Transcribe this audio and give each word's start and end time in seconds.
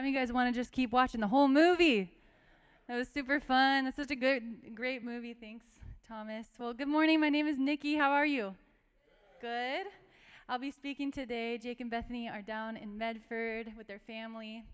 Of 0.00 0.06
you 0.06 0.14
guys 0.14 0.32
want 0.32 0.52
to 0.52 0.58
just 0.58 0.72
keep 0.72 0.92
watching 0.92 1.20
the 1.20 1.28
whole 1.28 1.46
movie? 1.46 2.10
That 2.88 2.96
was 2.96 3.06
super 3.06 3.38
fun. 3.38 3.84
That's 3.84 3.96
such 3.96 4.10
a 4.10 4.16
good, 4.16 4.74
great 4.74 5.04
movie. 5.04 5.34
Thanks, 5.34 5.66
Thomas. 6.08 6.46
Well, 6.58 6.72
good 6.72 6.88
morning. 6.88 7.20
My 7.20 7.28
name 7.28 7.46
is 7.46 7.58
Nikki. 7.58 7.96
How 7.96 8.10
are 8.12 8.24
you? 8.24 8.54
Good. 9.42 9.84
I'll 10.48 10.58
be 10.58 10.70
speaking 10.70 11.12
today. 11.12 11.58
Jake 11.58 11.82
and 11.82 11.90
Bethany 11.90 12.30
are 12.30 12.40
down 12.40 12.78
in 12.78 12.96
Medford 12.96 13.74
with 13.76 13.88
their 13.88 13.98
family. 13.98 14.64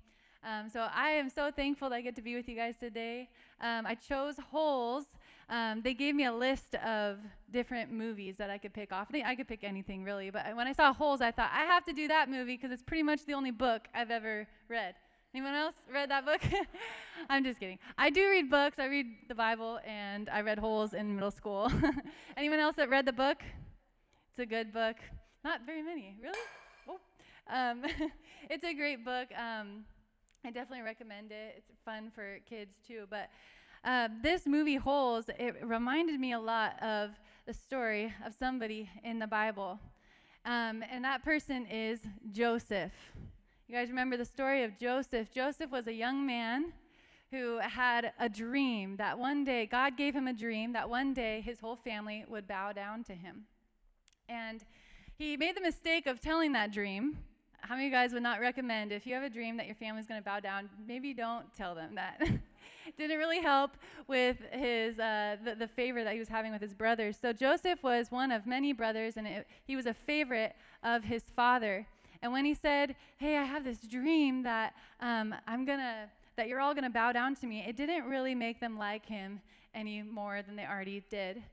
Um, 0.45 0.69
so 0.69 0.87
I 0.95 1.11
am 1.11 1.29
so 1.29 1.51
thankful 1.51 1.91
that 1.91 1.97
I 1.97 2.03
get 2.03 2.15
to 2.15 2.23
be 2.23 2.37
with 2.37 2.49
you 2.49 2.55
guys 2.55 2.77
today. 2.79 3.29
Um, 3.61 3.85
I 3.85 3.97
chose 3.97 4.37
Holes. 4.53 5.07
Um, 5.51 5.83
they 5.83 5.95
gave 5.95 6.15
me 6.15 6.27
a 6.27 6.33
list 6.33 6.77
of 6.77 7.19
different 7.51 7.91
movies 7.91 8.37
that 8.39 8.49
I 8.49 8.59
could 8.59 8.73
pick 8.73 8.93
off. 8.93 9.09
I 9.13 9.35
could 9.35 9.49
pick 9.49 9.65
anything 9.65 10.05
really, 10.05 10.31
but 10.31 10.55
when 10.55 10.69
I 10.69 10.73
saw 10.73 10.93
Holes, 10.93 11.21
I 11.21 11.33
thought 11.33 11.51
I 11.53 11.65
have 11.65 11.85
to 11.87 11.93
do 11.93 12.07
that 12.07 12.31
movie 12.31 12.55
because 12.55 12.71
it's 12.71 12.85
pretty 12.85 13.03
much 13.03 13.27
the 13.27 13.35
only 13.35 13.51
book 13.51 13.89
I've 13.93 14.13
ever 14.13 14.47
read. 14.69 14.95
Anyone 15.37 15.53
else 15.53 15.75
read 15.93 16.11
that 16.11 16.25
book? 16.25 16.41
I'm 17.29 17.45
just 17.45 17.61
kidding. 17.61 17.79
I 17.99 18.09
do 18.09 18.27
read 18.31 18.49
books. 18.49 18.79
I 18.79 18.87
read 18.87 19.05
the 19.29 19.35
Bible, 19.35 19.79
and 19.87 20.31
I 20.31 20.41
read 20.41 20.59
Holes 20.59 20.95
in 20.95 21.15
middle 21.15 21.31
school. 21.31 21.71
Anyone 22.39 22.59
else 22.59 22.77
that 22.77 22.89
read 22.89 23.05
the 23.05 23.13
book? 23.13 23.43
It's 24.31 24.39
a 24.39 24.47
good 24.47 24.73
book. 24.73 24.97
Not 25.45 25.67
very 25.67 25.83
many, 25.83 26.17
really. 26.23 26.39
Oh, 26.89 26.99
um, 27.55 27.85
it's 28.51 28.65
a 28.65 28.73
great 28.73 29.05
book. 29.05 29.29
Um, 29.37 29.85
I 30.43 30.51
definitely 30.51 30.87
recommend 30.87 31.33
it. 31.33 31.57
It's 31.59 31.71
fun 31.85 32.11
for 32.15 32.39
kids 32.49 32.77
too. 32.89 33.05
But 33.11 33.29
uh, 33.85 34.09
this 34.23 34.47
movie, 34.47 34.77
Holes, 34.77 35.29
it 35.39 35.57
reminded 35.63 36.19
me 36.19 36.33
a 36.33 36.41
lot 36.41 36.83
of 36.83 37.11
the 37.47 37.53
story 37.53 38.11
of 38.25 38.33
somebody 38.33 38.89
in 39.05 39.19
the 39.19 39.27
Bible. 39.27 39.81
Um, 40.47 40.83
and 40.91 41.05
that 41.05 41.23
person 41.23 41.67
is 41.67 42.01
Joseph. 42.33 42.93
You 43.69 43.75
guys 43.75 43.89
remember 43.89 44.17
the 44.17 44.25
story 44.25 44.63
of 44.63 44.79
Joseph? 44.79 45.33
Joseph 45.33 45.73
was 45.73 45.89
a 45.89 45.93
young 45.93 46.25
man 46.25 46.73
who 47.33 47.59
had 47.59 48.13
a 48.21 48.29
dream 48.29 48.97
that 48.99 49.19
one 49.19 49.43
day, 49.43 49.67
God 49.67 49.97
gave 49.97 50.15
him 50.15 50.29
a 50.29 50.33
dream 50.33 50.73
that 50.75 50.89
one 50.89 51.13
day 51.13 51.41
his 51.41 51.59
whole 51.59 51.75
family 51.75 52.25
would 52.29 52.47
bow 52.47 52.71
down 52.71 53.03
to 53.05 53.13
him. 53.13 53.43
And 54.29 54.65
he 55.19 55.37
made 55.37 55.57
the 55.57 55.61
mistake 55.61 56.07
of 56.07 56.21
telling 56.21 56.53
that 56.53 56.73
dream 56.73 57.19
how 57.63 57.75
many 57.75 57.89
of 57.89 57.91
you 57.91 57.97
guys 57.97 58.13
would 58.13 58.23
not 58.23 58.39
recommend 58.39 58.93
if 58.93 59.05
you 59.05 59.15
have 59.15 59.25
a 59.25 59.31
dream 59.31 59.57
that 59.57 59.67
your 59.67 59.75
family's 59.75 60.07
going 60.07 60.21
to 60.21 60.25
bow 60.25 60.39
down, 60.39 60.71
maybe 60.87 61.13
don't 61.13 61.53
tell 61.53 61.75
them 61.75 61.97
that. 61.97 62.21
Didn't 62.97 63.19
really 63.19 63.41
help 63.41 63.73
with 64.07 64.37
his 64.53 65.01
uh, 65.01 65.39
the, 65.45 65.57
the 65.57 65.67
favor 65.67 66.05
that 66.05 66.13
he 66.13 66.21
was 66.21 66.29
having 66.29 66.53
with 66.53 66.63
his 66.63 66.73
brothers. 66.73 67.19
So 67.21 67.33
Joseph 67.33 67.83
was 67.83 68.13
one 68.13 68.31
of 68.31 68.47
many 68.47 68.73
brothers, 68.73 69.17
and 69.17 69.27
it, 69.27 69.49
he 69.65 69.75
was 69.75 69.87
a 69.87 69.95
favorite 69.95 70.55
of 70.85 71.03
his 71.03 71.25
father. 71.35 71.85
And 72.27 72.33
when 72.33 72.45
he 72.45 72.55
said, 72.55 72.97
"Hey, 73.19 73.37
I 73.37 73.45
have 73.45 73.63
this 73.63 73.79
dream 73.83 74.43
that 74.43 74.75
um, 74.99 75.33
I'm 75.47 75.65
gonna 75.65 76.11
that 76.35 76.49
you're 76.49 76.59
all 76.59 76.75
gonna 76.75 76.91
bow 76.91 77.13
down 77.13 77.37
to 77.37 77.47
me," 77.47 77.65
it 77.65 77.77
didn't 77.77 78.03
really 78.03 78.35
make 78.35 78.59
them 78.59 78.77
like 78.77 79.07
him 79.07 79.41
any 79.73 80.03
more 80.03 80.43
than 80.43 80.57
they 80.57 80.67
already 80.67 81.05
did. 81.09 81.45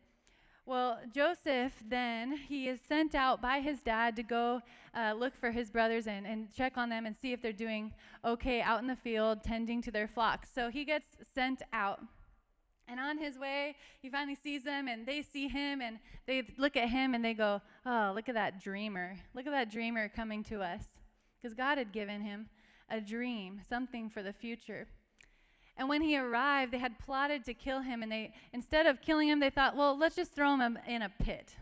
Well, 0.65 0.99
Joseph 1.13 1.73
then, 1.87 2.35
he 2.35 2.69
is 2.69 2.81
sent 2.81 3.13
out 3.13 3.39
by 3.39 3.59
his 3.59 3.81
dad 3.81 4.15
to 4.15 4.23
go 4.23 4.63
uh, 4.95 5.13
look 5.15 5.35
for 5.39 5.51
his 5.51 5.69
brothers 5.69 6.07
and, 6.07 6.25
and 6.25 6.51
check 6.51 6.75
on 6.75 6.89
them 6.89 7.05
and 7.05 7.15
see 7.21 7.33
if 7.33 7.41
they're 7.43 7.53
doing 7.53 7.93
okay 8.25 8.59
out 8.59 8.79
in 8.81 8.87
the 8.87 8.95
field 8.95 9.43
tending 9.43 9.79
to 9.83 9.91
their 9.91 10.07
flocks. 10.07 10.49
So 10.55 10.71
he 10.71 10.85
gets 10.85 11.17
sent 11.35 11.61
out. 11.71 12.01
And 12.87 12.99
on 12.99 13.17
his 13.17 13.37
way, 13.37 13.75
he 14.01 14.09
finally 14.09 14.35
sees 14.35 14.63
them 14.63 14.87
and 14.87 15.05
they 15.05 15.21
see 15.21 15.47
him 15.47 15.81
and 15.81 15.99
they 16.27 16.43
look 16.57 16.75
at 16.75 16.89
him 16.89 17.13
and 17.13 17.23
they 17.23 17.33
go, 17.33 17.61
Oh, 17.85 18.11
look 18.13 18.27
at 18.29 18.35
that 18.35 18.61
dreamer. 18.61 19.15
Look 19.33 19.47
at 19.47 19.51
that 19.51 19.71
dreamer 19.71 20.09
coming 20.09 20.43
to 20.45 20.61
us. 20.61 20.83
Because 21.41 21.55
God 21.55 21.77
had 21.77 21.91
given 21.91 22.21
him 22.21 22.49
a 22.89 22.99
dream, 22.99 23.61
something 23.67 24.09
for 24.09 24.21
the 24.21 24.33
future. 24.33 24.87
And 25.77 25.89
when 25.89 26.01
he 26.01 26.17
arrived, 26.17 26.71
they 26.71 26.77
had 26.77 26.99
plotted 26.99 27.45
to 27.45 27.53
kill 27.53 27.81
him. 27.81 28.03
And 28.03 28.11
they, 28.11 28.33
instead 28.53 28.85
of 28.85 29.01
killing 29.01 29.27
him, 29.27 29.39
they 29.39 29.49
thought, 29.49 29.75
well, 29.75 29.97
let's 29.97 30.15
just 30.15 30.33
throw 30.33 30.55
him 30.55 30.77
in 30.87 31.01
a 31.01 31.11
pit. 31.23 31.55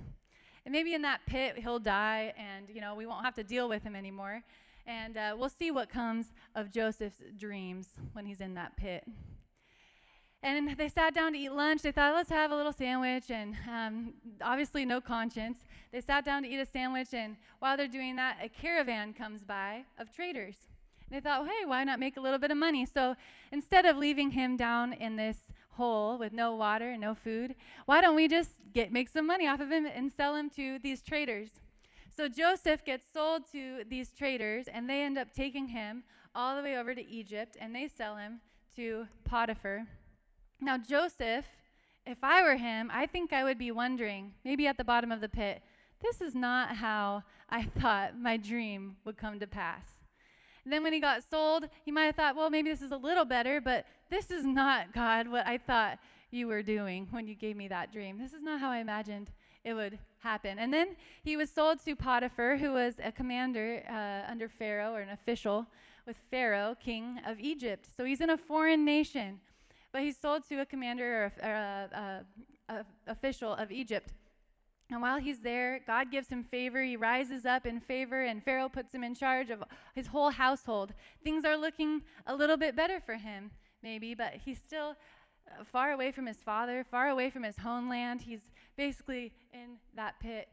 And 0.66 0.72
maybe 0.72 0.94
in 0.94 1.02
that 1.04 1.22
pit, 1.26 1.58
he'll 1.58 1.80
die, 1.80 2.34
and 2.38 2.68
you 2.70 2.82
know 2.82 2.94
we 2.94 3.08
won't 3.08 3.26
have 3.26 3.34
to 3.36 3.44
deal 3.44 3.68
with 3.68 3.84
him 3.84 3.96
anymore. 3.96 4.44
And 4.86 5.18
uh, 5.18 5.36
we'll 5.38 5.50
see 5.50 5.72
what 5.72 5.90
comes 5.90 6.28
of 6.56 6.72
Joseph's 6.72 7.22
dreams 7.38 7.90
when 8.14 8.26
he's 8.26 8.42
in 8.42 8.54
that 8.56 8.76
pit. 8.78 9.04
And 10.44 10.76
they 10.76 10.90
sat 10.90 11.14
down 11.14 11.34
to 11.34 11.38
eat 11.38 11.52
lunch. 11.52 11.84
They 11.84 11.92
thought, 11.92 12.16
let's 12.16 12.30
have 12.30 12.52
a 12.52 12.56
little 12.56 12.74
sandwich. 12.74 13.30
And 13.30 13.56
um, 13.70 14.14
obviously, 14.42 14.86
no 14.86 15.00
conscience. 15.00 15.60
They 15.92 16.02
sat 16.02 16.26
down 16.26 16.44
to 16.44 16.50
eat 16.50 16.60
a 16.60 16.66
sandwich. 16.66 17.14
And 17.14 17.36
while 17.60 17.78
they're 17.78 17.88
doing 17.88 18.16
that, 18.16 18.38
a 18.42 18.50
caravan 18.50 19.14
comes 19.14 19.44
by 19.44 19.84
of 20.00 20.12
traders. 20.14 20.56
They 21.12 21.20
thought, 21.20 21.46
hey, 21.46 21.66
why 21.66 21.84
not 21.84 22.00
make 22.00 22.18
a 22.18 22.22
little 22.22 22.40
bit 22.40 22.52
of 22.52 22.58
money? 22.58 22.86
So 22.86 23.16
instead 23.52 23.86
of 23.86 23.98
leaving 23.98 24.32
him 24.32 24.58
down 24.58 24.94
in 24.94 25.16
this 25.16 25.38
hole 25.72 26.18
with 26.18 26.32
no 26.34 26.56
water 26.56 26.92
and 26.92 27.02
no 27.02 27.14
food, 27.14 27.54
why 27.86 28.02
don't 28.02 28.16
we 28.16 28.28
just 28.28 28.52
get 28.74 28.92
make 28.92 29.10
some 29.10 29.28
money 29.28 29.46
off 29.48 29.60
of 29.60 29.72
him 29.72 29.86
and 29.86 30.12
sell 30.12 30.36
him 30.36 30.50
to 30.52 30.80
these 30.80 31.02
traders? 31.02 31.50
So 32.16 32.28
Joseph 32.28 32.84
gets 32.86 33.06
sold 33.14 33.44
to 33.52 33.84
these 33.90 34.12
traders, 34.12 34.68
and 34.68 34.90
they 34.90 35.02
end 35.02 35.18
up 35.18 35.34
taking 35.34 35.68
him 35.68 36.04
all 36.34 36.56
the 36.56 36.62
way 36.62 36.78
over 36.78 36.96
to 36.96 37.06
Egypt, 37.06 37.58
and 37.60 37.76
they 37.76 37.88
sell 37.88 38.16
him 38.16 38.40
to 38.76 39.08
Potiphar. 39.24 39.86
Now, 40.62 40.78
Joseph, 40.78 41.46
if 42.06 42.20
I 42.24 42.44
were 42.44 42.56
him, 42.56 42.92
I 42.94 43.08
think 43.08 43.34
I 43.34 43.44
would 43.44 43.58
be 43.58 43.72
wondering, 43.72 44.34
maybe 44.46 44.68
at 44.68 44.78
the 44.78 44.84
bottom 44.84 45.12
of 45.12 45.20
the 45.20 45.30
pit, 45.30 45.64
this 46.02 46.22
is 46.22 46.36
not 46.36 46.76
how 46.76 47.24
I 47.50 47.64
thought 47.80 48.18
my 48.18 48.38
dream 48.38 48.96
would 49.04 49.18
come 49.18 49.40
to 49.40 49.48
pass. 49.48 49.88
And 50.64 50.72
then 50.72 50.84
when 50.84 50.94
he 50.94 51.00
got 51.00 51.24
sold, 51.28 51.68
he 51.84 51.92
might 51.92 52.06
have 52.06 52.16
thought, 52.16 52.36
well, 52.36 52.52
maybe 52.52 52.70
this 52.70 52.84
is 52.84 52.92
a 52.92 52.98
little 52.98 53.26
better, 53.26 53.60
but 53.60 53.86
this 54.12 54.30
is 54.30 54.46
not, 54.46 54.94
God, 54.94 55.28
what 55.28 55.48
I 55.48 55.58
thought 55.58 55.98
you 56.30 56.48
were 56.48 56.62
doing 56.62 57.08
when 57.10 57.28
you 57.28 57.34
gave 57.34 57.58
me 57.58 57.68
that 57.68 57.92
dream. 57.92 58.20
This 58.20 58.34
is 58.34 58.44
not 58.44 58.60
how 58.60 58.70
I 58.70 58.78
imagined 58.78 59.32
it 59.64 59.74
would 59.74 59.98
happen. 60.20 60.60
And 60.60 60.72
then 60.72 60.96
he 61.24 61.38
was 61.38 61.50
sold 61.50 61.84
to 61.86 61.96
Potiphar, 61.96 62.58
who 62.58 62.74
was 62.74 62.96
a 63.04 63.12
commander 63.12 63.84
uh, 63.90 64.32
under 64.32 64.48
Pharaoh 64.48 64.94
or 64.94 65.02
an 65.02 65.10
official 65.10 65.66
with 66.06 66.18
Pharaoh, 66.30 66.76
king 66.84 67.20
of 67.28 67.40
Egypt. 67.40 67.88
So 67.96 68.06
he's 68.06 68.22
in 68.22 68.32
a 68.32 68.38
foreign 68.38 68.86
nation, 68.86 69.40
but 69.92 70.02
he's 70.02 70.18
sold 70.18 70.48
to 70.50 70.62
a 70.62 70.66
commander 70.66 71.32
or, 71.42 71.48
a, 71.48 72.24
a, 72.70 72.74
a 72.74 72.86
official 73.08 73.54
of 73.54 73.72
Egypt. 73.72 74.14
And 74.90 75.02
while 75.02 75.20
he's 75.20 75.40
there, 75.40 75.80
God 75.88 76.12
gives 76.12 76.28
him 76.28 76.44
favor. 76.44 76.84
He 76.84 76.98
rises 76.98 77.46
up 77.46 77.66
in 77.66 77.80
favor, 77.80 78.24
and 78.24 78.44
Pharaoh 78.44 78.68
puts 78.68 78.94
him 78.94 79.06
in 79.06 79.16
charge 79.16 79.50
of 79.50 79.64
his 79.96 80.08
whole 80.08 80.32
household. 80.32 80.94
Things 81.24 81.46
are 81.46 81.56
looking 81.56 82.02
a 82.28 82.36
little 82.36 82.58
bit 82.58 82.76
better 82.76 83.00
for 83.00 83.16
him, 83.16 83.52
maybe, 83.82 84.14
but 84.14 84.34
he's 84.44 84.60
still 84.60 84.98
uh, 85.48 85.64
far 85.64 85.94
away 85.94 86.12
from 86.12 86.26
his 86.26 86.38
father, 86.38 86.84
far 86.84 87.08
away 87.08 87.30
from 87.30 87.44
his 87.44 87.56
homeland. 87.58 88.22
He's 88.22 88.52
basically 88.76 89.32
in 89.54 89.78
that 89.96 90.20
pit. 90.20 90.50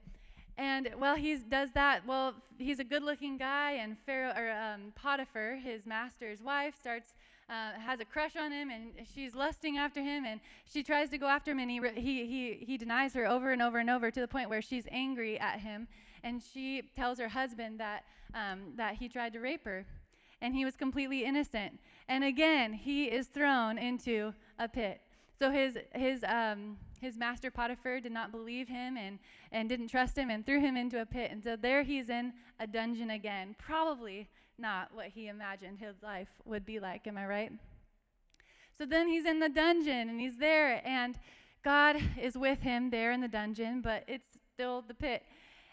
And 0.56 0.88
while 0.98 1.16
he 1.16 1.36
does 1.36 1.70
that, 1.74 2.06
well, 2.06 2.34
he's 2.58 2.78
a 2.78 2.84
good-looking 2.84 3.38
guy, 3.38 3.72
and 3.72 3.96
Pharaoh 3.98 4.34
or 4.36 4.50
um, 4.50 4.92
Potiphar, 4.94 5.56
his 5.56 5.84
master's 5.84 6.42
wife, 6.42 6.74
starts 6.78 7.14
uh, 7.48 7.72
has 7.78 8.00
a 8.00 8.04
crush 8.04 8.36
on 8.36 8.52
him 8.52 8.70
and 8.70 8.92
she's 9.14 9.34
lusting 9.34 9.78
after 9.78 10.02
him 10.02 10.24
and 10.24 10.40
she 10.70 10.82
tries 10.82 11.08
to 11.10 11.18
go 11.18 11.26
after 11.26 11.50
him 11.50 11.58
and 11.58 11.70
he, 11.70 11.80
he, 11.94 12.26
he, 12.26 12.64
he 12.64 12.76
denies 12.76 13.14
her 13.14 13.26
over 13.26 13.52
and 13.52 13.62
over 13.62 13.78
and 13.78 13.88
over 13.88 14.10
to 14.10 14.20
the 14.20 14.28
point 14.28 14.50
where 14.50 14.62
she's 14.62 14.86
angry 14.90 15.38
at 15.40 15.60
him 15.60 15.88
and 16.22 16.42
she 16.42 16.82
tells 16.94 17.18
her 17.18 17.28
husband 17.28 17.80
that, 17.80 18.04
um, 18.34 18.60
that 18.76 18.94
he 18.94 19.08
tried 19.08 19.32
to 19.32 19.40
rape 19.40 19.64
her 19.64 19.86
and 20.40 20.54
he 20.54 20.64
was 20.64 20.76
completely 20.76 21.24
innocent 21.24 21.78
and 22.08 22.22
again 22.22 22.72
he 22.72 23.06
is 23.06 23.28
thrown 23.28 23.78
into 23.78 24.32
a 24.58 24.68
pit 24.68 25.00
so 25.38 25.50
his, 25.52 25.78
his, 25.94 26.24
um, 26.24 26.76
his 27.00 27.16
master 27.16 27.50
Potiphar 27.50 28.00
did 28.00 28.12
not 28.12 28.32
believe 28.32 28.68
him 28.68 28.96
and, 28.96 29.18
and 29.52 29.68
didn't 29.68 29.88
trust 29.88 30.18
him 30.18 30.30
and 30.30 30.44
threw 30.44 30.60
him 30.60 30.76
into 30.76 31.00
a 31.00 31.06
pit. 31.06 31.30
And 31.30 31.42
so 31.42 31.54
there 31.54 31.84
he's 31.84 32.10
in 32.10 32.32
a 32.58 32.66
dungeon 32.66 33.10
again, 33.10 33.54
probably 33.56 34.28
not 34.58 34.94
what 34.94 35.06
he 35.08 35.28
imagined 35.28 35.78
his 35.78 35.96
life 36.02 36.28
would 36.44 36.66
be 36.66 36.80
like. 36.80 37.06
Am 37.06 37.16
I 37.16 37.26
right? 37.26 37.52
So 38.76 38.86
then 38.86 39.08
he's 39.08 39.26
in 39.26 39.40
the 39.40 39.48
dungeon 39.48 40.08
and 40.08 40.20
he's 40.20 40.38
there, 40.38 40.80
and 40.86 41.18
God 41.64 41.96
is 42.20 42.36
with 42.36 42.60
him 42.60 42.90
there 42.90 43.12
in 43.12 43.20
the 43.20 43.28
dungeon, 43.28 43.80
but 43.80 44.04
it's 44.06 44.28
still 44.54 44.84
the 44.86 44.94
pit. 44.94 45.22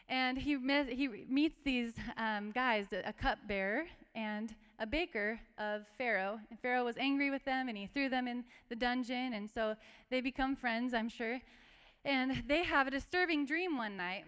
And 0.08 0.38
he, 0.38 0.56
met, 0.56 0.90
he 0.90 1.08
meets 1.08 1.58
these 1.64 1.94
um, 2.18 2.52
guys, 2.52 2.88
a 2.92 3.14
cupbearer 3.14 3.86
and 4.14 4.54
a 4.80 4.86
baker 4.86 5.40
of 5.58 5.84
Pharaoh. 5.98 6.40
And 6.50 6.60
Pharaoh 6.60 6.86
was 6.86 6.98
angry 6.98 7.31
with 7.31 7.44
them 7.46 7.70
and 7.70 7.78
he 7.78 7.88
threw 7.88 8.10
them 8.10 8.28
in 8.28 8.44
the 8.70 8.76
dungeon. 8.76 9.34
And 9.34 9.50
so 9.50 9.76
they 10.12 10.22
become 10.22 10.56
friends, 10.56 10.94
I'm 10.94 11.10
sure. 11.10 11.40
And 12.04 12.44
they 12.48 12.64
have 12.64 12.88
a 12.88 12.92
disturbing 12.92 13.46
dream 13.46 13.78
one 13.78 13.98
night. 13.98 14.26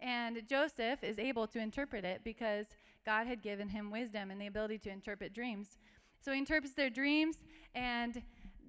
And 0.00 0.42
Joseph 0.48 1.02
is 1.02 1.18
able 1.18 1.46
to 1.48 1.58
interpret 1.58 2.04
it 2.04 2.20
because 2.22 2.66
God 3.06 3.26
had 3.26 3.40
given 3.40 3.68
him 3.68 3.90
wisdom 3.90 4.30
and 4.30 4.40
the 4.40 4.48
ability 4.48 4.78
to 4.78 4.90
interpret 4.90 5.32
dreams. 5.32 5.78
So 6.20 6.32
he 6.32 6.38
interprets 6.38 6.74
their 6.74 6.90
dreams, 6.90 7.36
and 7.74 8.20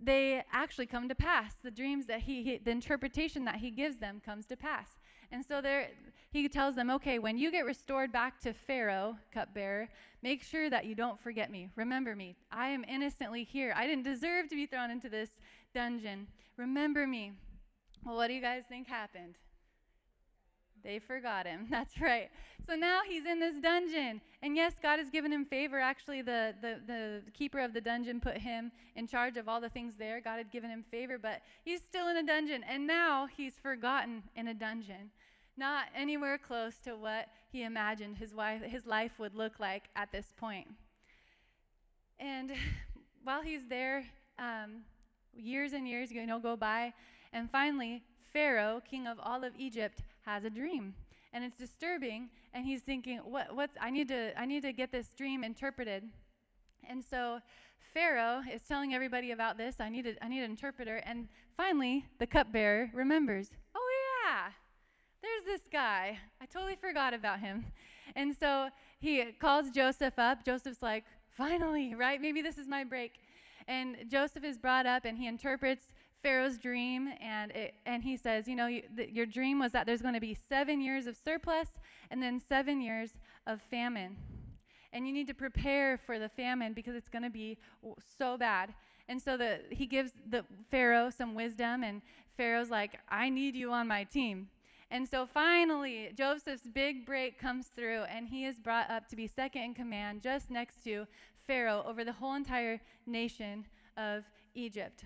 they 0.02 0.44
actually 0.54 0.86
come 0.86 1.10
to 1.10 1.16
pass. 1.16 1.56
The 1.64 1.72
dreams 1.72 2.06
that 2.06 2.20
he, 2.20 2.44
he, 2.44 2.58
the 2.58 2.72
interpretation 2.72 3.44
that 3.46 3.56
he 3.56 3.72
gives 3.72 3.98
them 3.98 4.22
comes 4.24 4.46
to 4.46 4.56
pass. 4.56 4.88
And 5.32 5.44
so 5.44 5.60
there, 5.60 5.90
he 6.32 6.48
tells 6.48 6.76
them, 6.76 6.92
okay, 6.92 7.20
when 7.20 7.38
you 7.38 7.52
get 7.52 7.66
restored 7.66 8.12
back 8.12 8.40
to 8.42 8.54
Pharaoh, 8.54 9.18
cupbearer, 9.34 9.90
make 10.22 10.44
sure 10.44 10.70
that 10.70 10.86
you 10.86 10.94
don't 10.94 11.20
forget 11.20 11.52
me. 11.52 11.70
Remember 11.76 12.16
me. 12.16 12.36
I 12.52 12.70
am 12.70 12.86
innocently 12.86 13.44
here. 13.44 13.74
I 13.76 13.88
didn't 13.88 14.04
deserve 14.04 14.50
to 14.50 14.56
be 14.56 14.68
thrown 14.68 14.92
into 14.92 15.10
this 15.10 15.30
dungeon. 15.74 16.28
Remember 16.58 17.08
me. 17.08 17.34
Well, 18.06 18.16
what 18.16 18.28
do 18.28 18.34
you 18.34 18.42
guys 18.42 18.64
think 18.70 18.88
happened? 18.88 19.36
They 20.88 21.00
forgot 21.00 21.46
him. 21.46 21.68
That's 21.70 22.00
right. 22.00 22.30
So 22.66 22.74
now 22.74 23.02
he's 23.06 23.26
in 23.26 23.42
this 23.42 23.56
dungeon. 23.62 24.22
And 24.42 24.56
yes, 24.56 24.74
God 24.82 25.00
has 25.00 25.10
given 25.10 25.34
him 25.34 25.44
favor. 25.44 25.82
Actually, 25.82 26.22
the, 26.22 26.56
the, 26.62 26.80
the 26.88 27.22
keeper 27.34 27.60
of 27.60 27.74
the 27.74 27.82
dungeon 27.82 28.22
put 28.22 28.38
him 28.38 28.72
in 28.96 29.06
charge 29.06 29.36
of 29.36 29.50
all 29.50 29.60
the 29.60 29.68
things 29.68 29.96
there. 30.00 30.22
God 30.22 30.38
had 30.38 30.50
given 30.50 30.70
him 30.70 30.86
favor, 30.90 31.18
but 31.18 31.42
he's 31.66 31.82
still 31.82 32.08
in 32.08 32.16
a 32.16 32.24
dungeon. 32.24 32.64
And 32.64 32.88
now 32.88 33.28
he's 33.36 33.56
forgotten 33.62 34.24
in 34.38 34.48
a 34.48 34.54
dungeon. 34.54 35.12
Not 35.58 35.88
anywhere 35.94 36.38
close 36.38 36.78
to 36.86 36.96
what 36.96 37.28
he 37.52 37.64
imagined 37.64 38.16
his, 38.16 38.34
wife, 38.34 38.62
his 38.62 38.86
life 38.86 39.20
would 39.20 39.36
look 39.36 39.60
like 39.60 39.90
at 39.98 40.14
this 40.14 40.28
point. 40.38 40.68
And 42.18 42.54
while 43.26 43.42
he's 43.42 43.68
there, 43.68 44.06
um, 44.40 44.84
years 45.34 45.74
and 45.74 45.86
years 45.86 46.14
you 46.14 46.26
know, 46.26 46.40
go 46.40 46.56
by. 46.56 46.94
And 47.34 47.52
finally, 47.52 48.04
Pharaoh, 48.32 48.82
king 48.90 49.06
of 49.06 49.18
all 49.22 49.44
of 49.44 49.52
Egypt, 49.58 50.02
has 50.28 50.44
a 50.44 50.50
dream. 50.50 50.94
And 51.34 51.44
it's 51.44 51.56
disturbing, 51.56 52.30
and 52.54 52.66
he's 52.66 52.82
thinking, 52.82 53.20
what, 53.20 53.56
what's, 53.56 53.76
I, 53.82 53.90
need 53.90 54.08
to, 54.10 54.40
I 54.40 54.46
need 54.46 54.62
to 54.64 54.74
get 54.74 54.92
this 54.92 55.08
dream 55.18 55.44
interpreted. 55.44 56.04
And 56.90 57.04
so 57.04 57.40
Pharaoh 57.94 58.42
is 58.52 58.62
telling 58.62 58.94
everybody 58.94 59.32
about 59.32 59.58
this. 59.58 59.76
I 59.80 59.90
need, 59.90 60.06
a, 60.06 60.24
I 60.24 60.28
need 60.28 60.44
an 60.44 60.52
interpreter. 60.52 60.98
And 61.06 61.28
finally, 61.56 62.06
the 62.20 62.28
cupbearer 62.28 62.90
remembers, 62.94 63.52
oh, 63.76 63.90
yeah, 64.26 64.50
there's 65.22 65.44
this 65.46 65.68
guy. 65.72 66.18
I 66.42 66.46
totally 66.46 66.76
forgot 66.76 67.14
about 67.14 67.40
him. 67.40 67.66
And 68.16 68.36
so 68.38 68.70
he 69.00 69.24
calls 69.40 69.70
Joseph 69.72 70.18
up. 70.18 70.46
Joseph's 70.46 70.82
like, 70.82 71.06
finally, 71.30 71.94
right? 71.94 72.22
Maybe 72.22 72.42
this 72.42 72.58
is 72.58 72.68
my 72.68 72.84
break. 72.84 73.14
And 73.68 73.98
Joseph 74.10 74.44
is 74.44 74.58
brought 74.58 74.86
up 74.86 75.06
and 75.06 75.18
he 75.18 75.28
interprets 75.28 75.84
Pharaoh's 76.28 76.58
dream, 76.58 77.08
and, 77.22 77.52
it, 77.52 77.74
and 77.86 78.04
he 78.04 78.18
says, 78.18 78.50
You 78.50 78.58
know, 78.58 78.68
you, 78.68 78.84
your 78.98 79.26
dream 79.26 79.60
was 79.60 79.72
that 79.72 79.86
there's 79.86 80.02
going 80.02 80.14
to 80.14 80.20
be 80.20 80.38
seven 80.50 80.82
years 80.82 81.08
of 81.08 81.16
surplus 81.16 81.70
and 82.12 82.22
then 82.22 82.42
seven 82.50 82.82
years 82.82 83.12
of 83.46 83.62
famine. 83.62 84.18
And 84.92 85.08
you 85.08 85.14
need 85.14 85.28
to 85.28 85.34
prepare 85.34 85.98
for 85.98 86.20
the 86.20 86.28
famine 86.28 86.74
because 86.74 86.96
it's 86.96 87.08
going 87.08 87.24
to 87.24 87.30
be 87.30 87.58
so 88.20 88.38
bad. 88.38 88.74
And 89.08 89.22
so 89.22 89.38
the, 89.38 89.62
he 89.70 89.86
gives 89.86 90.12
the 90.30 90.44
Pharaoh 90.70 91.10
some 91.10 91.34
wisdom, 91.34 91.82
and 91.86 92.02
Pharaoh's 92.36 92.70
like, 92.70 93.00
I 93.08 93.30
need 93.30 93.56
you 93.56 93.72
on 93.72 93.88
my 93.88 94.04
team. 94.04 94.50
And 94.92 95.08
so 95.08 95.26
finally, 95.26 96.10
Joseph's 96.14 96.68
big 96.68 97.06
break 97.06 97.40
comes 97.40 97.68
through, 97.68 98.02
and 98.02 98.28
he 98.28 98.44
is 98.44 98.60
brought 98.60 98.92
up 98.92 99.08
to 99.08 99.16
be 99.16 99.28
second 99.28 99.62
in 99.62 99.74
command 99.74 100.24
just 100.24 100.52
next 100.52 100.84
to 100.84 101.08
Pharaoh 101.46 101.86
over 101.88 102.04
the 102.04 102.12
whole 102.12 102.36
entire 102.36 102.82
nation 103.06 103.64
of 103.96 104.26
Egypt. 104.56 105.06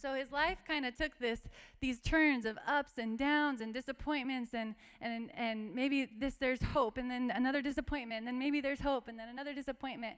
So 0.00 0.14
his 0.14 0.30
life 0.30 0.58
kind 0.66 0.86
of 0.86 0.96
took 0.96 1.18
this 1.18 1.40
these 1.80 2.00
turns 2.00 2.44
of 2.44 2.58
ups 2.66 2.92
and 2.98 3.18
downs 3.18 3.60
and 3.60 3.72
disappointments 3.72 4.54
and 4.54 4.74
and 5.00 5.30
and 5.34 5.74
maybe 5.74 6.08
this 6.18 6.34
there's 6.34 6.62
hope 6.62 6.98
and 6.98 7.10
then 7.10 7.30
another 7.34 7.62
disappointment 7.62 8.18
and 8.18 8.26
then 8.26 8.38
maybe 8.38 8.60
there's 8.60 8.80
hope 8.80 9.08
and 9.08 9.18
then 9.18 9.28
another 9.28 9.54
disappointment. 9.54 10.16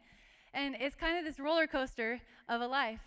And 0.54 0.76
it's 0.80 0.96
kind 0.96 1.19
of 1.19 1.25
this 1.25 1.38
roller 1.38 1.66
coaster 1.66 2.20
of 2.48 2.60
a 2.60 2.66
life. 2.66 3.00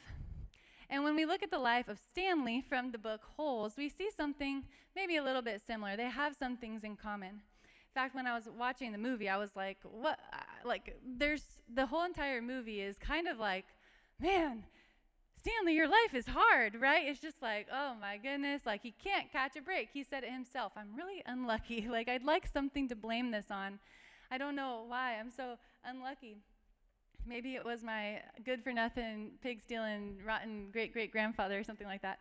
And 0.89 1.03
when 1.03 1.15
we 1.15 1.25
look 1.25 1.41
at 1.41 1.51
the 1.51 1.57
life 1.57 1.87
of 1.87 1.97
Stanley 2.11 2.61
from 2.67 2.91
the 2.91 2.97
book 2.97 3.21
Holes, 3.37 3.75
we 3.77 3.87
see 3.87 4.09
something 4.15 4.63
maybe 4.95 5.15
a 5.15 5.23
little 5.23 5.41
bit 5.41 5.61
similar. 5.65 5.95
They 5.95 6.09
have 6.09 6.35
some 6.35 6.57
things 6.57 6.83
in 6.83 6.97
common. 6.97 7.29
In 7.29 7.93
fact, 7.93 8.13
when 8.13 8.27
I 8.27 8.35
was 8.35 8.47
watching 8.57 8.91
the 8.91 8.97
movie, 8.97 9.29
I 9.29 9.37
was 9.37 9.55
like, 9.55 9.77
what? 9.83 10.19
Like, 10.65 10.97
there's 11.17 11.43
the 11.73 11.85
whole 11.85 12.03
entire 12.03 12.41
movie 12.41 12.81
is 12.81 12.97
kind 12.97 13.27
of 13.27 13.39
like, 13.39 13.65
man, 14.19 14.63
Stanley, 15.41 15.73
your 15.73 15.87
life 15.87 16.13
is 16.13 16.27
hard, 16.27 16.79
right? 16.79 17.07
It's 17.07 17.19
just 17.19 17.41
like, 17.41 17.67
oh 17.73 17.95
my 17.99 18.17
goodness, 18.17 18.61
like 18.63 18.83
he 18.83 18.93
can't 19.03 19.31
catch 19.31 19.55
a 19.55 19.61
break. 19.61 19.89
He 19.91 20.03
said 20.03 20.23
it 20.23 20.31
himself. 20.31 20.73
I'm 20.75 20.95
really 20.95 21.23
unlucky. 21.25 21.87
Like, 21.91 22.07
I'd 22.07 22.23
like 22.23 22.47
something 22.47 22.87
to 22.89 22.95
blame 22.95 23.31
this 23.31 23.49
on. 23.49 23.79
I 24.29 24.37
don't 24.37 24.55
know 24.55 24.85
why. 24.87 25.17
I'm 25.19 25.31
so 25.31 25.57
unlucky. 25.83 26.37
Maybe 27.25 27.55
it 27.55 27.65
was 27.65 27.83
my 27.83 28.21
good 28.45 28.63
for 28.63 28.71
nothing, 28.71 29.31
pig 29.41 29.61
stealing, 29.61 30.17
rotten 30.25 30.69
great 30.71 30.93
great 30.93 31.11
grandfather 31.11 31.59
or 31.59 31.63
something 31.63 31.87
like 31.87 32.01
that. 32.03 32.19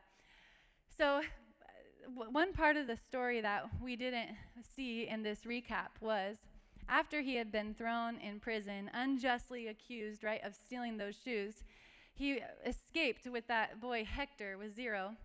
So, 0.98 1.18
uh, 1.18 1.22
w- 2.14 2.30
one 2.32 2.52
part 2.52 2.76
of 2.76 2.86
the 2.86 2.96
story 2.96 3.40
that 3.42 3.64
we 3.82 3.96
didn't 3.96 4.30
see 4.76 5.06
in 5.08 5.22
this 5.22 5.40
recap 5.42 5.90
was 6.00 6.36
after 6.88 7.20
he 7.20 7.36
had 7.36 7.52
been 7.52 7.74
thrown 7.74 8.18
in 8.18 8.40
prison, 8.40 8.90
unjustly 8.92 9.68
accused, 9.68 10.24
right, 10.24 10.42
of 10.44 10.54
stealing 10.54 10.96
those 10.96 11.14
shoes 11.22 11.62
he 12.14 12.40
escaped 12.66 13.26
with 13.26 13.46
that 13.48 13.80
boy 13.80 14.04
Hector 14.04 14.58
with 14.58 14.74
zero 14.74 15.16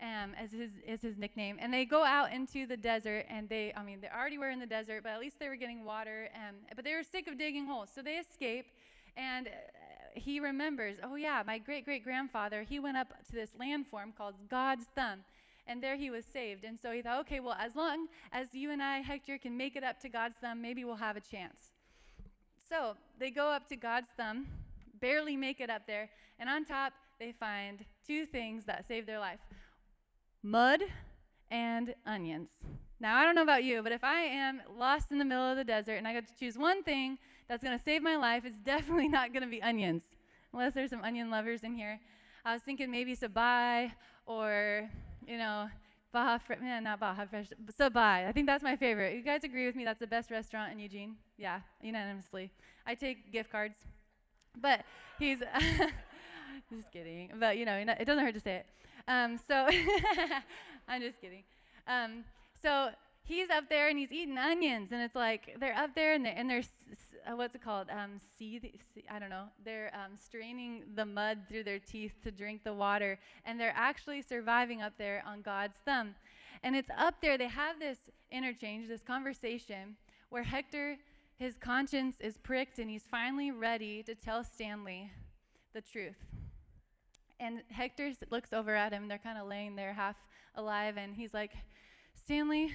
um, 0.00 0.32
as 0.40 0.52
his, 0.52 0.70
is 0.86 1.00
his 1.00 1.18
nickname. 1.18 1.56
And 1.60 1.72
they 1.72 1.84
go 1.84 2.04
out 2.04 2.32
into 2.32 2.66
the 2.66 2.76
desert, 2.76 3.26
and 3.28 3.48
they, 3.48 3.72
I 3.76 3.82
mean, 3.82 4.00
they 4.00 4.08
already 4.08 4.38
were 4.38 4.50
in 4.50 4.60
the 4.60 4.66
desert, 4.66 5.02
but 5.02 5.10
at 5.10 5.20
least 5.20 5.38
they 5.38 5.48
were 5.48 5.56
getting 5.56 5.84
water. 5.84 6.28
Um, 6.34 6.56
but 6.74 6.84
they 6.84 6.94
were 6.94 7.02
sick 7.02 7.26
of 7.26 7.38
digging 7.38 7.66
holes. 7.66 7.90
So 7.94 8.02
they 8.02 8.16
escape, 8.16 8.66
and 9.16 9.48
uh, 9.48 9.50
he 10.14 10.40
remembers, 10.40 10.96
oh, 11.02 11.16
yeah, 11.16 11.42
my 11.46 11.58
great 11.58 11.84
great 11.84 12.04
grandfather, 12.04 12.62
he 12.62 12.78
went 12.78 12.96
up 12.96 13.08
to 13.26 13.32
this 13.32 13.50
landform 13.60 14.16
called 14.16 14.34
God's 14.48 14.84
Thumb. 14.94 15.20
And 15.66 15.82
there 15.82 15.96
he 15.96 16.10
was 16.10 16.24
saved. 16.24 16.64
And 16.64 16.78
so 16.80 16.92
he 16.92 17.02
thought, 17.02 17.20
okay, 17.20 17.40
well, 17.40 17.56
as 17.60 17.76
long 17.76 18.06
as 18.32 18.54
you 18.54 18.70
and 18.70 18.82
I, 18.82 19.00
Hector, 19.00 19.36
can 19.36 19.54
make 19.54 19.76
it 19.76 19.84
up 19.84 20.00
to 20.00 20.08
God's 20.08 20.36
thumb, 20.40 20.62
maybe 20.62 20.82
we'll 20.82 20.96
have 20.96 21.18
a 21.18 21.20
chance. 21.20 21.58
So 22.70 22.94
they 23.18 23.30
go 23.30 23.48
up 23.48 23.68
to 23.68 23.76
God's 23.76 24.08
thumb, 24.16 24.46
barely 25.00 25.36
make 25.36 25.60
it 25.60 25.70
up 25.70 25.86
there. 25.86 26.08
And 26.38 26.48
on 26.48 26.64
top, 26.64 26.92
they 27.18 27.32
find 27.32 27.84
two 28.06 28.26
things 28.26 28.64
that 28.66 28.86
save 28.86 29.06
their 29.06 29.18
life 29.18 29.40
mud 30.42 30.80
and 31.50 31.94
onions. 32.06 32.50
Now, 33.00 33.16
I 33.16 33.24
don't 33.24 33.34
know 33.34 33.42
about 33.42 33.64
you, 33.64 33.82
but 33.82 33.92
if 33.92 34.02
I 34.02 34.22
am 34.22 34.60
lost 34.76 35.10
in 35.10 35.18
the 35.18 35.24
middle 35.24 35.48
of 35.50 35.56
the 35.56 35.64
desert 35.64 35.94
and 35.94 36.08
I 36.08 36.12
get 36.12 36.26
to 36.28 36.34
choose 36.38 36.58
one 36.58 36.82
thing 36.82 37.18
that's 37.48 37.62
going 37.62 37.76
to 37.76 37.82
save 37.82 38.02
my 38.02 38.16
life, 38.16 38.44
it's 38.44 38.60
definitely 38.60 39.08
not 39.18 39.32
going 39.32 39.42
to 39.42 39.48
be 39.48 39.62
onions, 39.62 40.02
unless 40.52 40.74
there's 40.74 40.90
some 40.90 41.04
onion 41.04 41.30
lovers 41.30 41.62
in 41.62 41.74
here. 41.74 42.00
I 42.44 42.54
was 42.54 42.62
thinking 42.62 42.90
maybe 42.90 43.16
Sabai 43.16 43.92
or, 44.26 44.88
you 45.26 45.38
know, 45.38 45.68
Baja 46.12 46.38
Fresh, 46.38 46.60
man, 46.60 46.84
not 46.84 46.98
Baja 46.98 47.26
Fresh, 47.26 47.48
Sabai. 47.78 48.26
I 48.26 48.32
think 48.32 48.46
that's 48.46 48.64
my 48.64 48.76
favorite. 48.76 49.14
You 49.14 49.22
guys 49.22 49.44
agree 49.44 49.66
with 49.66 49.76
me 49.76 49.84
that's 49.84 50.00
the 50.00 50.06
best 50.06 50.30
restaurant 50.30 50.72
in 50.72 50.78
Eugene? 50.78 51.16
Yeah, 51.36 51.60
unanimously. 51.82 52.50
I 52.86 52.94
take 52.94 53.32
gift 53.32 53.50
cards. 53.50 53.76
But 54.60 54.84
he's, 55.18 55.38
just 56.70 56.92
kidding. 56.92 57.30
But 57.38 57.56
you 57.56 57.64
know, 57.64 57.74
it 57.76 58.04
doesn't 58.04 58.24
hurt 58.24 58.34
to 58.34 58.40
say 58.40 58.56
it. 58.56 58.66
Um, 59.06 59.38
so 59.48 59.68
I'm 60.88 61.00
just 61.00 61.20
kidding. 61.20 61.42
Um, 61.86 62.24
so 62.60 62.90
he's 63.24 63.50
up 63.50 63.68
there 63.68 63.88
and 63.88 63.98
he's 63.98 64.12
eating 64.12 64.36
onions, 64.36 64.92
and 64.92 65.02
it's 65.02 65.14
like 65.14 65.56
they're 65.60 65.76
up 65.76 65.94
there 65.94 66.14
and 66.14 66.24
they're, 66.24 66.34
and 66.36 66.50
they're 66.50 66.62
uh, 67.28 67.36
what's 67.36 67.54
it 67.54 67.62
called? 67.62 67.88
Um, 67.90 68.20
I 69.10 69.18
don't 69.18 69.30
know. 69.30 69.44
They're 69.64 69.92
um, 69.94 70.12
straining 70.16 70.84
the 70.94 71.04
mud 71.04 71.38
through 71.48 71.64
their 71.64 71.78
teeth 71.78 72.12
to 72.24 72.30
drink 72.30 72.64
the 72.64 72.72
water, 72.72 73.18
and 73.44 73.60
they're 73.60 73.74
actually 73.76 74.22
surviving 74.22 74.82
up 74.82 74.94
there 74.98 75.22
on 75.26 75.42
God's 75.42 75.76
thumb. 75.84 76.14
And 76.62 76.74
it's 76.74 76.90
up 76.96 77.14
there. 77.20 77.38
They 77.38 77.48
have 77.48 77.78
this 77.78 77.98
interchange, 78.32 78.88
this 78.88 79.02
conversation, 79.02 79.96
where 80.30 80.42
Hector 80.42 80.96
his 81.38 81.56
conscience 81.56 82.16
is 82.20 82.36
pricked, 82.36 82.78
and 82.78 82.90
he's 82.90 83.04
finally 83.08 83.50
ready 83.50 84.02
to 84.02 84.14
tell 84.14 84.42
Stanley 84.42 85.10
the 85.72 85.80
truth. 85.80 86.16
And 87.40 87.62
Hector 87.70 88.12
looks 88.30 88.52
over 88.52 88.74
at 88.74 88.92
him. 88.92 89.06
They're 89.06 89.18
kind 89.18 89.38
of 89.38 89.46
laying 89.46 89.76
there 89.76 89.92
half 89.92 90.16
alive, 90.56 90.96
and 90.96 91.14
he's 91.14 91.32
like, 91.32 91.52
Stanley, 92.16 92.74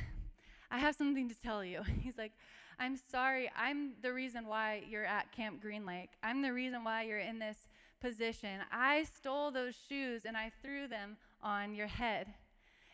I 0.72 0.80
have 0.80 0.96
something 0.96 1.30
to 1.30 1.36
tell 1.36 1.64
you. 1.64 1.82
He's 2.02 2.18
like, 2.18 2.32
I'm 2.80 2.98
sorry. 2.98 3.52
I'm 3.56 3.92
the 4.02 4.12
reason 4.12 4.48
why 4.48 4.82
you're 4.90 5.06
at 5.06 5.32
Camp 5.32 5.62
Green 5.62 5.86
Lake. 5.86 6.10
I'm 6.24 6.42
the 6.42 6.52
reason 6.52 6.84
why 6.84 7.04
you're 7.04 7.20
in 7.20 7.38
this 7.38 7.58
position. 8.02 8.62
I 8.72 9.04
stole 9.04 9.52
those 9.52 9.76
shoes 9.88 10.24
and 10.26 10.36
I 10.36 10.52
threw 10.64 10.88
them 10.88 11.18
on 11.44 11.76
your 11.76 11.86
head. 11.86 12.34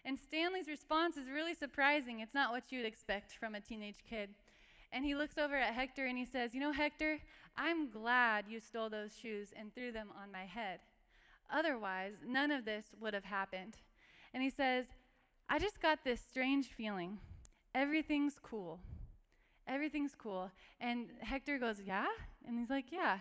And 0.04 0.20
Stanley's 0.20 0.68
response 0.68 1.16
is 1.16 1.30
really 1.30 1.54
surprising. 1.54 2.20
It's 2.20 2.34
not 2.34 2.52
what 2.52 2.64
you'd 2.70 2.86
expect 2.86 3.34
from 3.34 3.56
a 3.56 3.62
teenage 3.62 4.04
kid. 4.10 4.30
And 4.92 5.06
he 5.06 5.16
looks 5.16 5.38
over 5.38 5.56
at 5.56 5.74
Hector 5.74 6.06
and 6.06 6.18
he 6.18 6.26
says, 6.26 6.54
You 6.54 6.60
know, 6.60 6.72
Hector, 6.72 7.20
I'm 7.56 7.90
glad 7.90 8.46
you 8.48 8.60
stole 8.60 8.90
those 8.90 9.16
shoes 9.16 9.50
and 9.56 9.74
threw 9.74 9.92
them 9.92 10.10
on 10.22 10.32
my 10.32 10.46
head. 10.46 10.80
Otherwise, 11.52 12.14
none 12.26 12.52
of 12.52 12.66
this 12.66 12.86
would 13.00 13.14
have 13.14 13.26
happened. 13.26 13.78
And 14.34 14.44
he 14.44 14.50
says, 14.50 14.86
I 15.50 15.60
just 15.60 15.82
got 15.82 16.04
this 16.04 16.22
strange 16.22 16.68
feeling. 16.68 17.18
Everything's 17.74 18.36
cool. 18.42 18.80
Everything's 19.68 20.16
cool. 20.16 20.52
And 20.80 21.08
Hector 21.22 21.60
goes, 21.60 21.82
Yeah? 21.82 22.08
And 22.48 22.58
he's 22.58 22.70
like, 22.70 22.92
Yeah. 22.92 23.20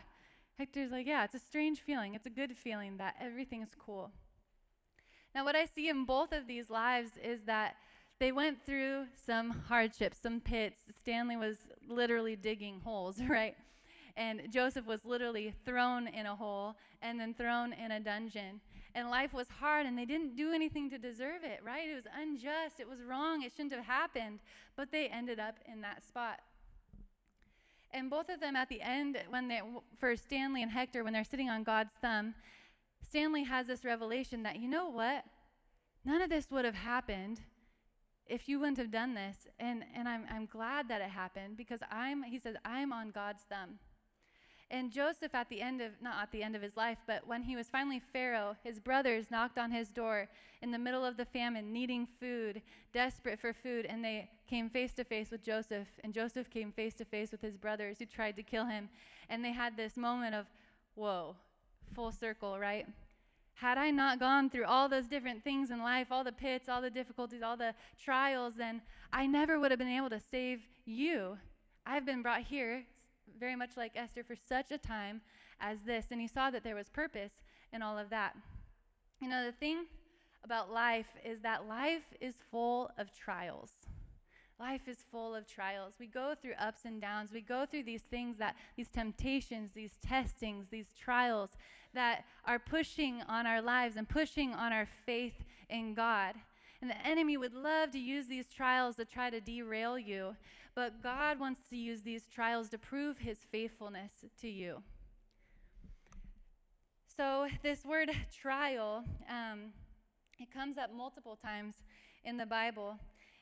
Hector's 0.57 0.91
like, 0.91 1.07
Yeah, 1.07 1.25
it's 1.25 1.35
a 1.35 1.39
strange 1.39 1.81
feeling. 1.81 2.15
It's 2.15 2.27
a 2.27 2.31
good 2.31 2.57
feeling 2.57 2.97
that 2.97 3.15
everything's 3.21 3.75
cool. 3.79 4.11
Now, 5.35 5.45
what 5.45 5.57
I 5.57 5.67
see 5.67 5.89
in 5.89 6.05
both 6.05 6.33
of 6.33 6.47
these 6.47 6.71
lives 6.71 7.11
is 7.23 7.43
that 7.43 7.77
they 8.19 8.33
went 8.33 8.65
through 8.65 9.07
some 9.27 9.51
hardships, 9.51 10.19
some 10.23 10.41
pits. 10.41 10.79
Stanley 11.01 11.37
was 11.37 11.57
literally 11.89 12.37
digging 12.37 12.81
holes, 12.81 13.21
right? 13.29 13.57
And 14.17 14.51
Joseph 14.51 14.87
was 14.87 15.05
literally 15.05 15.55
thrown 15.65 16.09
in 16.09 16.27
a 16.27 16.35
hole 16.35 16.75
and 17.03 17.21
then 17.21 17.35
thrown 17.35 17.73
in 17.73 17.93
a 17.93 18.01
dungeon. 18.01 18.61
And 18.95 19.11
life 19.11 19.33
was 19.33 19.47
hard, 19.61 19.87
and 19.87 19.97
they 19.97 20.07
didn't 20.07 20.35
do 20.35 20.53
anything 20.53 20.91
to 20.91 20.99
deserve 20.99 21.45
it, 21.45 21.61
right? 21.65 21.89
It 21.89 21.95
was 21.95 22.07
unjust. 22.21 22.81
It 22.81 22.89
was 22.89 23.01
wrong. 23.03 23.43
It 23.43 23.53
shouldn't 23.55 23.75
have 23.75 23.85
happened. 23.85 24.41
But 24.77 24.91
they 24.91 25.07
ended 25.07 25.39
up 25.39 25.57
in 25.73 25.81
that 25.83 26.03
spot. 26.03 26.41
And 27.93 28.11
both 28.11 28.29
of 28.29 28.41
them 28.41 28.57
at 28.57 28.69
the 28.69 28.83
end, 28.83 29.19
when 29.29 29.47
they, 29.47 29.61
for 29.99 30.17
Stanley 30.17 30.63
and 30.63 30.71
Hector, 30.73 31.05
when 31.05 31.13
they're 31.13 31.23
sitting 31.23 31.49
on 31.49 31.63
God's 31.63 31.93
thumb, 32.03 32.35
Stanley 33.01 33.45
has 33.45 33.69
this 33.69 33.85
revelation 33.85 34.43
that, 34.43 34.59
you 34.59 34.69
know 34.69 34.89
what? 34.89 35.25
None 36.05 36.21
of 36.21 36.29
this 36.29 36.51
would 36.51 36.65
have 36.65 36.75
happened 36.75 37.41
if 38.29 38.49
you 38.49 38.59
wouldn't 38.61 38.79
have 38.79 38.91
done 38.91 39.15
this. 39.15 39.37
And, 39.59 39.85
and 39.95 40.09
I'm, 40.09 40.25
I'm 40.31 40.47
glad 40.47 40.89
that 40.89 41.01
it 41.01 41.11
happened 41.11 41.57
because 41.57 41.81
I'm, 41.91 42.23
he 42.23 42.39
says, 42.39 42.57
I'm 42.65 42.93
on 42.93 43.11
God's 43.11 43.43
thumb. 43.45 43.79
And 44.71 44.93
Joseph, 44.93 45.35
at 45.35 45.49
the 45.49 45.63
end 45.63 45.81
of, 45.81 45.93
not 46.03 46.23
at 46.23 46.31
the 46.31 46.43
end 46.43 46.55
of 46.55 46.61
his 46.61 46.77
life, 46.77 46.99
but 47.07 47.27
when 47.27 47.43
he 47.43 47.57
was 47.57 47.69
finally 47.69 48.03
Pharaoh, 48.13 48.55
his 48.63 48.79
brothers 48.79 49.31
knocked 49.31 49.57
on 49.57 49.71
his 49.71 49.89
door 49.89 50.29
in 50.61 50.71
the 50.71 50.79
middle 50.79 51.07
of 51.07 51.17
the 51.17 51.25
famine, 51.25 51.73
needing 51.73 52.07
food, 52.21 52.61
desperate 52.93 53.41
for 53.41 53.55
food, 53.55 53.87
and 53.87 54.05
they 54.05 54.29
came 54.47 54.69
face 54.69 54.93
to 54.95 55.05
face 55.05 55.31
with 55.31 55.43
Joseph. 55.43 55.89
And 56.05 56.13
Joseph 56.13 56.51
came 56.51 56.71
face 56.71 56.93
to 56.95 57.07
face 57.07 57.33
with 57.33 57.41
his 57.41 57.57
brothers 57.57 57.99
who 57.99 58.05
tried 58.05 58.37
to 58.37 58.43
kill 58.43 58.67
him. 58.67 58.91
And 59.31 59.43
they 59.43 59.53
had 59.53 59.75
this 59.75 59.97
moment 59.97 60.35
of, 60.35 60.45
whoa, 60.97 61.35
full 61.95 62.13
circle, 62.13 62.59
right? 62.59 62.87
Had 63.61 63.77
I 63.77 63.91
not 63.91 64.21
gone 64.21 64.51
through 64.51 64.67
all 64.67 64.89
those 64.89 65.09
different 65.09 65.43
things 65.43 65.73
in 65.73 65.83
life, 65.83 66.09
all 66.13 66.23
the 66.23 66.31
pits, 66.31 66.69
all 66.69 66.81
the 66.81 66.91
difficulties, 66.91 67.43
all 67.43 67.57
the 67.57 67.75
trials, 68.01 68.55
then 68.55 68.81
I 69.13 69.27
never 69.27 69.59
would 69.59 69.73
have 69.73 69.79
been 69.79 69.89
able 69.89 70.11
to 70.11 70.21
save 70.21 70.61
you. 70.85 71.37
I've 71.85 72.07
been 72.07 72.23
brought 72.23 72.43
here 72.43 72.85
very 73.39 73.57
much 73.57 73.71
like 73.77 73.93
Esther, 73.97 74.23
for 74.23 74.37
such 74.37 74.71
a 74.71 74.79
time 74.79 75.21
as 75.61 75.81
this. 75.81 76.07
And 76.13 76.21
he 76.21 76.29
saw 76.29 76.51
that 76.51 76.63
there 76.63 76.77
was 76.77 76.89
purpose 76.89 77.33
in 77.73 77.83
all 77.83 77.99
of 77.99 78.11
that. 78.11 78.37
You 79.21 79.29
know, 79.29 79.45
the 79.45 79.53
thing 79.53 79.87
about 80.45 80.73
life 80.73 81.09
is 81.25 81.41
that 81.41 81.67
life 81.67 82.15
is 82.21 82.37
full 82.53 82.91
of 82.97 83.13
trials. 83.13 83.73
Life 84.61 84.89
is 84.89 84.99
full 85.13 85.37
of 85.37 85.47
trials. 85.47 85.95
We 86.01 86.07
go 86.07 86.35
through 86.41 86.55
ups 86.59 86.81
and 86.85 87.01
downs. 87.01 87.31
We 87.33 87.41
go 87.41 87.65
through 87.65 87.85
these 87.85 88.03
things 88.03 88.39
that, 88.39 88.57
these 88.77 88.89
temptations, 88.89 89.71
these 89.73 89.99
testings, 90.05 90.67
these 90.69 90.93
trials 91.01 91.51
that 91.95 92.25
are 92.45 92.59
pushing 92.59 93.23
on 93.29 93.47
our 93.47 93.63
lives 93.63 93.97
and 93.97 94.09
pushing 94.09 94.53
on 94.55 94.73
our 94.73 94.89
faith 95.07 95.45
in 95.71 95.95
God. 95.95 96.35
And 96.83 96.91
the 96.91 97.07
enemy 97.07 97.37
would 97.37 97.55
love 97.55 97.93
to 97.93 97.99
use 97.99 98.27
these 98.27 98.49
trials 98.49 98.97
to 98.97 99.05
try 99.05 99.31
to 99.31 99.41
derail 99.41 99.97
you. 99.97 100.35
But 100.75 101.03
God 101.03 101.39
wants 101.39 101.61
to 101.71 101.77
use 101.77 102.03
these 102.03 102.23
trials 102.33 102.69
to 102.71 102.79
prove 102.79 103.19
his 103.19 103.39
faithfulness 103.51 104.11
to 104.41 104.49
you. 104.49 104.83
So, 107.17 107.49
this 107.65 107.85
word 107.85 108.11
trial, 108.33 109.03
um, 109.29 109.73
it 110.39 110.53
comes 110.53 110.79
up 110.79 110.95
multiple 110.95 111.37
times 111.37 111.75
in 112.25 112.37
the 112.37 112.47
Bible. 112.47 112.97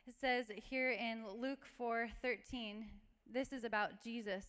It 0.06 0.14
says 0.20 0.46
here 0.54 0.92
in 0.92 1.24
Luke 1.40 1.66
4 1.76 2.08
13, 2.22 2.86
this 3.32 3.52
is 3.52 3.64
about 3.64 4.00
Jesus. 4.04 4.44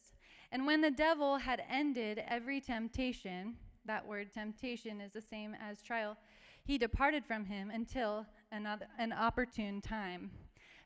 And 0.51 0.67
when 0.67 0.81
the 0.81 0.91
devil 0.91 1.37
had 1.37 1.63
ended 1.67 2.23
every 2.27 2.61
temptation, 2.61 3.55
that 3.85 4.05
word 4.05 4.31
temptation 4.31 5.01
is 5.01 5.13
the 5.13 5.21
same 5.21 5.55
as 5.59 5.81
trial, 5.81 6.15
he 6.63 6.77
departed 6.77 7.25
from 7.25 7.43
him 7.43 7.71
until 7.71 8.27
another, 8.51 8.85
an 8.99 9.11
opportune 9.11 9.81
time. 9.81 10.29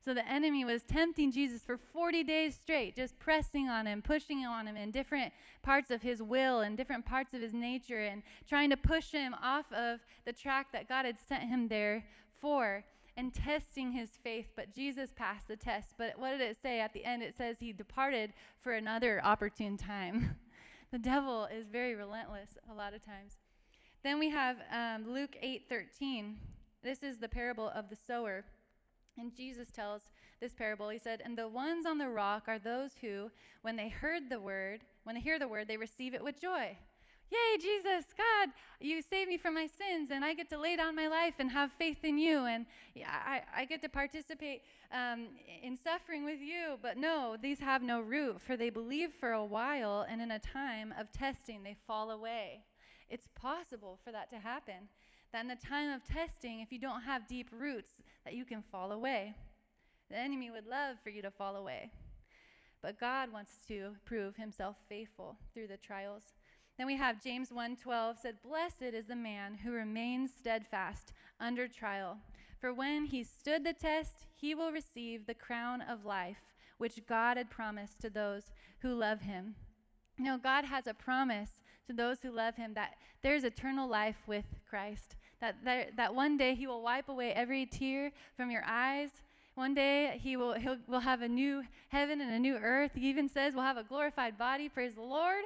So 0.03 0.13
the 0.13 0.25
enemy 0.25 0.63
was 0.63 0.83
tempting 0.83 1.33
Jesus 1.33 1.61
for 1.61 1.77
40 1.77 2.23
days 2.23 2.55
straight, 2.55 2.95
just 2.95 3.19
pressing 3.19 3.67
on 3.67 3.85
him, 3.85 4.01
pushing 4.01 4.45
on 4.45 4.67
him 4.67 4.77
in 4.77 4.89
different 4.89 5.33
parts 5.63 5.91
of 5.91 6.01
his 6.01 6.23
will 6.23 6.61
and 6.61 6.77
different 6.77 7.05
parts 7.05 7.33
of 7.33 7.41
his 7.41 7.53
nature, 7.53 7.99
and 7.99 8.23
trying 8.47 8.69
to 8.69 8.77
push 8.77 9.11
him 9.11 9.35
off 9.43 9.71
of 9.73 9.99
the 10.25 10.31
track 10.31 10.67
that 10.71 10.87
God 10.87 11.05
had 11.05 11.17
sent 11.19 11.43
him 11.43 11.67
there 11.67 12.05
for 12.39 12.85
and 13.17 13.33
testing 13.33 13.91
his 13.91 14.09
faith. 14.23 14.47
But 14.55 14.73
Jesus 14.73 15.11
passed 15.15 15.47
the 15.47 15.55
test. 15.55 15.95
But 15.97 16.17
what 16.17 16.31
did 16.31 16.41
it 16.41 16.57
say 16.61 16.79
at 16.79 16.93
the 16.93 17.05
end? 17.05 17.23
It 17.23 17.35
says 17.35 17.57
he 17.59 17.73
departed 17.73 18.33
for 18.61 18.73
another 18.73 19.21
opportune 19.23 19.77
time. 19.77 20.35
the 20.91 20.99
devil 20.99 21.47
is 21.53 21.67
very 21.67 21.95
relentless 21.95 22.57
a 22.69 22.73
lot 22.73 22.93
of 22.93 23.03
times. 23.03 23.37
Then 24.03 24.17
we 24.17 24.29
have 24.29 24.57
um, 24.73 25.11
Luke 25.11 25.35
8 25.41 25.63
13. 25.69 26.37
This 26.83 27.03
is 27.03 27.19
the 27.19 27.29
parable 27.29 27.71
of 27.75 27.89
the 27.89 27.95
sower. 27.95 28.43
And 29.17 29.35
Jesus 29.35 29.69
tells 29.69 30.01
this 30.39 30.53
parable. 30.53 30.89
He 30.89 30.97
said, 30.97 31.21
And 31.23 31.37
the 31.37 31.47
ones 31.47 31.85
on 31.85 31.97
the 31.97 32.09
rock 32.09 32.43
are 32.47 32.57
those 32.57 32.91
who, 33.01 33.29
when 33.61 33.75
they 33.75 33.89
heard 33.89 34.29
the 34.29 34.39
word, 34.39 34.81
when 35.03 35.15
they 35.15 35.21
hear 35.21 35.37
the 35.37 35.47
word, 35.47 35.67
they 35.67 35.77
receive 35.77 36.13
it 36.13 36.23
with 36.23 36.41
joy. 36.41 36.77
Yay, 37.31 37.61
Jesus, 37.61 38.05
God, 38.17 38.49
you 38.81 39.01
saved 39.01 39.29
me 39.29 39.37
from 39.37 39.53
my 39.53 39.65
sins, 39.65 40.09
and 40.11 40.25
I 40.25 40.33
get 40.33 40.49
to 40.49 40.59
lay 40.59 40.75
down 40.75 40.95
my 40.95 41.07
life 41.07 41.35
and 41.39 41.49
have 41.49 41.71
faith 41.71 42.03
in 42.03 42.17
you, 42.17 42.45
and 42.45 42.65
I, 43.07 43.41
I 43.55 43.65
get 43.65 43.81
to 43.83 43.89
participate 43.89 44.63
um, 44.91 45.29
in 45.63 45.77
suffering 45.77 46.25
with 46.25 46.41
you. 46.41 46.77
But 46.81 46.97
no, 46.97 47.37
these 47.41 47.59
have 47.59 47.83
no 47.83 48.01
root, 48.01 48.41
for 48.41 48.57
they 48.57 48.69
believe 48.69 49.11
for 49.17 49.31
a 49.31 49.45
while, 49.45 50.05
and 50.09 50.21
in 50.21 50.31
a 50.31 50.39
time 50.39 50.93
of 50.99 51.11
testing, 51.13 51.63
they 51.63 51.77
fall 51.87 52.11
away. 52.11 52.63
It's 53.09 53.27
possible 53.33 53.97
for 54.03 54.11
that 54.11 54.29
to 54.31 54.37
happen 54.37 54.89
that 55.31 55.41
in 55.41 55.47
the 55.47 55.55
time 55.55 55.91
of 55.91 56.03
testing, 56.03 56.59
if 56.59 56.71
you 56.71 56.79
don't 56.79 57.01
have 57.01 57.27
deep 57.27 57.47
roots, 57.51 58.01
that 58.25 58.33
you 58.33 58.43
can 58.43 58.61
fall 58.61 58.91
away. 58.91 59.33
The 60.09 60.17
enemy 60.17 60.51
would 60.51 60.67
love 60.67 60.97
for 61.01 61.09
you 61.09 61.21
to 61.21 61.31
fall 61.31 61.55
away. 61.55 61.91
But 62.81 62.99
God 62.99 63.31
wants 63.31 63.53
to 63.67 63.91
prove 64.03 64.35
himself 64.35 64.75
faithful 64.89 65.37
through 65.53 65.67
the 65.67 65.77
trials. 65.77 66.33
Then 66.77 66.87
we 66.87 66.95
have 66.95 67.21
James 67.21 67.51
1:12 67.51 68.17
said, 68.17 68.41
"Blessed 68.41 68.81
is 68.81 69.07
the 69.07 69.15
man 69.15 69.55
who 69.55 69.71
remains 69.71 70.33
steadfast 70.33 71.13
under 71.39 71.67
trial, 71.67 72.19
for 72.59 72.73
when 72.73 73.05
he 73.05 73.23
stood 73.23 73.63
the 73.63 73.73
test, 73.73 74.27
he 74.35 74.55
will 74.55 74.71
receive 74.71 75.25
the 75.25 75.35
crown 75.35 75.81
of 75.81 76.05
life 76.05 76.53
which 76.77 77.05
God 77.05 77.37
had 77.37 77.49
promised 77.49 77.99
to 78.01 78.09
those 78.09 78.51
who 78.79 78.93
love 78.93 79.21
him." 79.21 79.55
You 80.17 80.25
know, 80.25 80.37
God 80.37 80.65
has 80.65 80.87
a 80.87 80.93
promise 80.93 81.61
to 81.87 81.93
those 81.93 82.21
who 82.21 82.31
love 82.31 82.55
him 82.55 82.73
that 82.73 82.97
there's 83.21 83.43
eternal 83.43 83.87
life 83.87 84.27
with 84.27 84.45
Christ 84.69 85.15
that, 85.41 85.55
that, 85.65 85.97
that 85.97 86.15
one 86.15 86.37
day 86.37 86.55
he 86.55 86.67
will 86.67 86.81
wipe 86.81 87.09
away 87.09 87.33
every 87.33 87.65
tear 87.65 88.11
from 88.37 88.49
your 88.51 88.63
eyes. 88.65 89.09
One 89.55 89.73
day 89.73 90.19
he 90.21 90.37
will 90.37 90.53
he'll, 90.53 90.77
we'll 90.87 91.01
have 91.01 91.21
a 91.21 91.27
new 91.27 91.63
heaven 91.89 92.21
and 92.21 92.31
a 92.31 92.39
new 92.39 92.55
earth. 92.55 92.91
He 92.95 93.09
even 93.09 93.27
says 93.27 93.53
we'll 93.53 93.65
have 93.65 93.77
a 93.77 93.83
glorified 93.83 94.37
body. 94.37 94.69
Praise 94.69 94.95
the 94.95 95.01
Lord. 95.01 95.43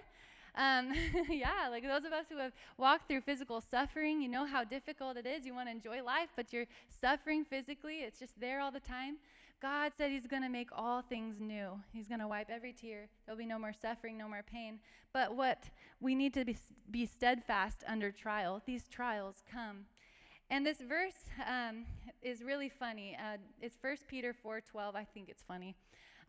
Um, 0.57 0.93
yeah, 1.29 1.67
like 1.69 1.83
those 1.83 2.05
of 2.05 2.13
us 2.13 2.25
who 2.29 2.37
have 2.37 2.53
walked 2.77 3.07
through 3.07 3.21
physical 3.21 3.61
suffering, 3.61 4.21
you 4.21 4.29
know 4.29 4.45
how 4.45 4.63
difficult 4.63 5.17
it 5.17 5.25
is. 5.25 5.45
You 5.45 5.53
want 5.53 5.67
to 5.67 5.71
enjoy 5.71 6.03
life, 6.03 6.29
but 6.35 6.53
you're 6.53 6.67
suffering 6.89 7.43
physically. 7.43 7.99
It's 7.99 8.19
just 8.19 8.39
there 8.39 8.61
all 8.61 8.71
the 8.71 8.79
time. 8.79 9.17
God 9.61 9.93
said 9.97 10.11
He's 10.11 10.27
going 10.27 10.43
to 10.43 10.49
make 10.49 10.69
all 10.71 11.01
things 11.01 11.37
new. 11.39 11.79
He's 11.93 12.07
going 12.07 12.19
to 12.19 12.27
wipe 12.27 12.49
every 12.49 12.73
tear. 12.73 13.07
There'll 13.25 13.37
be 13.37 13.45
no 13.45 13.59
more 13.59 13.73
suffering, 13.73 14.17
no 14.17 14.27
more 14.27 14.43
pain. 14.43 14.79
But 15.13 15.35
what 15.35 15.63
we 16.01 16.13
need 16.13 16.33
to 16.33 16.45
be, 16.45 16.57
be 16.91 17.05
steadfast 17.05 17.83
under 17.87 18.11
trial. 18.11 18.61
These 18.65 18.87
trials 18.87 19.43
come. 19.51 19.85
And 20.49 20.65
this 20.65 20.77
verse 20.77 21.15
um, 21.49 21.85
is 22.21 22.43
really 22.43 22.69
funny. 22.69 23.17
Uh, 23.19 23.37
it's 23.61 23.77
1 23.81 23.97
Peter 24.07 24.35
4:12. 24.45 24.95
I 24.95 25.03
think 25.03 25.29
it's 25.29 25.41
funny. 25.41 25.75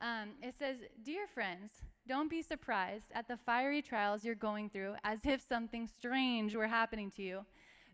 Um, 0.00 0.30
it 0.42 0.54
says, 0.58 0.78
"Dear 1.02 1.26
friends, 1.26 1.82
don't 2.08 2.30
be 2.30 2.42
surprised 2.42 3.10
at 3.14 3.28
the 3.28 3.36
fiery 3.36 3.82
trials 3.82 4.24
you're 4.24 4.34
going 4.34 4.70
through, 4.70 4.94
as 5.04 5.20
if 5.24 5.40
something 5.46 5.86
strange 5.86 6.54
were 6.54 6.66
happening 6.66 7.10
to 7.12 7.22
you." 7.22 7.46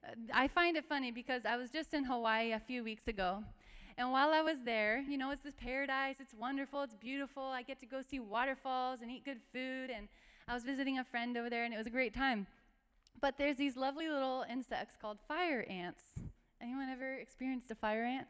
Uh, 0.05 0.15
I 0.33 0.49
find 0.49 0.77
it 0.77 0.85
funny 0.85 1.11
because 1.11 1.47
I 1.47 1.57
was 1.57 1.71
just 1.71 1.95
in 1.95 2.05
Hawaii 2.05 2.53
a 2.53 2.61
few 2.61 2.83
weeks 2.83 3.09
ago, 3.09 3.45
and 3.99 4.11
while 4.11 4.31
I 4.31 4.41
was 4.41 4.61
there, 4.65 5.05
you 5.09 5.19
know, 5.19 5.31
it's 5.31 5.43
this 5.43 5.55
paradise. 5.57 6.17
It's 6.19 6.35
wonderful. 6.35 6.83
It's 6.83 6.95
beautiful. 6.95 7.43
I 7.43 7.63
get 7.63 7.81
to 7.81 7.87
go 7.87 8.01
see 8.03 8.21
waterfalls 8.21 9.01
and 9.03 9.11
eat 9.11 9.25
good 9.25 9.41
food. 9.53 9.91
And 9.91 10.09
I 10.49 10.55
was 10.55 10.65
visiting 10.65 10.99
a 10.99 11.05
friend 11.05 11.37
over 11.37 11.51
there, 11.51 11.65
and 11.65 11.75
it 11.75 11.77
was 11.77 11.87
a 11.87 11.91
great 11.91 12.15
time. 12.15 12.47
But 13.21 13.37
there's 13.39 13.57
these 13.57 13.77
lovely 13.77 14.09
little 14.09 14.45
insects 14.51 14.97
called 15.01 15.19
fire 15.29 15.67
ants. 15.69 16.03
Anyone 16.61 16.89
ever 16.89 17.15
experienced 17.15 17.71
a 17.71 17.75
fire 17.75 18.05
ant? 18.05 18.27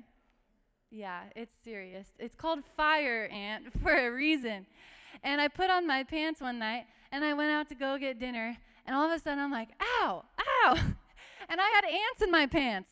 Yeah, 0.91 1.23
it's 1.37 1.55
serious. 1.65 2.09
It's 2.19 2.35
called 2.35 2.61
fire 2.77 3.29
ant 3.33 3.73
for 3.83 3.95
a 3.95 4.11
reason. 4.11 4.67
And 5.23 5.41
I 5.41 5.49
put 5.49 5.71
on 5.71 5.87
my 5.87 6.03
pants 6.03 6.41
one 6.41 6.59
night, 6.59 6.87
and 7.11 7.25
I 7.25 7.35
went 7.35 7.51
out 7.51 7.69
to 7.69 7.75
go 7.75 7.99
get 7.99 8.19
dinner, 8.19 8.57
and 8.87 8.97
all 8.97 9.05
of 9.05 9.13
a 9.13 9.19
sudden 9.19 9.39
I'm 9.39 9.53
like, 9.53 9.69
ow, 9.81 10.25
ow. 10.65 10.79
And 11.49 11.61
I 11.61 11.69
had 11.75 11.85
ants 11.85 12.23
in 12.23 12.31
my 12.31 12.47
pants. 12.47 12.89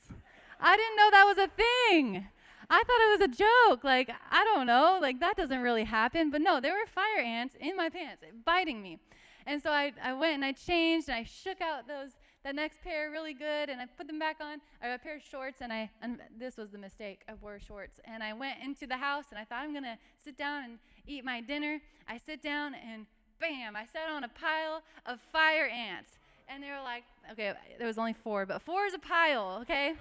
I 0.60 0.76
didn't 0.76 0.96
know 0.96 1.10
that 1.12 1.25
was 1.25 1.38
a 1.38 1.49
thing. 1.49 2.26
I 2.68 2.82
thought 2.82 3.00
it 3.00 3.18
was 3.18 3.38
a 3.38 3.44
joke. 3.68 3.84
Like, 3.84 4.10
I 4.30 4.44
don't 4.44 4.66
know. 4.66 4.99
Like, 5.00 5.18
that 5.20 5.37
doesn't 5.37 5.60
really 5.60 5.84
happen. 5.84 6.30
But 6.30 6.42
no, 6.42 6.60
there 6.60 6.72
were 6.72 6.87
fire 6.87 7.25
ants 7.25 7.54
in 7.58 7.76
my 7.76 7.88
pants 7.88 8.22
biting 8.44 8.82
me. 8.82 8.99
And 9.46 9.62
so 9.62 9.70
I, 9.70 9.92
I 10.02 10.12
went 10.12 10.34
and 10.34 10.44
I 10.44 10.52
changed 10.52 11.08
and 11.08 11.16
I 11.16 11.25
shook 11.25 11.60
out 11.60 11.88
those, 11.88 12.10
the 12.44 12.52
next 12.52 12.82
pair 12.82 13.10
really 13.10 13.34
good, 13.34 13.68
and 13.68 13.80
I 13.80 13.87
put 13.87 14.06
them 14.06 14.18
back 14.18 14.37
on. 14.40 14.60
I 14.82 14.87
have 14.87 15.00
a 15.00 15.02
pair 15.02 15.16
of 15.16 15.22
shorts, 15.22 15.60
and 15.60 15.72
I 15.72 15.90
and 16.02 16.20
this 16.38 16.56
was 16.56 16.70
the 16.70 16.78
mistake. 16.78 17.22
I 17.28 17.32
wore 17.34 17.58
shorts, 17.58 18.00
and 18.04 18.22
I 18.22 18.32
went 18.32 18.58
into 18.62 18.87
the 18.87 18.96
house, 18.96 19.26
and 19.30 19.38
I 19.38 19.44
thought 19.44 19.62
I'm 19.62 19.75
gonna 19.75 19.99
sit 20.22 20.38
down 20.38 20.64
and 20.64 20.78
eat 21.07 21.25
my 21.25 21.40
dinner. 21.40 21.80
I 22.09 22.19
sit 22.19 22.42
down, 22.42 22.75
and 22.75 23.07
bam! 23.40 23.76
I 23.76 23.85
sat 23.87 24.09
on 24.11 24.25
a 24.25 24.28
pile 24.28 24.83
of 25.07 25.21
fire 25.33 25.66
ants, 25.66 26.11
and 26.49 26.62
they 26.62 26.69
were 26.69 26.83
like, 26.83 27.04
okay, 27.33 27.52
there 27.78 27.87
was 27.87 27.99
only 27.99 28.12
four, 28.12 28.47
but 28.47 28.62
four 28.62 28.85
is 28.85 28.95
a 28.95 28.99
pile, 28.99 29.59
okay? 29.62 29.95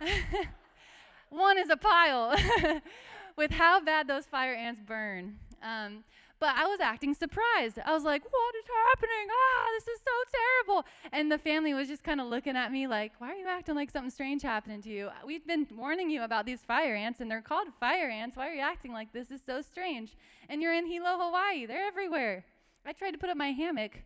One 1.30 1.58
is 1.58 1.70
a 1.70 1.76
pile. 1.76 2.34
With 3.36 3.50
how 3.50 3.80
bad 3.80 4.06
those 4.08 4.26
fire 4.26 4.54
ants 4.54 4.80
burn. 4.86 5.36
Um, 5.62 6.04
but 6.42 6.56
I 6.56 6.66
was 6.66 6.80
acting 6.80 7.14
surprised. 7.14 7.78
I 7.86 7.92
was 7.92 8.02
like, 8.02 8.24
what 8.24 8.54
is 8.56 8.64
happening? 8.88 9.28
Ah, 9.30 9.66
this 9.78 9.86
is 9.94 10.00
so 10.00 10.10
terrible. 10.66 10.84
And 11.12 11.30
the 11.30 11.38
family 11.38 11.72
was 11.72 11.86
just 11.86 12.02
kind 12.02 12.20
of 12.20 12.26
looking 12.26 12.56
at 12.56 12.72
me 12.72 12.88
like, 12.88 13.12
why 13.18 13.30
are 13.30 13.36
you 13.36 13.46
acting 13.46 13.76
like 13.76 13.92
something 13.92 14.10
strange 14.10 14.42
happening 14.42 14.82
to 14.82 14.90
you? 14.90 15.08
We've 15.24 15.46
been 15.46 15.68
warning 15.76 16.10
you 16.10 16.24
about 16.24 16.44
these 16.44 16.60
fire 16.60 16.96
ants, 16.96 17.20
and 17.20 17.30
they're 17.30 17.42
called 17.42 17.68
fire 17.78 18.10
ants. 18.10 18.36
Why 18.36 18.48
are 18.48 18.54
you 18.54 18.60
acting 18.60 18.92
like 18.92 19.12
this 19.12 19.30
is 19.30 19.40
so 19.46 19.62
strange? 19.62 20.16
And 20.48 20.60
you're 20.60 20.74
in 20.74 20.84
Hilo, 20.84 21.16
Hawaii. 21.16 21.64
They're 21.64 21.86
everywhere. 21.86 22.44
I 22.84 22.92
tried 22.92 23.12
to 23.12 23.18
put 23.18 23.30
up 23.30 23.36
my 23.36 23.52
hammock. 23.52 24.02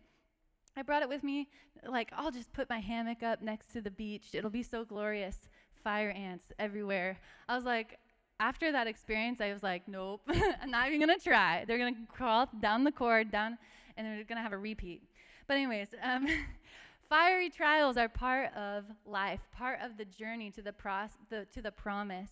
I 0.77 0.83
brought 0.83 1.01
it 1.01 1.09
with 1.09 1.23
me. 1.23 1.49
Like, 1.89 2.11
I'll 2.15 2.29
just 2.29 2.53
put 2.53 2.69
my 2.69 2.79
hammock 2.79 3.23
up 3.23 3.41
next 3.41 3.73
to 3.73 3.81
the 3.81 3.89
beach. 3.89 4.27
It'll 4.33 4.51
be 4.51 4.61
so 4.61 4.85
glorious. 4.85 5.49
Fire 5.83 6.11
ants 6.11 6.51
everywhere. 6.59 7.17
I 7.49 7.55
was 7.55 7.65
like, 7.65 7.97
after 8.39 8.71
that 8.71 8.87
experience, 8.87 9.41
I 9.41 9.51
was 9.51 9.63
like, 9.63 9.87
nope, 9.87 10.21
I'm 10.61 10.71
not 10.71 10.87
even 10.87 10.99
gonna 10.99 11.19
try. 11.19 11.65
They're 11.65 11.77
gonna 11.77 11.95
crawl 12.11 12.49
down 12.61 12.83
the 12.83 12.91
cord, 12.91 13.31
down, 13.31 13.57
and 13.95 14.05
they're 14.05 14.23
gonna 14.23 14.41
have 14.41 14.53
a 14.53 14.57
repeat. 14.57 15.01
But, 15.47 15.55
anyways, 15.55 15.87
um, 16.03 16.27
fiery 17.09 17.49
trials 17.49 17.97
are 17.97 18.09
part 18.09 18.53
of 18.55 18.85
life, 19.05 19.41
part 19.55 19.79
of 19.81 19.97
the 19.97 20.05
journey 20.05 20.51
to 20.51 20.61
the, 20.61 20.73
pros- 20.73 21.17
the 21.29 21.45
to 21.53 21.61
the 21.61 21.71
promise. 21.71 22.29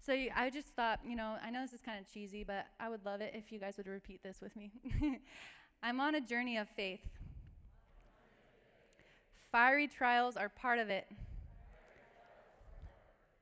So 0.00 0.14
I 0.34 0.50
just 0.50 0.68
thought, 0.68 1.00
you 1.06 1.16
know, 1.16 1.36
I 1.42 1.50
know 1.50 1.62
this 1.62 1.72
is 1.72 1.82
kind 1.82 1.98
of 1.98 2.12
cheesy, 2.12 2.44
but 2.44 2.66
I 2.80 2.88
would 2.88 3.04
love 3.04 3.20
it 3.20 3.32
if 3.34 3.52
you 3.52 3.58
guys 3.58 3.76
would 3.76 3.86
repeat 3.86 4.22
this 4.22 4.40
with 4.40 4.54
me. 4.56 4.70
I'm 5.82 6.00
on 6.00 6.14
a 6.14 6.20
journey 6.20 6.56
of 6.56 6.68
faith. 6.68 7.00
Fiery 9.52 9.86
trials 9.86 10.36
are 10.36 10.48
part 10.48 10.78
of 10.78 10.90
it, 10.90 11.06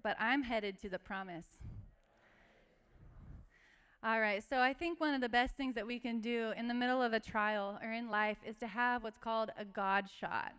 but 0.02 0.16
I'm 0.20 0.42
headed 0.42 0.80
to 0.80 0.88
the 0.88 0.98
promise. 0.98 1.46
All 4.06 4.20
right, 4.20 4.40
so 4.48 4.60
I 4.60 4.72
think 4.72 5.00
one 5.00 5.14
of 5.14 5.20
the 5.20 5.28
best 5.28 5.56
things 5.56 5.74
that 5.74 5.84
we 5.84 5.98
can 5.98 6.20
do 6.20 6.52
in 6.56 6.68
the 6.68 6.74
middle 6.74 7.02
of 7.02 7.12
a 7.12 7.18
trial 7.18 7.76
or 7.82 7.90
in 7.90 8.08
life 8.08 8.36
is 8.46 8.56
to 8.58 8.68
have 8.68 9.02
what's 9.02 9.18
called 9.18 9.50
a 9.58 9.64
God 9.64 10.04
shot. 10.20 10.52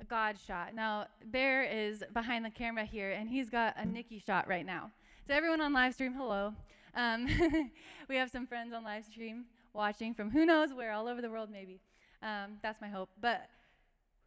A 0.00 0.04
God 0.04 0.36
shot. 0.38 0.76
Now, 0.76 1.06
Bear 1.24 1.64
is 1.64 2.04
behind 2.12 2.44
the 2.44 2.50
camera 2.50 2.84
here, 2.84 3.10
and 3.10 3.28
he's 3.28 3.50
got 3.50 3.74
a 3.76 3.84
Nikki 3.84 4.22
shot 4.24 4.46
right 4.46 4.64
now. 4.64 4.92
So, 5.26 5.34
everyone 5.34 5.60
on 5.60 5.72
live 5.72 5.94
stream, 5.94 6.14
hello. 6.14 6.54
Um, 6.94 7.26
we 8.08 8.14
have 8.14 8.30
some 8.30 8.46
friends 8.46 8.72
on 8.72 8.84
live 8.84 9.04
stream 9.04 9.46
watching 9.72 10.14
from 10.14 10.30
who 10.30 10.46
knows 10.46 10.72
where, 10.72 10.92
all 10.92 11.08
over 11.08 11.20
the 11.20 11.30
world, 11.30 11.48
maybe. 11.50 11.80
Um, 12.22 12.58
that's 12.62 12.80
my 12.80 12.88
hope. 12.88 13.08
But 13.20 13.48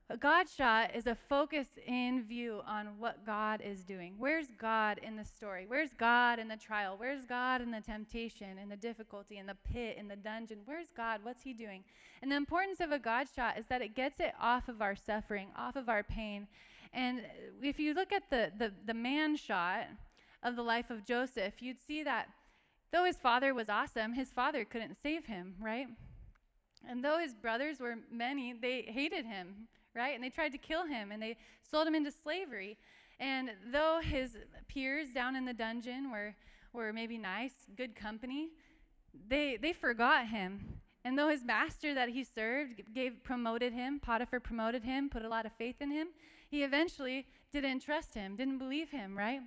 a 0.09 0.15
God 0.15 0.47
shot 0.49 0.95
is 0.95 1.05
a 1.05 1.15
focus 1.15 1.67
in 1.85 2.23
view 2.23 2.61
on 2.65 2.87
what 2.97 3.25
God 3.25 3.61
is 3.61 3.83
doing. 3.83 4.13
Where's 4.17 4.47
God 4.57 5.01
in 5.03 5.17
the 5.17 5.25
story? 5.25 5.65
Where's 5.67 5.91
God 5.97 6.39
in 6.39 6.47
the 6.47 6.55
trial? 6.55 6.95
Where's 6.95 7.25
God 7.25 7.61
in 7.61 7.71
the 7.71 7.81
temptation, 7.81 8.57
in 8.57 8.69
the 8.69 8.77
difficulty, 8.77 9.37
in 9.37 9.45
the 9.45 9.57
pit, 9.73 9.97
in 9.99 10.07
the 10.07 10.15
dungeon? 10.15 10.59
Where's 10.63 10.91
God? 10.95 11.19
What's 11.23 11.43
He 11.43 11.51
doing? 11.51 11.83
And 12.21 12.31
the 12.31 12.37
importance 12.37 12.79
of 12.79 12.93
a 12.93 12.99
God 12.99 13.27
shot 13.35 13.59
is 13.59 13.65
that 13.65 13.81
it 13.81 13.95
gets 13.95 14.21
it 14.21 14.33
off 14.39 14.69
of 14.69 14.81
our 14.81 14.95
suffering, 14.95 15.49
off 15.57 15.75
of 15.75 15.89
our 15.89 16.03
pain. 16.03 16.47
And 16.93 17.23
if 17.61 17.77
you 17.77 17.93
look 17.93 18.13
at 18.13 18.29
the, 18.29 18.53
the, 18.57 18.71
the 18.85 18.93
man 18.93 19.35
shot 19.35 19.87
of 20.41 20.55
the 20.55 20.63
life 20.63 20.89
of 20.89 21.05
Joseph, 21.05 21.61
you'd 21.61 21.81
see 21.85 22.03
that 22.03 22.29
though 22.93 23.03
his 23.03 23.17
father 23.17 23.53
was 23.53 23.67
awesome, 23.67 24.13
his 24.13 24.29
father 24.29 24.63
couldn't 24.63 24.95
save 25.03 25.25
him, 25.25 25.55
right? 25.59 25.87
And 26.87 27.03
though 27.03 27.19
his 27.19 27.33
brothers 27.33 27.81
were 27.81 27.97
many, 28.09 28.53
they 28.53 28.83
hated 28.83 29.25
him 29.25 29.67
right? 29.97 30.13
And 30.13 30.23
they 30.23 30.29
tried 30.29 30.51
to 30.53 30.57
kill 30.57 30.85
him 30.85 31.11
and 31.11 31.21
they 31.21 31.35
sold 31.69 31.87
him 31.87 31.95
into 31.95 32.11
slavery. 32.11 32.77
And 33.19 33.49
though 33.71 33.99
his 34.01 34.37
peers 34.67 35.09
down 35.09 35.35
in 35.35 35.43
the 35.43 35.53
dungeon 35.53 36.11
were, 36.11 36.35
were 36.71 36.93
maybe 36.93 37.17
nice, 37.17 37.53
good 37.75 37.95
company, 37.95 38.49
they, 39.27 39.57
they 39.59 39.73
forgot 39.73 40.27
him. 40.27 40.81
And 41.03 41.17
though 41.17 41.29
his 41.29 41.43
master 41.43 41.93
that 41.93 42.09
he 42.09 42.23
served 42.23 42.81
gave, 42.93 43.23
promoted 43.23 43.73
him, 43.73 43.99
Potiphar 43.99 44.39
promoted 44.39 44.83
him, 44.83 45.09
put 45.09 45.23
a 45.23 45.29
lot 45.29 45.45
of 45.45 45.51
faith 45.53 45.77
in 45.81 45.89
him, 45.89 46.09
he 46.49 46.63
eventually 46.63 47.25
didn't 47.51 47.79
trust 47.79 48.13
him, 48.13 48.35
didn't 48.35 48.57
believe 48.57 48.91
him, 48.91 49.17
right? 49.17 49.41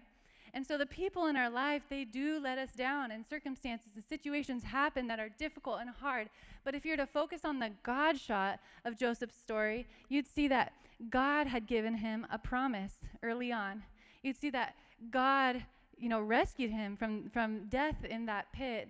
And 0.52 0.66
so 0.66 0.76
the 0.76 0.86
people 0.86 1.26
in 1.26 1.36
our 1.36 1.50
life, 1.50 1.82
they 1.88 2.04
do 2.04 2.40
let 2.40 2.58
us 2.58 2.72
down, 2.72 3.10
and 3.10 3.26
circumstances 3.26 3.90
and 3.94 4.04
situations 4.04 4.62
happen 4.62 5.06
that 5.08 5.20
are 5.20 5.28
difficult 5.28 5.80
and 5.80 5.90
hard. 5.90 6.28
But 6.64 6.74
if 6.74 6.84
you're 6.84 6.96
to 6.96 7.06
focus 7.06 7.44
on 7.44 7.58
the 7.58 7.70
God 7.82 8.18
shot 8.18 8.60
of 8.84 8.96
Joseph's 8.96 9.36
story, 9.36 9.86
you'd 10.08 10.26
see 10.26 10.48
that 10.48 10.72
God 11.08 11.46
had 11.46 11.66
given 11.66 11.94
him 11.94 12.26
a 12.30 12.38
promise 12.38 12.94
early 13.22 13.52
on. 13.52 13.82
You'd 14.22 14.36
see 14.36 14.50
that 14.50 14.74
God, 15.10 15.64
you 15.96 16.08
know, 16.08 16.20
rescued 16.20 16.70
him 16.70 16.96
from, 16.96 17.30
from 17.30 17.66
death 17.68 18.04
in 18.04 18.26
that 18.26 18.52
pit 18.52 18.88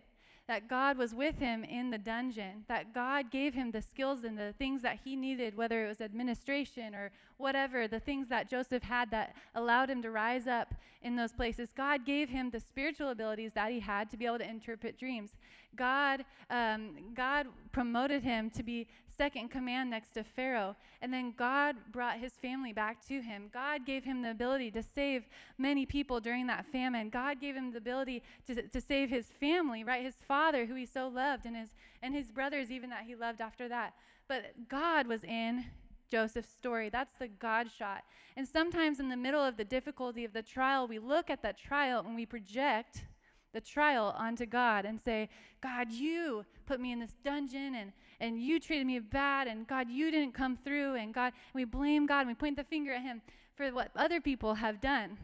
that 0.51 0.69
God 0.69 0.99
was 0.99 1.15
with 1.15 1.39
him 1.39 1.63
in 1.63 1.91
the 1.91 1.99
dungeon, 1.99 2.65
that 2.67 2.93
God 2.93 3.31
gave 3.31 3.55
him 3.55 3.71
the 3.71 3.81
skills 3.81 4.25
and 4.25 4.37
the 4.37 4.53
things 4.59 4.83
that 4.83 4.99
he 5.05 5.15
needed, 5.15 5.57
whether 5.57 5.85
it 5.85 5.89
was 5.89 6.01
administration 6.01 6.93
or 6.93 7.13
whatever, 7.37 7.87
the 7.87 8.01
things 8.01 8.27
that 8.31 8.51
Joseph 8.51 8.83
had 8.83 9.13
that 9.13 9.37
allowed 9.55 9.89
him 9.89 10.03
to 10.03 10.11
rise 10.11 10.49
up 10.49 10.75
in 11.03 11.15
those 11.15 11.31
places. 11.31 11.69
God 11.77 12.05
gave 12.05 12.29
him 12.29 12.51
the 12.51 12.59
spiritual 12.59 13.11
abilities 13.11 13.53
that 13.55 13.71
he 13.71 13.79
had 13.79 14.11
to 14.11 14.17
be 14.17 14.27
able 14.27 14.39
to 14.39 14.51
interpret 14.51 14.99
dreams. 14.99 15.31
God, 15.77 16.25
um, 16.51 16.97
God 17.15 17.47
promoted 17.71 18.25
him 18.25 18.51
to 18.51 18.65
be 18.65 18.89
second 19.20 19.50
command 19.50 19.90
next 19.90 20.14
to 20.14 20.24
Pharaoh. 20.24 20.74
And 21.02 21.12
then 21.12 21.35
God 21.37 21.76
brought 21.92 22.16
his 22.16 22.33
family 22.33 22.72
back 22.72 23.06
to 23.09 23.20
him. 23.20 23.50
God 23.52 23.85
gave 23.85 24.02
him 24.02 24.22
the 24.22 24.30
ability 24.30 24.70
to 24.70 24.83
save 24.83 25.28
many 25.59 25.85
people 25.85 26.20
during 26.20 26.46
that 26.46 26.64
famine. 26.64 27.11
God 27.11 27.38
gave 27.38 27.54
him 27.54 27.70
the 27.70 27.76
ability 27.76 28.22
to, 28.46 28.62
to 28.62 28.80
save 28.80 29.11
his 29.11 29.26
family, 29.26 29.85
right? 29.85 30.02
His 30.02 30.14
father, 30.26 30.64
who 30.64 30.74
he 30.74 30.87
so 30.87 31.06
loved, 31.09 31.44
and 31.44 31.54
his, 31.54 31.68
and 32.02 32.14
his 32.14 32.30
brothers, 32.30 32.70
even 32.70 32.88
that 32.88 33.04
he 33.06 33.14
loved 33.14 33.42
after 33.42 33.68
that. 33.68 33.92
But 34.26 34.68
God 34.70 35.06
was 35.06 35.22
in 35.22 35.66
Joseph's 36.11 36.54
story. 36.54 36.88
That's 36.88 37.18
the 37.18 37.28
God 37.28 37.66
shot. 37.70 38.04
And 38.38 38.48
sometimes 38.48 39.00
in 39.00 39.11
the 39.11 39.18
middle 39.18 39.44
of 39.44 39.59
the 39.59 39.64
difficulty 39.64 40.24
of 40.24 40.33
the 40.33 40.42
trial, 40.42 40.88
we 40.88 40.98
look 40.98 41.28
at 41.28 41.42
that 41.42 41.59
trial 41.59 42.02
and 42.06 42.16
we 42.16 42.24
project 42.24 43.04
the 43.52 43.61
trial 43.61 44.14
onto 44.16 44.46
God 44.46 44.87
and 44.87 44.98
say, 44.98 45.28
God, 45.61 45.92
you 45.92 46.46
put 46.64 46.80
me 46.80 46.92
in 46.92 47.00
this 47.00 47.16
dungeon 47.22 47.74
and, 47.74 47.92
and 48.20 48.40
you 48.40 48.61
treated 48.61 48.87
me 48.87 48.98
bad, 48.98 49.48
and 49.48 49.66
God, 49.66 49.88
you 49.90 50.11
didn't 50.11 50.35
come 50.35 50.59
through, 50.62 50.96
and 50.96 51.12
God, 51.14 51.33
we 51.54 51.64
blame 51.64 52.06
God 52.06 52.20
and 52.20 52.28
we 52.28 52.35
point 52.35 52.56
the 52.56 52.64
finger 52.64 52.92
at 52.92 53.02
Him 53.02 53.22
for 53.56 53.68
what 53.70 53.90
other 53.96 54.20
people 54.20 54.54
have 54.54 54.80
done. 54.80 55.18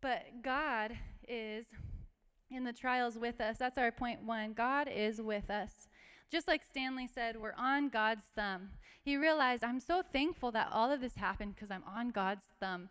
But 0.00 0.42
God 0.42 0.92
is 1.28 1.66
in 2.50 2.64
the 2.64 2.72
trials 2.72 3.16
with 3.16 3.40
us. 3.40 3.58
That's 3.58 3.78
our 3.78 3.92
point 3.92 4.22
one. 4.24 4.52
God 4.52 4.88
is 4.92 5.20
with 5.20 5.50
us. 5.50 5.88
Just 6.30 6.48
like 6.48 6.62
Stanley 6.68 7.08
said, 7.12 7.40
we're 7.40 7.54
on 7.56 7.88
God's 7.88 8.24
thumb. 8.34 8.70
He 9.02 9.16
realized, 9.16 9.64
I'm 9.64 9.80
so 9.80 10.02
thankful 10.12 10.52
that 10.52 10.68
all 10.72 10.90
of 10.90 11.00
this 11.00 11.16
happened 11.16 11.54
because 11.54 11.70
I'm 11.70 11.84
on 11.92 12.10
God's 12.10 12.44
thumb. 12.60 12.88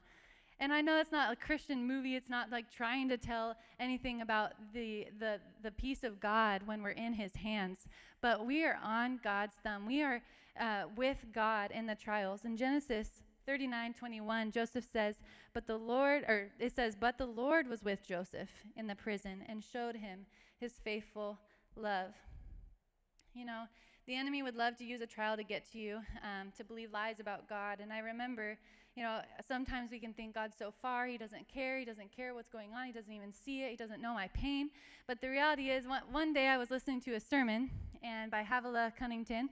And 0.59 0.73
I 0.73 0.81
know 0.81 0.99
it's 0.99 1.11
not 1.11 1.31
a 1.31 1.37
Christian 1.37 1.87
movie. 1.87 2.15
It's 2.15 2.29
not 2.29 2.51
like 2.51 2.69
trying 2.69 3.07
to 3.09 3.17
tell 3.17 3.55
anything 3.79 4.21
about 4.21 4.51
the, 4.73 5.07
the, 5.17 5.39
the 5.63 5.71
peace 5.71 6.03
of 6.03 6.19
God 6.19 6.63
when 6.65 6.83
we're 6.83 6.89
in 6.89 7.13
his 7.13 7.33
hands. 7.35 7.87
But 8.21 8.45
we 8.45 8.65
are 8.65 8.77
on 8.83 9.19
God's 9.23 9.55
thumb. 9.63 9.85
We 9.85 10.03
are 10.03 10.21
uh, 10.59 10.83
with 10.95 11.17
God 11.33 11.71
in 11.71 11.85
the 11.85 11.95
trials. 11.95 12.45
In 12.45 12.57
Genesis 12.57 13.09
39 13.45 13.93
21, 13.93 14.51
Joseph 14.51 14.85
says, 14.91 15.15
But 15.53 15.65
the 15.65 15.77
Lord, 15.77 16.23
or 16.27 16.49
it 16.59 16.75
says, 16.75 16.95
But 16.99 17.17
the 17.17 17.25
Lord 17.25 17.67
was 17.67 17.83
with 17.83 18.05
Joseph 18.05 18.49
in 18.75 18.87
the 18.87 18.95
prison 18.95 19.43
and 19.47 19.63
showed 19.63 19.95
him 19.95 20.25
his 20.59 20.73
faithful 20.83 21.39
love. 21.75 22.11
You 23.33 23.45
know, 23.45 23.63
the 24.05 24.15
enemy 24.15 24.43
would 24.43 24.55
love 24.55 24.75
to 24.77 24.83
use 24.83 25.01
a 25.01 25.07
trial 25.07 25.37
to 25.37 25.43
get 25.43 25.71
to 25.71 25.79
you, 25.79 25.99
um, 26.23 26.51
to 26.57 26.63
believe 26.63 26.91
lies 26.91 27.19
about 27.19 27.47
God. 27.47 27.79
And 27.79 27.93
I 27.93 27.99
remember 27.99 28.57
you 28.99 29.05
know, 29.05 29.21
sometimes 29.47 29.91
we 29.91 29.97
can 29.97 30.11
think 30.11 30.35
God's 30.35 30.57
so 30.57 30.73
far, 30.81 31.07
He 31.07 31.17
doesn't 31.17 31.47
care, 31.47 31.79
He 31.79 31.85
doesn't 31.85 32.11
care 32.13 32.33
what's 32.33 32.49
going 32.49 32.73
on, 32.73 32.85
He 32.85 32.91
doesn't 32.91 33.13
even 33.13 33.31
see 33.31 33.63
it, 33.63 33.69
He 33.69 33.77
doesn't 33.77 34.01
know 34.01 34.13
my 34.13 34.27
pain. 34.33 34.69
But 35.07 35.21
the 35.21 35.29
reality 35.29 35.69
is, 35.69 35.87
one, 35.87 36.01
one 36.11 36.33
day 36.33 36.47
I 36.47 36.57
was 36.57 36.69
listening 36.69 36.99
to 37.03 37.13
a 37.13 37.19
sermon 37.19 37.69
and 38.03 38.29
by 38.29 38.43
Havilah 38.43 38.91
Cunnington, 38.99 39.47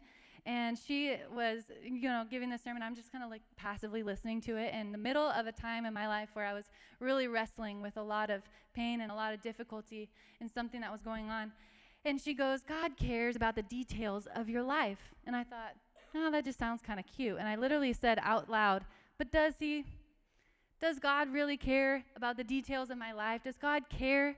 and 0.45 0.77
she 0.77 1.15
was, 1.33 1.63
you 1.81 2.09
know, 2.09 2.25
giving 2.29 2.49
the 2.49 2.57
sermon. 2.57 2.83
I'm 2.83 2.93
just 2.93 3.09
kind 3.09 3.23
of 3.23 3.29
like 3.29 3.41
passively 3.55 4.03
listening 4.03 4.41
to 4.41 4.57
it 4.57 4.73
in 4.73 4.91
the 4.91 4.97
middle 4.97 5.29
of 5.29 5.47
a 5.47 5.53
time 5.53 5.85
in 5.85 5.93
my 5.93 6.09
life 6.09 6.29
where 6.33 6.45
I 6.45 6.53
was 6.53 6.65
really 6.99 7.29
wrestling 7.29 7.81
with 7.81 7.95
a 7.95 8.03
lot 8.03 8.29
of 8.29 8.41
pain 8.73 8.99
and 8.99 9.13
a 9.13 9.15
lot 9.15 9.33
of 9.33 9.41
difficulty 9.41 10.09
and 10.41 10.51
something 10.51 10.81
that 10.81 10.91
was 10.91 11.01
going 11.01 11.29
on. 11.29 11.53
And 12.03 12.19
she 12.19 12.33
goes, 12.33 12.63
God 12.63 12.97
cares 12.97 13.37
about 13.37 13.55
the 13.55 13.63
details 13.63 14.27
of 14.35 14.49
your 14.49 14.63
life. 14.63 14.99
And 15.25 15.37
I 15.37 15.45
thought, 15.45 15.75
oh, 16.15 16.31
that 16.31 16.43
just 16.43 16.59
sounds 16.59 16.81
kind 16.81 16.99
of 16.99 17.05
cute. 17.07 17.37
And 17.39 17.47
I 17.47 17.55
literally 17.55 17.93
said 17.93 18.19
out 18.21 18.49
loud, 18.49 18.83
but 19.17 19.31
does 19.31 19.55
he? 19.59 19.85
Does 20.79 20.99
God 20.99 21.33
really 21.33 21.57
care 21.57 22.03
about 22.15 22.37
the 22.37 22.43
details 22.43 22.91
of 22.91 22.97
my 22.97 23.11
life? 23.11 23.43
Does 23.43 23.57
God 23.57 23.89
care 23.89 24.35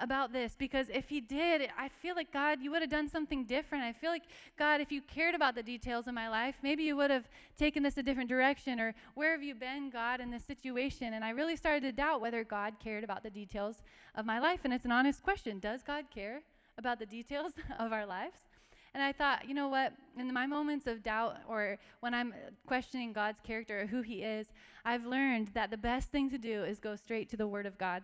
about 0.00 0.32
this? 0.32 0.54
Because 0.58 0.88
if 0.88 1.08
He 1.08 1.20
did, 1.20 1.68
I 1.78 1.88
feel 1.88 2.16
like 2.16 2.32
God, 2.32 2.60
you 2.62 2.70
would 2.70 2.80
have 2.80 2.90
done 2.90 3.08
something 3.08 3.44
different. 3.44 3.84
I 3.84 3.92
feel 3.92 4.10
like 4.10 4.22
God, 4.58 4.80
if 4.80 4.90
you 4.90 5.02
cared 5.02 5.34
about 5.34 5.54
the 5.54 5.62
details 5.62 6.06
of 6.06 6.14
my 6.14 6.28
life, 6.30 6.56
maybe 6.62 6.82
you 6.82 6.96
would 6.96 7.10
have 7.10 7.28
taken 7.58 7.82
this 7.82 7.98
a 7.98 8.02
different 8.02 8.30
direction. 8.30 8.80
Or 8.80 8.94
where 9.14 9.32
have 9.32 9.42
you 9.42 9.54
been, 9.54 9.90
God, 9.90 10.20
in 10.20 10.30
this 10.30 10.44
situation? 10.44 11.14
And 11.14 11.24
I 11.24 11.30
really 11.30 11.56
started 11.56 11.82
to 11.82 11.92
doubt 11.92 12.22
whether 12.22 12.42
God 12.42 12.74
cared 12.82 13.04
about 13.04 13.22
the 13.22 13.30
details 13.30 13.82
of 14.14 14.24
my 14.24 14.38
life. 14.38 14.60
And 14.64 14.72
it's 14.72 14.86
an 14.86 14.92
honest 14.92 15.22
question 15.22 15.58
Does 15.58 15.82
God 15.82 16.06
care 16.12 16.40
about 16.78 16.98
the 16.98 17.06
details 17.06 17.52
of 17.78 17.92
our 17.92 18.06
lives? 18.06 18.49
And 18.94 19.02
I 19.02 19.12
thought, 19.12 19.48
you 19.48 19.54
know 19.54 19.68
what? 19.68 19.92
In 20.18 20.32
my 20.32 20.46
moments 20.46 20.86
of 20.86 21.02
doubt 21.02 21.36
or 21.48 21.78
when 22.00 22.12
I'm 22.12 22.34
questioning 22.66 23.12
God's 23.12 23.40
character 23.40 23.82
or 23.82 23.86
who 23.86 24.02
He 24.02 24.22
is, 24.22 24.48
I've 24.84 25.06
learned 25.06 25.48
that 25.54 25.70
the 25.70 25.76
best 25.76 26.10
thing 26.10 26.28
to 26.30 26.38
do 26.38 26.64
is 26.64 26.80
go 26.80 26.96
straight 26.96 27.28
to 27.30 27.36
the 27.36 27.46
Word 27.46 27.66
of 27.66 27.78
God. 27.78 28.02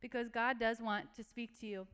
Because 0.00 0.28
God 0.28 0.58
does 0.58 0.80
want 0.80 1.14
to 1.14 1.24
speak 1.24 1.58
to 1.60 1.66
you 1.66 1.86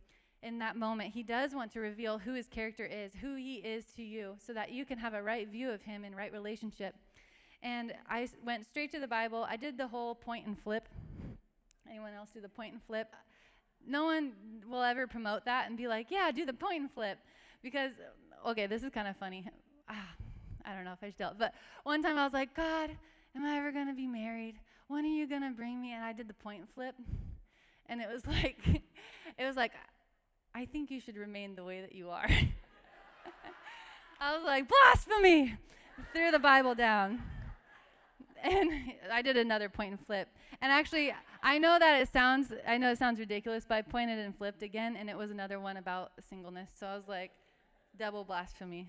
in 0.43 0.59
that 0.59 0.77
moment. 0.77 1.13
He 1.15 1.23
does 1.23 1.55
want 1.55 1.73
to 1.73 1.81
reveal 1.81 2.19
who 2.19 2.35
His 2.35 2.49
character 2.49 2.85
is, 2.85 3.13
who 3.21 3.37
He 3.37 3.57
is 3.57 3.85
to 3.97 4.03
you, 4.03 4.37
so 4.45 4.53
that 4.55 4.73
you 4.73 4.85
can 4.85 4.99
have 4.99 5.15
a 5.15 5.23
right 5.23 5.49
view 5.49 5.71
of 5.71 5.83
Him 5.83 6.05
in 6.05 6.15
right 6.15 6.33
relationship. 6.33 6.95
And 7.63 7.93
I 8.09 8.29
went 8.45 8.67
straight 8.67 8.91
to 8.93 8.99
the 8.99 9.07
Bible. 9.07 9.47
I 9.49 9.57
did 9.57 9.79
the 9.79 9.87
whole 9.87 10.15
point 10.15 10.47
and 10.47 10.59
flip. 10.59 10.89
Anyone 11.89 12.13
else 12.15 12.31
do 12.33 12.41
the 12.41 12.49
point 12.49 12.73
and 12.73 12.83
flip? 12.83 13.15
No 13.87 14.05
one 14.05 14.33
will 14.69 14.83
ever 14.83 15.07
promote 15.07 15.45
that 15.45 15.69
and 15.69 15.77
be 15.77 15.87
like, 15.87 16.11
yeah, 16.11 16.31
do 16.33 16.45
the 16.45 16.53
point 16.53 16.81
and 16.81 16.91
flip. 16.91 17.19
Because 17.63 17.93
okay, 18.47 18.67
this 18.67 18.83
is 18.83 18.91
kind 18.91 19.09
of 19.09 19.17
funny. 19.17 19.47
Ah, 19.89 20.09
I 20.65 20.75
don't 20.75 20.85
know 20.85 20.93
if 20.93 21.03
I 21.03 21.09
should 21.09 21.19
tell 21.19 21.35
but 21.39 21.55
one 21.83 22.03
time 22.03 22.19
I 22.19 22.25
was 22.25 22.33
like, 22.33 22.55
God, 22.55 22.91
am 23.37 23.45
I 23.45 23.59
ever 23.59 23.73
going 23.73 23.89
to 23.89 23.95
be 23.95 24.07
married? 24.07 24.55
When 24.89 25.05
are 25.05 25.09
you 25.09 25.27
going 25.27 25.43
to 25.43 25.51
bring 25.51 25.81
me? 25.81 25.93
And 25.93 26.05
I 26.05 26.13
did 26.13 26.29
the 26.29 26.35
point 26.35 26.69
flip. 26.75 26.95
And 27.87 28.01
it 28.01 28.09
was 28.13 28.27
like, 28.27 28.59
it 29.39 29.45
was 29.45 29.57
like, 29.57 29.73
I 30.55 30.67
think 30.67 30.91
you 30.91 31.01
should 31.01 31.17
remain 31.17 31.55
the 31.55 31.65
way 31.65 31.81
that 31.81 31.95
you 31.95 32.11
are. 32.11 32.29
I 34.21 34.37
was 34.37 34.45
like, 34.45 34.69
blasphemy! 34.69 35.57
Threw 36.13 36.31
the 36.31 36.39
Bible 36.39 36.75
down. 36.75 37.23
And 38.43 38.71
I 39.13 39.23
did 39.23 39.37
another 39.37 39.69
point 39.69 39.91
and 39.93 40.07
flip. 40.07 40.29
And 40.61 40.71
actually, 40.71 41.13
I 41.43 41.59
know 41.59 41.79
that 41.79 42.01
it 42.01 42.13
sounds, 42.13 42.53
I 42.67 42.79
know 42.79 42.93
it 42.93 42.99
sounds 42.99 43.19
ridiculous, 43.19 43.65
but 43.69 43.77
I 43.77 43.83
pointed 43.83 44.19
and 44.19 44.37
flipped 44.37 44.63
again, 44.63 44.97
and 44.97 45.11
it 45.11 45.17
was 45.17 45.31
another 45.31 45.59
one 45.59 45.77
about 45.77 46.13
singleness. 46.29 46.71
So 46.79 46.87
I 46.87 46.95
was 46.95 47.09
like, 47.09 47.33
double 47.99 48.25
blasphemy. 48.25 48.89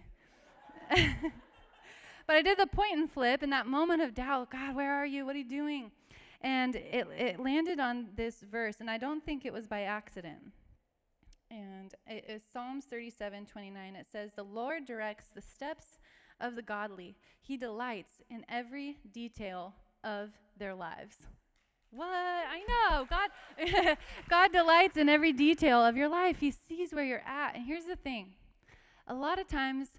but 0.90 2.36
I 2.36 2.42
did 2.42 2.58
the 2.58 2.68
point 2.68 2.98
and 2.98 3.12
flip 3.12 3.44
in 3.44 3.50
that 3.52 3.68
moment 3.68 4.02
of 4.02 4.14
doubt 4.14 4.52
God, 4.52 4.76
where 4.76 4.94
are 4.94 5.06
you? 5.06 5.26
What 5.26 5.36
are 5.36 5.40
you 5.40 5.50
doing? 5.50 5.92
And 6.42 6.76
it, 6.76 7.08
it 7.18 7.40
landed 7.40 7.80
on 7.80 8.10
this 8.16 8.42
verse, 8.42 8.76
and 8.80 8.90
I 8.90 8.98
don't 8.98 9.24
think 9.24 9.46
it 9.46 9.54
was 9.54 9.66
by 9.68 9.84
accident. 9.84 10.40
And 11.50 11.94
it 12.08 12.26
is 12.28 12.42
Psalms 12.52 12.86
37 12.86 13.46
29. 13.46 13.96
It 13.96 14.08
says, 14.12 14.32
The 14.36 14.44
Lord 14.44 14.86
directs 14.86 15.28
the 15.34 15.42
steps 15.42 16.00
of 16.42 16.56
the 16.56 16.62
godly, 16.62 17.16
He 17.42 17.58
delights 17.58 18.22
in 18.30 18.44
every 18.50 18.98
detail 19.14 19.74
of 20.04 20.32
their 20.58 20.76
lives. 20.76 21.18
What? 21.92 22.08
I 22.08 22.62
know. 22.68 23.06
God 23.08 23.98
God 24.30 24.52
delights 24.52 24.98
in 24.98 25.08
every 25.10 25.32
detail 25.32 25.86
of 25.86 25.96
your 25.96 26.10
life. 26.10 26.40
He 26.40 26.52
sees 26.52 26.92
where 26.92 27.04
you're 27.04 27.20
at. 27.20 27.56
And 27.56 27.66
here's 27.66 27.86
the 27.86 27.96
thing 27.96 28.34
a 29.08 29.14
lot 29.14 29.40
of 29.40 29.48
times 29.48 29.90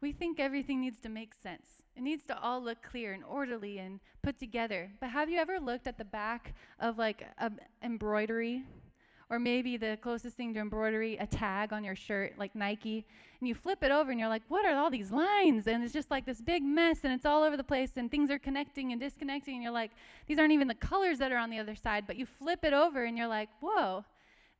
we 0.00 0.12
think 0.12 0.40
everything 0.40 0.80
needs 0.80 1.00
to 1.00 1.08
make 1.08 1.32
sense. 1.34 1.82
It 1.96 2.02
needs 2.02 2.24
to 2.24 2.38
all 2.38 2.62
look 2.62 2.82
clear 2.82 3.12
and 3.12 3.22
orderly 3.24 3.78
and 3.78 4.00
put 4.22 4.38
together. 4.38 4.90
But 5.00 5.10
have 5.10 5.28
you 5.28 5.38
ever 5.38 5.60
looked 5.60 5.86
at 5.86 5.98
the 5.98 6.04
back 6.04 6.54
of 6.80 6.98
like 6.98 7.26
a 7.38 7.52
embroidery 7.82 8.64
or 9.30 9.38
maybe 9.38 9.78
the 9.78 9.98
closest 10.02 10.36
thing 10.36 10.52
to 10.52 10.60
embroidery, 10.60 11.16
a 11.16 11.26
tag 11.26 11.72
on 11.72 11.84
your 11.84 11.96
shirt 11.96 12.34
like 12.36 12.54
Nike, 12.54 13.06
and 13.40 13.48
you 13.48 13.54
flip 13.54 13.82
it 13.82 13.90
over 13.90 14.10
and 14.10 14.20
you're 14.20 14.28
like, 14.28 14.42
"What 14.48 14.66
are 14.66 14.76
all 14.76 14.90
these 14.90 15.10
lines?" 15.10 15.66
And 15.66 15.82
it's 15.82 15.92
just 15.92 16.10
like 16.10 16.26
this 16.26 16.42
big 16.42 16.62
mess 16.62 16.98
and 17.02 17.12
it's 17.12 17.24
all 17.24 17.42
over 17.42 17.56
the 17.56 17.64
place 17.64 17.92
and 17.96 18.10
things 18.10 18.30
are 18.30 18.38
connecting 18.38 18.92
and 18.92 19.00
disconnecting 19.00 19.54
and 19.54 19.62
you're 19.62 19.72
like, 19.72 19.90
"These 20.26 20.38
aren't 20.38 20.52
even 20.52 20.68
the 20.68 20.74
colors 20.74 21.18
that 21.18 21.32
are 21.32 21.38
on 21.38 21.48
the 21.48 21.58
other 21.58 21.74
side." 21.74 22.06
But 22.06 22.16
you 22.16 22.26
flip 22.26 22.62
it 22.62 22.74
over 22.74 23.04
and 23.04 23.16
you're 23.16 23.26
like, 23.26 23.48
"Whoa, 23.60 24.04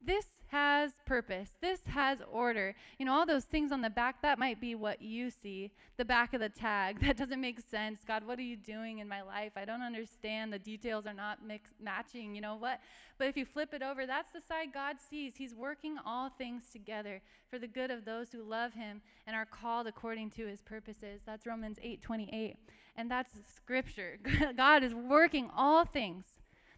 this 0.00 0.24
has 0.52 0.92
purpose. 1.06 1.48
This 1.62 1.80
has 1.86 2.18
order. 2.30 2.74
You 2.98 3.06
know, 3.06 3.14
all 3.14 3.24
those 3.24 3.44
things 3.44 3.72
on 3.72 3.80
the 3.80 3.88
back, 3.88 4.20
that 4.20 4.38
might 4.38 4.60
be 4.60 4.74
what 4.74 5.00
you 5.00 5.30
see. 5.30 5.72
The 5.96 6.04
back 6.04 6.34
of 6.34 6.40
the 6.40 6.50
tag, 6.50 7.00
that 7.06 7.16
doesn't 7.16 7.40
make 7.40 7.58
sense. 7.70 8.00
God, 8.06 8.26
what 8.26 8.38
are 8.38 8.42
you 8.42 8.56
doing 8.56 8.98
in 8.98 9.08
my 9.08 9.22
life? 9.22 9.52
I 9.56 9.64
don't 9.64 9.80
understand. 9.80 10.52
The 10.52 10.58
details 10.58 11.06
are 11.06 11.14
not 11.14 11.38
mix, 11.44 11.70
matching. 11.82 12.34
You 12.34 12.42
know 12.42 12.56
what? 12.56 12.80
But 13.18 13.28
if 13.28 13.36
you 13.36 13.46
flip 13.46 13.72
it 13.72 13.82
over, 13.82 14.04
that's 14.04 14.32
the 14.32 14.42
side 14.42 14.74
God 14.74 14.96
sees. 15.10 15.32
He's 15.36 15.54
working 15.54 15.96
all 16.04 16.28
things 16.28 16.64
together 16.70 17.22
for 17.50 17.58
the 17.58 17.66
good 17.66 17.90
of 17.90 18.04
those 18.04 18.30
who 18.30 18.42
love 18.42 18.74
him 18.74 19.00
and 19.26 19.34
are 19.34 19.46
called 19.46 19.86
according 19.86 20.30
to 20.32 20.46
his 20.46 20.60
purposes. 20.60 21.22
That's 21.24 21.46
Romans 21.46 21.78
8 21.82 22.02
28. 22.02 22.56
And 22.96 23.10
that's 23.10 23.32
scripture. 23.56 24.18
God 24.56 24.84
is 24.84 24.92
working 24.92 25.48
all 25.56 25.86
things 25.86 26.26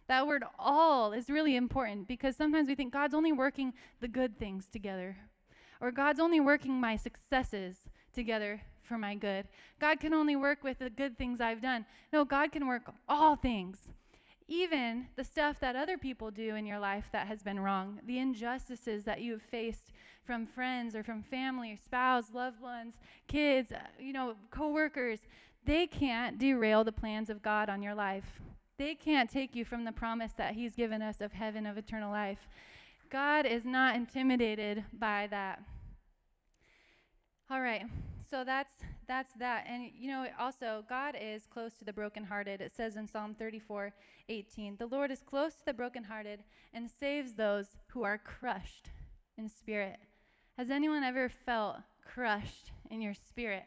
that 0.07 0.27
word 0.27 0.43
all 0.59 1.13
is 1.13 1.29
really 1.29 1.55
important 1.55 2.07
because 2.07 2.35
sometimes 2.35 2.67
we 2.67 2.75
think 2.75 2.93
God's 2.93 3.13
only 3.13 3.31
working 3.31 3.73
the 4.01 4.07
good 4.07 4.37
things 4.37 4.67
together, 4.71 5.17
or 5.81 5.91
God's 5.91 6.19
only 6.19 6.39
working 6.39 6.79
my 6.79 6.95
successes 6.95 7.77
together 8.13 8.61
for 8.83 8.97
my 8.97 9.15
good. 9.15 9.47
God 9.79 9.99
can 9.99 10.13
only 10.13 10.35
work 10.35 10.63
with 10.63 10.79
the 10.79 10.89
good 10.89 11.17
things 11.17 11.41
I've 11.41 11.61
done. 11.61 11.85
No, 12.13 12.23
God 12.23 12.51
can 12.51 12.67
work 12.67 12.91
all 13.09 13.35
things. 13.35 13.79
Even 14.47 15.07
the 15.15 15.23
stuff 15.23 15.59
that 15.59 15.75
other 15.75 15.97
people 15.97 16.29
do 16.29 16.55
in 16.55 16.67
your 16.67 16.77
life 16.77 17.05
that 17.11 17.25
has 17.27 17.41
been 17.41 17.59
wrong, 17.59 17.99
the 18.05 18.19
injustices 18.19 19.03
that 19.05 19.21
you 19.21 19.31
have 19.33 19.41
faced 19.41 19.91
from 20.23 20.45
friends 20.45 20.95
or 20.95 21.03
from 21.03 21.23
family 21.23 21.71
or 21.71 21.77
spouse, 21.77 22.25
loved 22.31 22.61
ones, 22.61 22.93
kids, 23.27 23.71
uh, 23.71 23.79
you 23.99 24.13
know, 24.13 24.35
coworkers, 24.51 25.19
they 25.65 25.87
can't 25.87 26.37
derail 26.37 26.83
the 26.83 26.91
plans 26.91 27.29
of 27.31 27.41
God 27.41 27.69
on 27.69 27.81
your 27.81 27.95
life. 27.95 28.39
They 28.77 28.95
can't 28.95 29.29
take 29.29 29.55
you 29.55 29.63
from 29.63 29.85
the 29.85 29.91
promise 29.91 30.33
that 30.33 30.55
He's 30.55 30.75
given 30.75 31.01
us 31.01 31.21
of 31.21 31.31
heaven, 31.31 31.65
of 31.65 31.77
eternal 31.77 32.11
life. 32.11 32.47
God 33.09 33.45
is 33.45 33.65
not 33.65 33.95
intimidated 33.95 34.83
by 34.91 35.27
that. 35.31 35.61
All 37.49 37.61
right, 37.61 37.85
so 38.29 38.43
that's 38.43 38.71
that's 39.07 39.31
that. 39.39 39.65
And 39.67 39.91
you 39.95 40.09
know, 40.09 40.25
also 40.39 40.83
God 40.89 41.15
is 41.19 41.45
close 41.45 41.75
to 41.75 41.85
the 41.85 41.93
brokenhearted. 41.93 42.59
It 42.59 42.75
says 42.75 42.97
in 42.97 43.07
Psalm 43.07 43.35
34, 43.37 43.93
18, 44.27 44.77
the 44.77 44.87
Lord 44.87 45.11
is 45.11 45.21
close 45.21 45.53
to 45.53 45.65
the 45.65 45.73
brokenhearted 45.73 46.41
and 46.73 46.89
saves 46.89 47.33
those 47.33 47.67
who 47.87 48.03
are 48.03 48.17
crushed 48.17 48.89
in 49.37 49.47
spirit. 49.47 49.97
Has 50.57 50.69
anyone 50.69 51.03
ever 51.03 51.29
felt 51.29 51.77
crushed 52.03 52.71
in 52.89 53.01
your 53.01 53.13
spirit? 53.13 53.65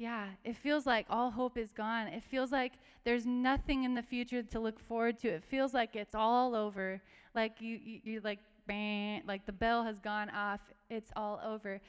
Yeah, 0.00 0.28
it 0.46 0.56
feels 0.56 0.86
like 0.86 1.04
all 1.10 1.30
hope 1.30 1.58
is 1.58 1.72
gone. 1.72 2.06
It 2.06 2.22
feels 2.22 2.50
like 2.50 2.72
there's 3.04 3.26
nothing 3.26 3.84
in 3.84 3.94
the 3.94 4.02
future 4.02 4.42
to 4.42 4.58
look 4.58 4.80
forward 4.80 5.18
to. 5.18 5.28
It 5.28 5.44
feels 5.44 5.74
like 5.74 5.94
it's 5.94 6.14
all 6.14 6.54
over. 6.54 7.02
Like 7.34 7.60
you, 7.60 7.78
you, 7.84 8.00
you 8.04 8.20
like, 8.24 8.38
bang, 8.66 9.22
like 9.28 9.44
the 9.44 9.52
bell 9.52 9.84
has 9.84 9.98
gone 9.98 10.30
off. 10.30 10.60
It's 10.88 11.10
all 11.16 11.38
over. 11.44 11.82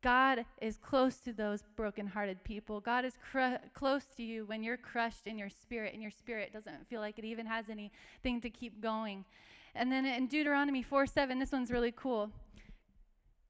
God 0.00 0.46
is 0.62 0.78
close 0.78 1.16
to 1.16 1.34
those 1.34 1.62
brokenhearted 1.76 2.42
people. 2.44 2.80
God 2.80 3.04
is 3.04 3.12
close 3.74 4.04
to 4.16 4.22
you 4.22 4.46
when 4.46 4.62
you're 4.62 4.78
crushed 4.78 5.26
in 5.26 5.36
your 5.36 5.50
spirit, 5.50 5.92
and 5.92 6.00
your 6.00 6.10
spirit 6.10 6.50
doesn't 6.50 6.88
feel 6.88 7.02
like 7.02 7.18
it 7.18 7.26
even 7.26 7.44
has 7.44 7.68
anything 7.68 8.40
to 8.40 8.48
keep 8.48 8.80
going. 8.80 9.22
And 9.74 9.92
then 9.92 10.06
in 10.06 10.28
Deuteronomy 10.28 10.82
4 10.82 11.04
7, 11.04 11.38
this 11.38 11.52
one's 11.52 11.70
really 11.70 11.92
cool. 11.94 12.30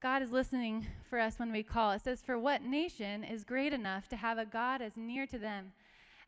God 0.05 0.21
is 0.21 0.31
listening 0.31 0.85
for 1.09 1.19
us 1.19 1.39
when 1.39 1.51
we 1.51 1.63
call. 1.63 1.89
It 1.89 2.03
says, 2.03 2.21
For 2.21 2.37
what 2.37 2.61
nation 2.61 3.23
is 3.23 3.43
great 3.43 3.73
enough 3.73 4.07
to 4.09 4.15
have 4.15 4.37
a 4.37 4.45
God 4.45 4.79
as 4.79 4.95
near 4.95 5.25
to 5.25 5.39
them 5.39 5.71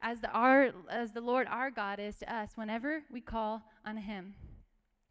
as 0.01 0.19
the, 0.19 0.31
our, 0.31 0.71
as 0.89 1.11
the 1.11 1.21
Lord 1.21 1.45
our 1.47 1.69
God 1.69 1.99
is 1.99 2.17
to 2.17 2.35
us 2.35 2.53
whenever 2.55 3.03
we 3.11 3.21
call 3.21 3.61
on 3.85 3.97
Him? 3.97 4.33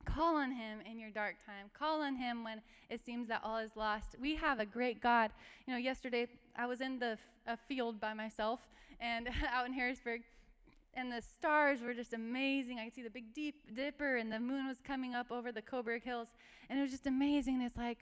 Call 0.05 0.35
on 0.35 0.51
Him 0.51 0.81
in 0.85 0.99
your 0.99 1.11
dark 1.11 1.37
time. 1.47 1.71
Call 1.79 2.03
on 2.03 2.17
Him 2.17 2.43
when 2.43 2.61
it 2.91 3.01
seems 3.07 3.29
that 3.29 3.41
all 3.45 3.59
is 3.59 3.77
lost. 3.77 4.17
We 4.21 4.35
have 4.35 4.59
a 4.59 4.67
great 4.67 5.01
God. 5.01 5.31
You 5.69 5.73
know, 5.73 5.79
yesterday 5.79 6.27
I 6.57 6.67
was 6.67 6.81
in 6.81 6.99
the 6.99 7.19
f- 7.47 7.61
field 7.69 8.01
by 8.01 8.15
myself 8.15 8.59
and 9.01 9.29
out 9.55 9.67
in 9.67 9.75
Harrisburg, 9.75 10.23
and 10.95 11.13
the 11.13 11.23
stars 11.23 11.83
were 11.83 11.95
just 11.95 12.15
amazing. 12.15 12.81
I 12.81 12.87
could 12.87 12.95
see 12.95 13.03
the 13.03 13.11
Big 13.11 13.33
Deep 13.33 13.77
Dipper, 13.77 14.17
and 14.17 14.33
the 14.33 14.41
moon 14.41 14.67
was 14.67 14.79
coming 14.85 15.15
up 15.15 15.31
over 15.31 15.53
the 15.53 15.63
Coburg 15.63 16.03
Hills, 16.03 16.31
and 16.69 16.81
it 16.81 16.83
was 16.83 16.91
just 16.91 17.07
amazing. 17.07 17.63
It's 17.63 17.77
like, 17.77 17.99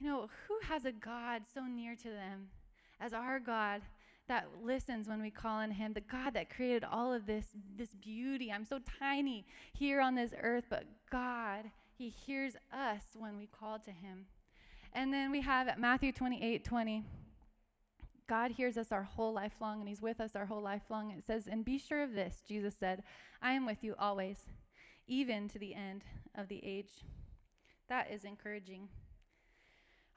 you 0.00 0.08
know, 0.08 0.28
who 0.48 0.58
has 0.66 0.84
a 0.84 0.92
God 0.92 1.42
so 1.52 1.64
near 1.64 1.94
to 1.94 2.08
them 2.08 2.48
as 3.00 3.12
our 3.12 3.38
God 3.38 3.82
that 4.28 4.46
listens 4.62 5.08
when 5.08 5.20
we 5.20 5.30
call 5.30 5.58
on 5.58 5.72
him, 5.72 5.92
the 5.92 6.00
God 6.00 6.34
that 6.34 6.54
created 6.54 6.84
all 6.84 7.12
of 7.12 7.26
this 7.26 7.46
this 7.76 7.90
beauty. 8.00 8.52
I'm 8.52 8.64
so 8.64 8.78
tiny 8.98 9.44
here 9.72 10.00
on 10.00 10.14
this 10.14 10.32
earth, 10.40 10.64
but 10.70 10.84
God, 11.10 11.64
he 11.98 12.08
hears 12.08 12.54
us 12.72 13.02
when 13.14 13.36
we 13.36 13.46
call 13.46 13.78
to 13.80 13.90
him. 13.90 14.26
And 14.92 15.12
then 15.12 15.30
we 15.30 15.40
have 15.42 15.78
Matthew 15.78 16.12
28, 16.12 16.64
20. 16.64 17.04
God 18.28 18.52
hears 18.52 18.76
us 18.76 18.92
our 18.92 19.02
whole 19.02 19.32
life 19.32 19.54
long 19.60 19.80
and 19.80 19.88
He's 19.88 20.00
with 20.00 20.20
us 20.20 20.36
our 20.36 20.46
whole 20.46 20.62
life 20.62 20.82
long. 20.88 21.10
It 21.10 21.24
says, 21.24 21.48
And 21.48 21.64
be 21.64 21.78
sure 21.78 22.02
of 22.02 22.14
this, 22.14 22.42
Jesus 22.46 22.74
said, 22.78 23.02
I 23.42 23.52
am 23.52 23.66
with 23.66 23.82
you 23.82 23.96
always, 23.98 24.36
even 25.08 25.48
to 25.48 25.58
the 25.58 25.74
end 25.74 26.04
of 26.36 26.46
the 26.46 26.60
age. 26.64 26.90
That 27.88 28.08
is 28.12 28.24
encouraging. 28.24 28.88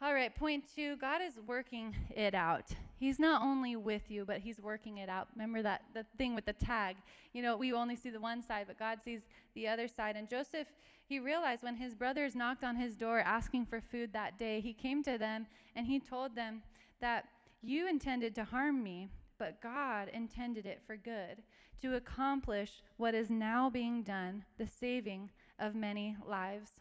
All 0.03 0.13
right, 0.13 0.35
point 0.35 0.65
two 0.75 0.97
God 0.97 1.21
is 1.25 1.39
working 1.47 1.95
it 2.13 2.35
out. 2.35 2.65
He's 2.99 3.19
not 3.19 3.41
only 3.41 3.77
with 3.77 4.11
you, 4.11 4.25
but 4.25 4.39
He's 4.41 4.59
working 4.59 4.97
it 4.97 5.07
out. 5.07 5.29
Remember 5.33 5.61
that 5.61 5.83
the 5.93 6.05
thing 6.17 6.35
with 6.35 6.45
the 6.45 6.51
tag. 6.51 6.97
You 7.31 7.41
know, 7.41 7.55
we 7.55 7.71
only 7.71 7.95
see 7.95 8.09
the 8.09 8.19
one 8.19 8.43
side, 8.43 8.65
but 8.67 8.77
God 8.77 8.99
sees 9.01 9.21
the 9.55 9.65
other 9.65 9.87
side. 9.87 10.17
And 10.17 10.27
Joseph, 10.27 10.67
he 11.07 11.19
realized 11.19 11.63
when 11.63 11.77
his 11.77 11.95
brothers 11.95 12.35
knocked 12.35 12.65
on 12.65 12.75
his 12.75 12.97
door 12.97 13.21
asking 13.21 13.67
for 13.67 13.79
food 13.79 14.11
that 14.11 14.37
day, 14.37 14.59
he 14.59 14.73
came 14.73 15.03
to 15.03 15.17
them 15.17 15.47
and 15.73 15.87
he 15.87 16.01
told 16.01 16.35
them 16.35 16.63
that 16.99 17.23
you 17.61 17.87
intended 17.87 18.35
to 18.35 18.43
harm 18.43 18.83
me, 18.83 19.07
but 19.39 19.61
God 19.61 20.09
intended 20.13 20.65
it 20.65 20.81
for 20.85 20.97
good, 20.97 21.43
to 21.81 21.95
accomplish 21.95 22.83
what 22.97 23.15
is 23.15 23.29
now 23.29 23.69
being 23.69 24.03
done, 24.03 24.43
the 24.57 24.67
saving 24.67 25.31
of 25.59 25.75
many 25.75 26.17
lives. 26.27 26.71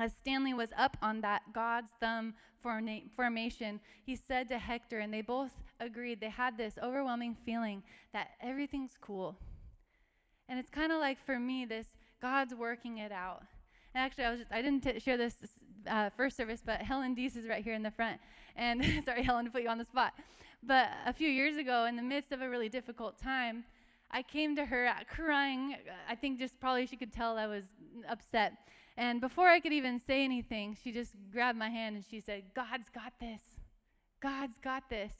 As 0.00 0.12
Stanley 0.12 0.54
was 0.54 0.70
up 0.78 0.96
on 1.02 1.20
that 1.20 1.42
God's 1.52 1.90
thumb 2.00 2.34
formation, 2.62 3.80
he 4.04 4.16
said 4.16 4.48
to 4.48 4.58
Hector, 4.58 4.98
and 4.98 5.12
they 5.12 5.20
both 5.20 5.50
agreed, 5.78 6.20
they 6.20 6.30
had 6.30 6.56
this 6.56 6.78
overwhelming 6.82 7.36
feeling 7.44 7.82
that 8.12 8.30
everything's 8.40 8.96
cool. 9.00 9.36
And 10.48 10.58
it's 10.58 10.70
kind 10.70 10.90
of 10.90 11.00
like 11.00 11.18
for 11.24 11.38
me, 11.38 11.66
this 11.66 11.86
God's 12.20 12.54
working 12.54 12.98
it 12.98 13.12
out. 13.12 13.42
And 13.94 14.02
actually, 14.02 14.24
I 14.24 14.30
was 14.30 14.40
just, 14.40 14.52
I 14.52 14.62
didn't 14.62 14.82
t- 14.82 14.98
share 15.00 15.16
this 15.16 15.34
uh, 15.86 16.10
first 16.16 16.36
service, 16.36 16.62
but 16.64 16.80
Helen 16.80 17.14
Deese 17.14 17.36
is 17.36 17.46
right 17.46 17.62
here 17.62 17.74
in 17.74 17.82
the 17.82 17.90
front. 17.90 18.20
And 18.56 18.82
sorry, 19.04 19.22
Helen, 19.22 19.44
to 19.44 19.50
put 19.50 19.62
you 19.62 19.68
on 19.68 19.78
the 19.78 19.84
spot. 19.84 20.14
But 20.62 20.88
a 21.06 21.12
few 21.12 21.28
years 21.28 21.56
ago, 21.56 21.84
in 21.84 21.96
the 21.96 22.02
midst 22.02 22.32
of 22.32 22.40
a 22.40 22.48
really 22.48 22.68
difficult 22.68 23.18
time, 23.18 23.64
I 24.10 24.22
came 24.22 24.56
to 24.56 24.64
her 24.64 24.90
crying. 25.08 25.76
I 26.08 26.14
think 26.14 26.38
just 26.38 26.58
probably 26.58 26.86
she 26.86 26.96
could 26.96 27.12
tell 27.12 27.36
I 27.36 27.46
was 27.46 27.64
upset. 28.08 28.54
And 29.00 29.18
before 29.18 29.48
I 29.48 29.60
could 29.60 29.72
even 29.72 29.98
say 29.98 30.24
anything, 30.24 30.76
she 30.84 30.92
just 30.92 31.12
grabbed 31.32 31.58
my 31.58 31.70
hand 31.70 31.96
and 31.96 32.04
she 32.04 32.20
said, 32.20 32.42
God's 32.54 32.90
got 32.94 33.14
this. 33.18 33.40
God's 34.20 34.58
got 34.62 34.90
this. 34.90 35.10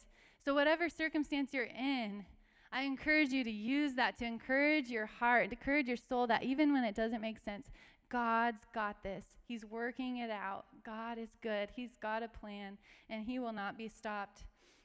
So, 0.45 0.53
whatever 0.53 0.91
circumstance 0.91 1.55
you're 1.55 1.65
in, 1.65 2.27
I 2.71 2.83
encourage 2.83 3.31
you 3.31 3.43
to 3.43 3.51
use 3.51 3.95
that 3.95 4.19
to 4.19 4.27
encourage 4.27 4.89
your 4.89 5.07
heart, 5.07 5.49
to 5.49 5.57
encourage 5.57 5.89
your 5.89 5.97
soul 5.97 6.27
that 6.27 6.43
even 6.43 6.75
when 6.75 6.85
it 6.85 6.95
doesn't 6.95 7.23
make 7.23 7.39
sense, 7.43 7.71
God's 8.11 8.61
got 8.75 9.03
this. 9.03 9.25
He's 9.49 9.65
working 9.65 10.19
it 10.19 10.31
out. 10.31 10.67
God 10.85 11.17
is 11.17 11.31
good. 11.43 11.71
He's 11.75 11.97
got 12.03 12.23
a 12.23 12.29
plan, 12.29 12.77
and 13.09 13.25
He 13.25 13.39
will 13.39 13.55
not 13.55 13.79
be 13.79 13.89
stopped. 13.89 14.45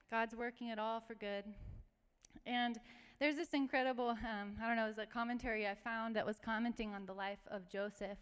God's 0.09 0.37
working 0.37 0.69
it 0.69 0.79
all 0.79 1.01
for 1.01 1.15
good. 1.15 1.43
And 2.45 2.79
there's 3.19 3.35
this 3.35 3.49
incredible, 3.49 4.09
um, 4.09 4.55
I 4.63 4.67
don't 4.67 4.77
know, 4.77 4.85
it 4.85 4.95
was 4.95 4.99
a 4.99 5.05
commentary 5.05 5.67
I 5.67 5.75
found 5.75 6.15
that 6.15 6.25
was 6.25 6.37
commenting 6.43 6.93
on 6.93 7.05
the 7.05 7.13
life 7.13 7.45
of 7.51 7.69
Joseph. 7.69 8.19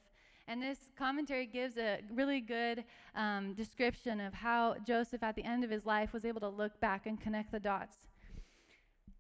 And 0.48 0.62
this 0.62 0.78
commentary 0.98 1.46
gives 1.46 1.78
a 1.78 2.00
really 2.14 2.42
good 2.42 2.84
um, 3.16 3.54
description 3.54 4.20
of 4.20 4.34
how 4.34 4.76
Joseph, 4.86 5.24
at 5.24 5.36
the 5.36 5.44
end 5.44 5.64
of 5.64 5.70
his 5.70 5.86
life, 5.86 6.12
was 6.12 6.26
able 6.26 6.42
to 6.42 6.50
look 6.50 6.80
back 6.82 7.06
and 7.06 7.20
connect 7.20 7.52
the 7.52 7.60
dots. 7.60 7.96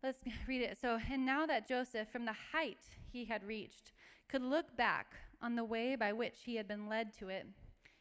Let's 0.03 0.21
read 0.47 0.61
it. 0.61 0.77
So, 0.79 0.99
and 1.09 1.25
now 1.25 1.45
that 1.45 1.67
Joseph, 1.67 2.09
from 2.09 2.25
the 2.25 2.35
height 2.51 2.79
he 3.11 3.25
had 3.25 3.43
reached, 3.43 3.93
could 4.27 4.41
look 4.41 4.75
back 4.75 5.13
on 5.41 5.55
the 5.55 5.63
way 5.63 5.95
by 5.95 6.11
which 6.11 6.39
he 6.45 6.55
had 6.55 6.67
been 6.67 6.89
led 6.89 7.17
to 7.19 7.29
it, 7.29 7.47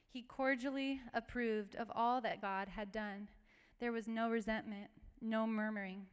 he 0.08 0.22
cordially 0.22 1.00
approved 1.14 1.74
of 1.76 1.90
all 1.94 2.20
that 2.20 2.42
God 2.42 2.68
had 2.68 2.92
done. 2.92 3.28
There 3.80 3.92
was 3.92 4.08
no 4.08 4.30
resentment, 4.30 4.90
no 5.20 5.46
murmuring. 5.46 6.06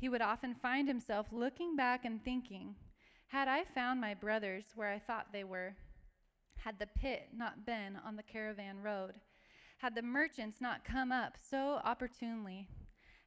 He 0.00 0.08
would 0.08 0.22
often 0.22 0.54
find 0.54 0.88
himself 0.88 1.26
looking 1.30 1.76
back 1.76 2.04
and 2.04 2.22
thinking, 2.24 2.74
Had 3.28 3.48
I 3.48 3.64
found 3.64 4.00
my 4.00 4.14
brothers 4.14 4.64
where 4.74 4.90
I 4.90 4.98
thought 4.98 5.28
they 5.32 5.44
were, 5.44 5.76
had 6.64 6.78
the 6.78 6.86
pit 6.86 7.28
not 7.36 7.66
been 7.66 7.98
on 8.06 8.16
the 8.16 8.22
caravan 8.22 8.80
road, 8.80 9.12
had 9.78 9.94
the 9.94 10.00
merchants 10.00 10.62
not 10.62 10.82
come 10.82 11.12
up 11.12 11.36
so 11.38 11.78
opportunely, 11.84 12.66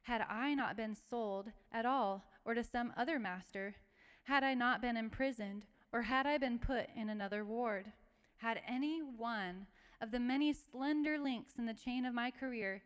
had 0.02 0.24
I 0.28 0.54
not 0.54 0.76
been 0.76 0.96
sold 0.96 1.46
at 1.70 1.86
all 1.86 2.24
or 2.44 2.54
to 2.54 2.64
some 2.64 2.92
other 2.96 3.20
master, 3.20 3.76
had 4.24 4.42
I 4.42 4.54
not 4.54 4.82
been 4.82 4.96
imprisoned, 4.96 5.66
or 5.92 6.02
had 6.02 6.26
I 6.26 6.36
been 6.36 6.58
put 6.58 6.86
in 6.96 7.08
another 7.08 7.44
ward, 7.44 7.92
had 8.38 8.60
any 8.66 9.00
one 9.00 9.66
of 10.00 10.10
the 10.10 10.18
many 10.18 10.52
slender 10.52 11.16
links 11.16 11.58
in 11.58 11.66
the 11.66 11.74
chain 11.74 12.04
of 12.04 12.14
my 12.14 12.32
career 12.32 12.82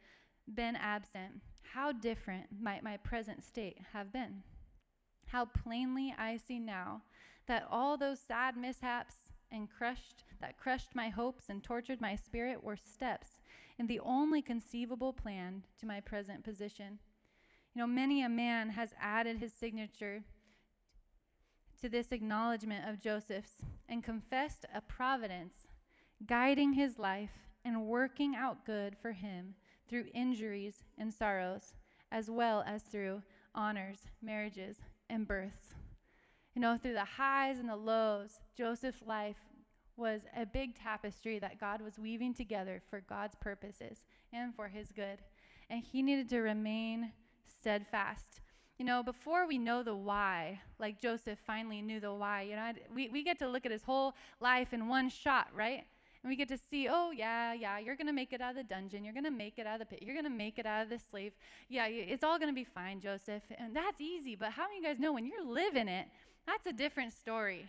been 0.53 0.77
absent, 0.77 1.41
how 1.63 1.93
different 1.93 2.49
might 2.61 2.85
my 2.85 2.99
present 2.99 3.43
state 3.43 3.79
have 3.95 4.13
been? 4.13 4.43
How 5.29 5.47
plainly 5.47 6.15
I 6.19 6.37
see 6.37 6.59
now 6.59 7.01
that 7.47 7.67
all 7.71 7.97
those 7.97 8.21
sad 8.21 8.57
mishaps 8.57 9.15
and 9.53 9.69
crushed 9.71 10.25
that 10.41 10.59
crushed 10.59 10.95
my 10.95 11.09
hopes 11.09 11.45
and 11.49 11.63
tortured 11.63 12.01
my 12.01 12.17
spirit 12.17 12.65
were 12.65 12.77
steps 12.77 13.41
in 13.79 13.87
the 13.87 14.01
only 14.01 14.43
conceivable 14.43 15.13
plan 15.13 15.63
to 15.79 15.87
my 15.87 16.01
present 16.01 16.43
position. 16.43 16.99
You 17.75 17.81
know, 17.81 17.87
many 17.87 18.23
a 18.23 18.29
man 18.29 18.71
has 18.71 18.95
added 19.01 19.39
his 19.39 19.53
signature 19.53 20.25
to 21.81 21.89
this 21.89 22.13
acknowledgement 22.13 22.89
of 22.89 23.01
Joseph's 23.01 23.57
and 23.89 24.03
confessed 24.03 24.67
a 24.75 24.81
providence 24.81 25.67
guiding 26.27 26.73
his 26.73 26.99
life 26.99 27.31
and 27.65 27.87
working 27.87 28.35
out 28.35 28.65
good 28.65 28.97
for 29.01 29.13
him 29.13 29.55
through 29.89 30.07
injuries 30.15 30.85
and 30.99 31.13
sorrows, 31.13 31.75
as 32.11 32.31
well 32.31 32.65
as 32.67 32.83
through 32.83 33.23
honors, 33.55 33.99
marriages, 34.23 34.79
and 35.11 35.27
births. 35.27 35.75
You 36.55 36.61
know, 36.61 36.77
through 36.77 36.95
the 36.95 37.05
highs 37.05 37.59
and 37.59 37.69
the 37.69 37.77
lows, 37.77 38.41
Joseph's 38.57 39.03
life 39.07 39.37
was 39.97 40.23
a 40.37 40.45
big 40.45 40.79
tapestry 40.79 41.39
that 41.39 41.61
God 41.61 41.81
was 41.81 41.99
weaving 41.99 42.35
together 42.35 42.83
for 42.91 43.01
God's 43.01 43.37
purposes 43.37 44.05
and 44.33 44.55
for 44.55 44.69
his 44.69 44.91
good. 44.95 45.19
And 45.71 45.83
he 45.83 46.03
needed 46.03 46.29
to 46.31 46.41
remain 46.41 47.13
steadfast. 47.47 48.41
You 48.79 48.85
know, 48.85 49.03
before 49.03 49.47
we 49.47 49.59
know 49.59 49.83
the 49.83 49.95
why, 49.95 50.61
like 50.79 51.01
Joseph 51.01 51.39
finally 51.47 51.83
knew 51.83 52.01
the 52.01 52.13
why, 52.13 52.43
you 52.43 52.57
know, 52.57 52.73
we, 52.95 53.09
we 53.11 53.23
get 53.23 53.39
to 53.39 53.49
look 53.49 53.65
at 53.65 53.73
his 53.73 53.83
whole 53.83 54.15
life 54.41 54.73
in 54.73 54.89
one 54.89 55.09
shot, 55.09 55.49
right? 55.55 55.85
And 56.23 56.31
we 56.31 56.37
get 56.37 56.49
to 56.49 56.59
see, 56.59 56.89
oh, 56.89 57.11
yeah, 57.11 57.53
yeah, 57.53 57.79
you're 57.79 57.97
going 57.97 58.07
to 58.07 58.13
make 58.13 58.33
it 58.33 58.41
out 58.41 58.51
of 58.51 58.57
the 58.57 58.65
dungeon. 58.65 59.05
You're 59.05 59.13
going 59.13 59.25
to 59.25 59.31
make 59.31 59.59
it 59.59 59.67
out 59.67 59.81
of 59.81 59.81
the 59.81 59.87
pit. 59.87 60.03
You're 60.03 60.15
going 60.15 60.25
to 60.25 60.31
make 60.31 60.59
it 60.59 60.67
out 60.67 60.83
of 60.83 60.89
the 60.89 60.99
slave. 60.99 61.33
Yeah, 61.69 61.87
it's 61.87 62.23
all 62.23 62.39
going 62.39 62.51
to 62.51 62.55
be 62.55 62.65
fine, 62.65 63.01
Joseph. 63.01 63.43
And 63.59 63.75
that's 63.75 64.01
easy. 64.01 64.37
But 64.37 64.53
how 64.53 64.65
many 64.65 64.79
of 64.79 64.83
you 64.83 64.89
guys 64.89 65.01
know 65.01 65.13
when 65.13 65.27
you're 65.27 65.45
living 65.45 65.89
it, 65.89 66.07
that's 66.47 66.67
a 66.67 66.73
different 66.73 67.13
story. 67.13 67.67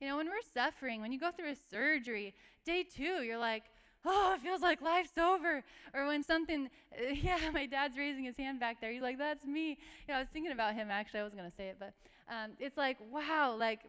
You 0.00 0.08
know, 0.08 0.16
when 0.16 0.26
we're 0.26 0.40
suffering, 0.54 1.00
when 1.00 1.12
you 1.12 1.20
go 1.20 1.30
through 1.30 1.50
a 1.50 1.56
surgery, 1.70 2.34
day 2.64 2.84
two, 2.84 3.22
you're 3.22 3.38
like, 3.38 3.64
oh, 4.06 4.34
it 4.34 4.40
feels 4.40 4.62
like 4.62 4.80
life's 4.80 5.18
over. 5.18 5.62
Or 5.92 6.06
when 6.06 6.22
something, 6.22 6.70
yeah, 7.12 7.38
my 7.52 7.66
dad's 7.66 7.98
raising 7.98 8.24
his 8.24 8.36
hand 8.36 8.60
back 8.60 8.80
there. 8.80 8.92
He's 8.92 9.02
like, 9.02 9.18
that's 9.18 9.44
me. 9.44 9.70
You 9.70 9.76
know, 10.08 10.14
I 10.14 10.18
was 10.20 10.28
thinking 10.28 10.52
about 10.52 10.74
him 10.74 10.90
actually. 10.90 11.20
I 11.20 11.22
wasn't 11.24 11.40
going 11.40 11.50
to 11.50 11.56
say 11.56 11.68
it, 11.68 11.76
but 11.78 11.92
um, 12.30 12.52
it's 12.60 12.76
like, 12.76 12.96
wow, 13.10 13.56
like 13.58 13.80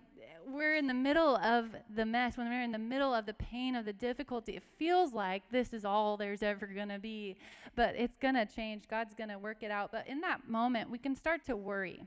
we're 0.48 0.76
in 0.76 0.88
the 0.88 0.94
middle 0.94 1.38
of 1.38 1.70
the 1.96 2.06
mess, 2.06 2.38
when 2.38 2.50
we're 2.50 2.64
in 2.64 2.72
the 2.72 2.80
middle 2.80 3.14
of 3.14 3.26
the 3.26 3.36
pain, 3.36 3.76
of 3.76 3.86
the 3.86 3.94
difficulty. 3.94 4.56
It 4.56 4.64
feels 4.78 5.14
like 5.14 5.44
this 5.52 5.74
is 5.74 5.86
all 5.86 6.18
there's 6.18 6.42
ever 6.42 6.66
going 6.66 6.90
to 6.90 7.00
be, 7.00 7.38
but 7.76 7.96
it's 7.96 8.18
going 8.18 8.34
to 8.34 8.46
change. 8.46 8.88
God's 8.90 9.14
going 9.14 9.30
to 9.30 9.38
work 9.38 9.58
it 9.62 9.70
out. 9.70 9.92
But 9.92 10.08
in 10.08 10.22
that 10.22 10.50
moment, 10.50 10.90
we 10.90 10.98
can 10.98 11.16
start 11.16 11.46
to 11.46 11.56
worry. 11.56 12.02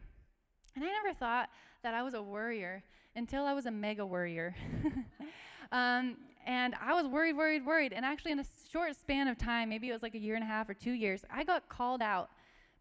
And 0.74 0.84
I 0.84 0.88
never 0.88 1.14
thought 1.14 1.50
that 1.84 1.94
I 1.94 2.02
was 2.02 2.14
a 2.14 2.22
worrier 2.22 2.82
until 3.14 3.44
I 3.44 3.52
was 3.52 3.66
a 3.66 3.70
mega 3.70 4.04
worrier. 4.04 4.56
um, 5.72 6.16
and 6.46 6.74
I 6.82 6.94
was 6.94 7.06
worried, 7.06 7.36
worried, 7.36 7.64
worried. 7.64 7.92
And 7.92 8.04
actually, 8.04 8.32
in 8.32 8.40
a 8.40 8.44
short 8.72 8.96
span 8.96 9.28
of 9.28 9.38
time, 9.38 9.68
maybe 9.68 9.88
it 9.88 9.92
was 9.92 10.02
like 10.02 10.14
a 10.14 10.18
year 10.18 10.34
and 10.34 10.42
a 10.42 10.46
half 10.46 10.68
or 10.68 10.74
two 10.74 10.92
years, 10.92 11.24
I 11.30 11.44
got 11.44 11.68
called 11.68 12.02
out 12.02 12.30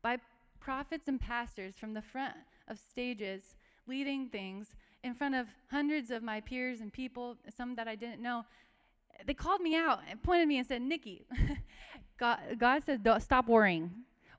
by 0.02 0.18
prophets 0.60 1.08
and 1.08 1.20
pastors 1.20 1.76
from 1.78 1.94
the 1.94 2.02
front 2.02 2.36
of 2.68 2.80
stages 2.80 3.56
leading 3.88 4.30
things 4.30 4.68
in 5.04 5.14
front 5.14 5.36
of 5.36 5.48
hundreds 5.70 6.10
of 6.10 6.24
my 6.24 6.40
peers 6.40 6.80
and 6.80 6.92
people, 6.92 7.38
some 7.56 7.76
that 7.76 7.88
I 7.88 7.96
didn't 7.96 8.22
know. 8.22 8.46
They 9.26 9.34
called 9.34 9.62
me 9.62 9.76
out 9.76 10.00
and 10.10 10.22
pointed 10.24 10.48
me 10.48 10.58
and 10.58 10.68
said, 10.68 10.82
Nikki, 10.82 11.26
God, 12.18 12.40
God 12.58 12.84
said, 12.86 13.06
stop 13.22 13.48
worrying. 13.48 13.92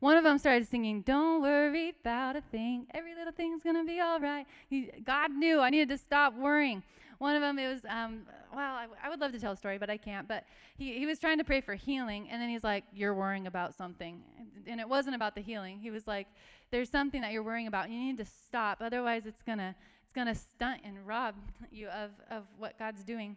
One 0.05 0.19
of 0.19 0.25
them 0.25 0.37
started 0.37 0.69
singing, 0.69 1.01
Don't 1.01 1.41
worry 1.41 1.95
about 1.99 2.37
a 2.37 2.43
thing. 2.43 2.87
Every 2.93 3.15
little 3.15 3.33
thing's 3.33 3.63
going 3.63 3.77
to 3.77 3.85
be 3.85 4.01
all 4.01 4.21
right. 4.21 4.45
He, 4.69 4.91
God 5.03 5.31
knew 5.31 5.61
I 5.61 5.71
needed 5.71 5.89
to 5.89 5.97
stop 5.97 6.37
worrying. 6.37 6.83
One 7.17 7.35
of 7.35 7.41
them, 7.41 7.59
it 7.59 7.73
was, 7.73 7.87
um, 7.89 8.27
well, 8.55 8.75
I, 8.75 8.87
I 9.03 9.09
would 9.09 9.19
love 9.19 9.33
to 9.33 9.41
tell 9.41 9.53
a 9.53 9.57
story, 9.57 9.79
but 9.79 9.89
I 9.89 9.97
can't. 9.97 10.29
But 10.29 10.45
he, 10.77 10.99
he 10.99 11.07
was 11.07 11.19
trying 11.19 11.39
to 11.39 11.45
pray 11.45 11.63
for 11.63 11.75
healing, 11.75 12.29
and 12.31 12.43
then 12.43 12.51
he's 12.51 12.63
like, 12.63 12.85
You're 12.93 13.15
worrying 13.15 13.47
about 13.47 13.75
something. 13.77 14.21
And 14.67 14.79
it 14.79 14.87
wasn't 14.87 15.15
about 15.15 15.35
the 15.35 15.41
healing. 15.41 15.79
He 15.79 15.91
was 15.91 16.07
like, 16.07 16.27
There's 16.71 16.91
something 16.91 17.23
that 17.23 17.33
you're 17.33 17.43
worrying 17.43 17.67
about. 17.67 17.89
You 17.89 17.99
need 17.99 18.19
to 18.19 18.27
stop. 18.27 18.83
Otherwise, 18.83 19.25
it's 19.25 19.41
going 19.41 19.57
to 19.57 19.75
it's 20.05 20.13
gonna 20.13 20.35
stunt 20.35 20.83
and 20.85 20.99
rob 21.07 21.35
you 21.73 21.89
of, 21.89 22.11
of 22.31 22.43
what 22.59 22.79
God's 22.79 23.03
doing. 23.05 23.37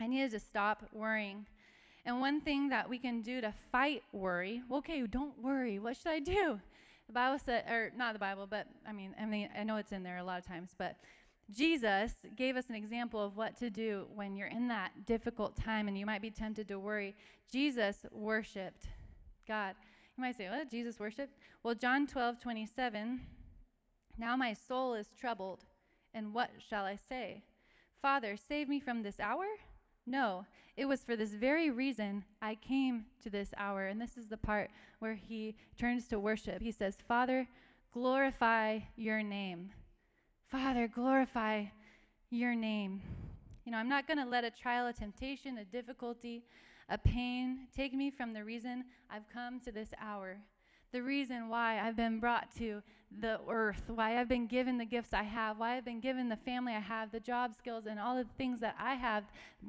I 0.00 0.08
needed 0.08 0.32
to 0.32 0.40
stop 0.40 0.82
worrying. 0.92 1.46
And 2.06 2.20
one 2.20 2.40
thing 2.40 2.68
that 2.68 2.88
we 2.88 2.98
can 2.98 3.20
do 3.20 3.40
to 3.40 3.52
fight 3.72 4.04
worry, 4.12 4.62
okay, 4.70 5.02
don't 5.06 5.36
worry. 5.42 5.80
What 5.80 5.96
should 5.96 6.12
I 6.12 6.20
do? 6.20 6.60
The 7.08 7.12
Bible 7.12 7.38
said, 7.44 7.64
or 7.68 7.90
not 7.96 8.12
the 8.12 8.20
Bible, 8.20 8.46
but 8.48 8.68
I 8.88 8.92
mean, 8.92 9.12
I 9.20 9.26
mean, 9.26 9.48
I 9.58 9.64
know 9.64 9.76
it's 9.76 9.90
in 9.90 10.04
there 10.04 10.18
a 10.18 10.24
lot 10.24 10.38
of 10.38 10.46
times, 10.46 10.70
but 10.78 10.96
Jesus 11.52 12.12
gave 12.36 12.56
us 12.56 12.68
an 12.68 12.76
example 12.76 13.24
of 13.24 13.36
what 13.36 13.56
to 13.58 13.70
do 13.70 14.06
when 14.14 14.36
you're 14.36 14.46
in 14.46 14.68
that 14.68 15.04
difficult 15.04 15.56
time 15.56 15.88
and 15.88 15.98
you 15.98 16.06
might 16.06 16.22
be 16.22 16.30
tempted 16.30 16.68
to 16.68 16.78
worry. 16.78 17.16
Jesus 17.50 18.06
worshiped 18.12 18.86
God. 19.46 19.74
You 20.16 20.22
might 20.22 20.36
say, 20.36 20.48
what? 20.48 20.70
Jesus 20.70 21.00
worshiped? 21.00 21.36
Well, 21.64 21.74
John 21.74 22.06
12, 22.06 22.40
27. 22.40 23.20
Now 24.16 24.36
my 24.36 24.54
soul 24.54 24.94
is 24.94 25.08
troubled, 25.18 25.64
and 26.14 26.32
what 26.32 26.50
shall 26.68 26.84
I 26.84 26.98
say? 27.08 27.42
Father, 28.00 28.36
save 28.36 28.68
me 28.68 28.78
from 28.78 29.02
this 29.02 29.18
hour? 29.18 29.44
No, 30.06 30.46
it 30.76 30.84
was 30.84 31.02
for 31.02 31.16
this 31.16 31.32
very 31.32 31.70
reason 31.70 32.24
I 32.40 32.54
came 32.54 33.06
to 33.22 33.30
this 33.30 33.50
hour. 33.56 33.86
And 33.86 34.00
this 34.00 34.16
is 34.16 34.28
the 34.28 34.36
part 34.36 34.70
where 35.00 35.14
he 35.14 35.56
turns 35.78 36.06
to 36.08 36.18
worship. 36.18 36.62
He 36.62 36.72
says, 36.72 36.96
Father, 37.08 37.48
glorify 37.92 38.80
your 38.96 39.22
name. 39.22 39.70
Father, 40.46 40.86
glorify 40.86 41.64
your 42.30 42.54
name. 42.54 43.02
You 43.64 43.72
know, 43.72 43.78
I'm 43.78 43.88
not 43.88 44.06
going 44.06 44.18
to 44.18 44.24
let 44.24 44.44
a 44.44 44.50
trial, 44.50 44.86
a 44.86 44.92
temptation, 44.92 45.58
a 45.58 45.64
difficulty, 45.64 46.44
a 46.88 46.96
pain 46.96 47.66
take 47.74 47.92
me 47.92 48.10
from 48.10 48.32
the 48.32 48.44
reason 48.44 48.84
I've 49.10 49.28
come 49.32 49.58
to 49.60 49.72
this 49.72 49.88
hour. 50.00 50.38
The 50.96 51.02
reason 51.02 51.50
why 51.50 51.78
I've 51.78 51.94
been 51.94 52.20
brought 52.20 52.56
to 52.56 52.80
the 53.20 53.38
earth, 53.50 53.82
why 53.88 54.18
I've 54.18 54.30
been 54.30 54.46
given 54.46 54.78
the 54.78 54.86
gifts 54.86 55.12
I 55.12 55.24
have, 55.24 55.58
why 55.58 55.76
I've 55.76 55.84
been 55.84 56.00
given 56.00 56.30
the 56.30 56.38
family 56.38 56.72
I 56.72 56.80
have, 56.80 57.12
the 57.12 57.20
job 57.20 57.54
skills, 57.54 57.84
and 57.84 58.00
all 58.00 58.16
the 58.16 58.24
things 58.38 58.60
that 58.60 58.76
I 58.80 58.94
have 58.94 59.24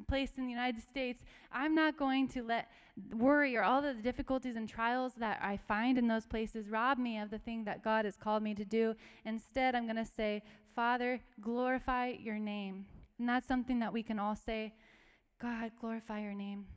placed 0.08 0.38
in 0.38 0.46
the 0.46 0.50
United 0.50 0.82
States. 0.88 1.26
I'm 1.52 1.76
not 1.76 1.98
going 1.98 2.30
to 2.30 2.44
let 2.44 2.70
worry 3.14 3.58
or 3.58 3.64
all 3.64 3.82
the 3.82 3.94
difficulties 3.96 4.56
and 4.56 4.70
trials 4.70 5.16
that 5.16 5.42
I 5.44 5.58
find 5.58 5.98
in 5.98 6.08
those 6.08 6.26
places 6.26 6.70
rob 6.70 6.98
me 6.98 7.20
of 7.20 7.30
the 7.30 7.40
thing 7.40 7.66
that 7.66 7.84
God 7.84 8.06
has 8.06 8.16
called 8.16 8.42
me 8.42 8.56
to 8.56 8.64
do. 8.64 8.96
Instead, 9.26 9.76
I'm 9.76 9.84
going 9.84 9.98
to 9.98 10.06
say, 10.06 10.42
Father, 10.78 11.20
glorify 11.42 12.14
your 12.18 12.40
name. 12.40 12.86
And 13.20 13.28
that's 13.28 13.50
something 13.50 13.80
that 13.80 13.92
we 13.92 14.02
can 14.02 14.18
all 14.18 14.38
say 14.38 14.76
God, 15.42 15.72
glorify 15.78 16.22
your 16.22 16.34
name. 16.34 16.68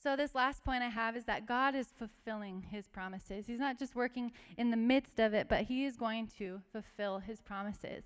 So, 0.00 0.14
this 0.14 0.34
last 0.34 0.64
point 0.64 0.82
I 0.84 0.88
have 0.88 1.16
is 1.16 1.24
that 1.24 1.46
God 1.46 1.74
is 1.74 1.88
fulfilling 1.98 2.62
his 2.70 2.86
promises. 2.86 3.46
He's 3.46 3.58
not 3.58 3.78
just 3.78 3.96
working 3.96 4.30
in 4.56 4.70
the 4.70 4.76
midst 4.76 5.18
of 5.18 5.34
it, 5.34 5.48
but 5.48 5.62
he 5.62 5.84
is 5.84 5.96
going 5.96 6.28
to 6.38 6.60
fulfill 6.72 7.18
his 7.18 7.40
promises. 7.40 8.04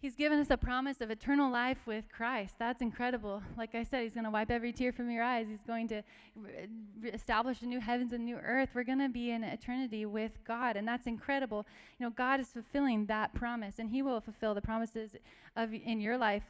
He's 0.00 0.14
given 0.14 0.38
us 0.38 0.50
a 0.50 0.56
promise 0.56 1.00
of 1.00 1.10
eternal 1.10 1.50
life 1.50 1.78
with 1.84 2.04
Christ. 2.08 2.54
That's 2.56 2.82
incredible. 2.82 3.42
Like 3.56 3.74
I 3.74 3.82
said, 3.82 4.04
He's 4.04 4.14
going 4.14 4.24
to 4.24 4.30
wipe 4.30 4.48
every 4.48 4.72
tear 4.72 4.92
from 4.92 5.10
your 5.10 5.24
eyes. 5.24 5.48
He's 5.48 5.64
going 5.64 5.88
to 5.88 6.02
re- 6.36 6.68
establish 7.12 7.62
a 7.62 7.66
new 7.66 7.80
heavens 7.80 8.12
and 8.12 8.24
new 8.24 8.36
earth. 8.36 8.70
We're 8.74 8.84
going 8.84 9.00
to 9.00 9.08
be 9.08 9.32
in 9.32 9.42
eternity 9.42 10.06
with 10.06 10.44
God, 10.44 10.76
and 10.76 10.86
that's 10.86 11.08
incredible. 11.08 11.66
You 11.98 12.06
know, 12.06 12.10
God 12.10 12.38
is 12.38 12.46
fulfilling 12.46 13.06
that 13.06 13.34
promise, 13.34 13.80
and 13.80 13.90
He 13.90 14.00
will 14.00 14.20
fulfill 14.20 14.54
the 14.54 14.62
promises 14.62 15.16
of 15.56 15.74
in 15.74 16.00
your 16.00 16.16
life. 16.16 16.44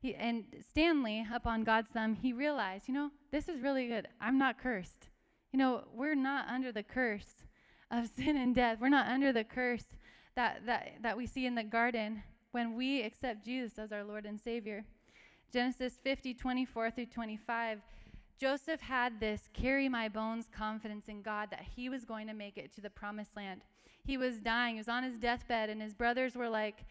He, 0.00 0.14
and 0.14 0.44
Stanley, 0.70 1.26
up 1.32 1.46
on 1.46 1.62
God's 1.62 1.90
thumb, 1.90 2.14
he 2.14 2.32
realized, 2.32 2.88
you 2.88 2.94
know, 2.94 3.10
this 3.30 3.48
is 3.48 3.60
really 3.60 3.86
good. 3.86 4.08
I'm 4.20 4.38
not 4.38 4.58
cursed. 4.58 5.08
You 5.52 5.58
know, 5.58 5.84
we're 5.94 6.14
not 6.14 6.48
under 6.48 6.72
the 6.72 6.82
curse 6.82 7.44
of 7.90 8.08
sin 8.16 8.36
and 8.36 8.54
death. 8.54 8.78
We're 8.80 8.88
not 8.88 9.08
under 9.08 9.32
the 9.32 9.44
curse 9.44 9.84
that, 10.36 10.64
that, 10.66 10.92
that 11.02 11.16
we 11.16 11.26
see 11.26 11.44
in 11.44 11.54
the 11.54 11.64
garden 11.64 12.22
when 12.52 12.76
we 12.76 13.02
accept 13.02 13.44
Jesus 13.44 13.78
as 13.78 13.92
our 13.92 14.02
Lord 14.02 14.24
and 14.24 14.40
Savior. 14.40 14.84
Genesis 15.52 15.98
50, 16.02 16.34
24 16.34 16.90
through 16.92 17.06
25. 17.06 17.80
Joseph 18.38 18.80
had 18.80 19.20
this 19.20 19.48
carry 19.52 19.88
my 19.88 20.08
bones 20.08 20.48
confidence 20.50 21.08
in 21.08 21.20
God 21.20 21.50
that 21.50 21.66
he 21.76 21.90
was 21.90 22.06
going 22.06 22.26
to 22.26 22.32
make 22.32 22.56
it 22.56 22.72
to 22.74 22.80
the 22.80 22.88
promised 22.88 23.36
land. 23.36 23.60
He 24.06 24.16
was 24.16 24.40
dying, 24.40 24.76
he 24.76 24.80
was 24.80 24.88
on 24.88 25.02
his 25.02 25.18
deathbed, 25.18 25.68
and 25.68 25.82
his 25.82 25.92
brothers 25.92 26.34
were 26.34 26.48
like, 26.48 26.86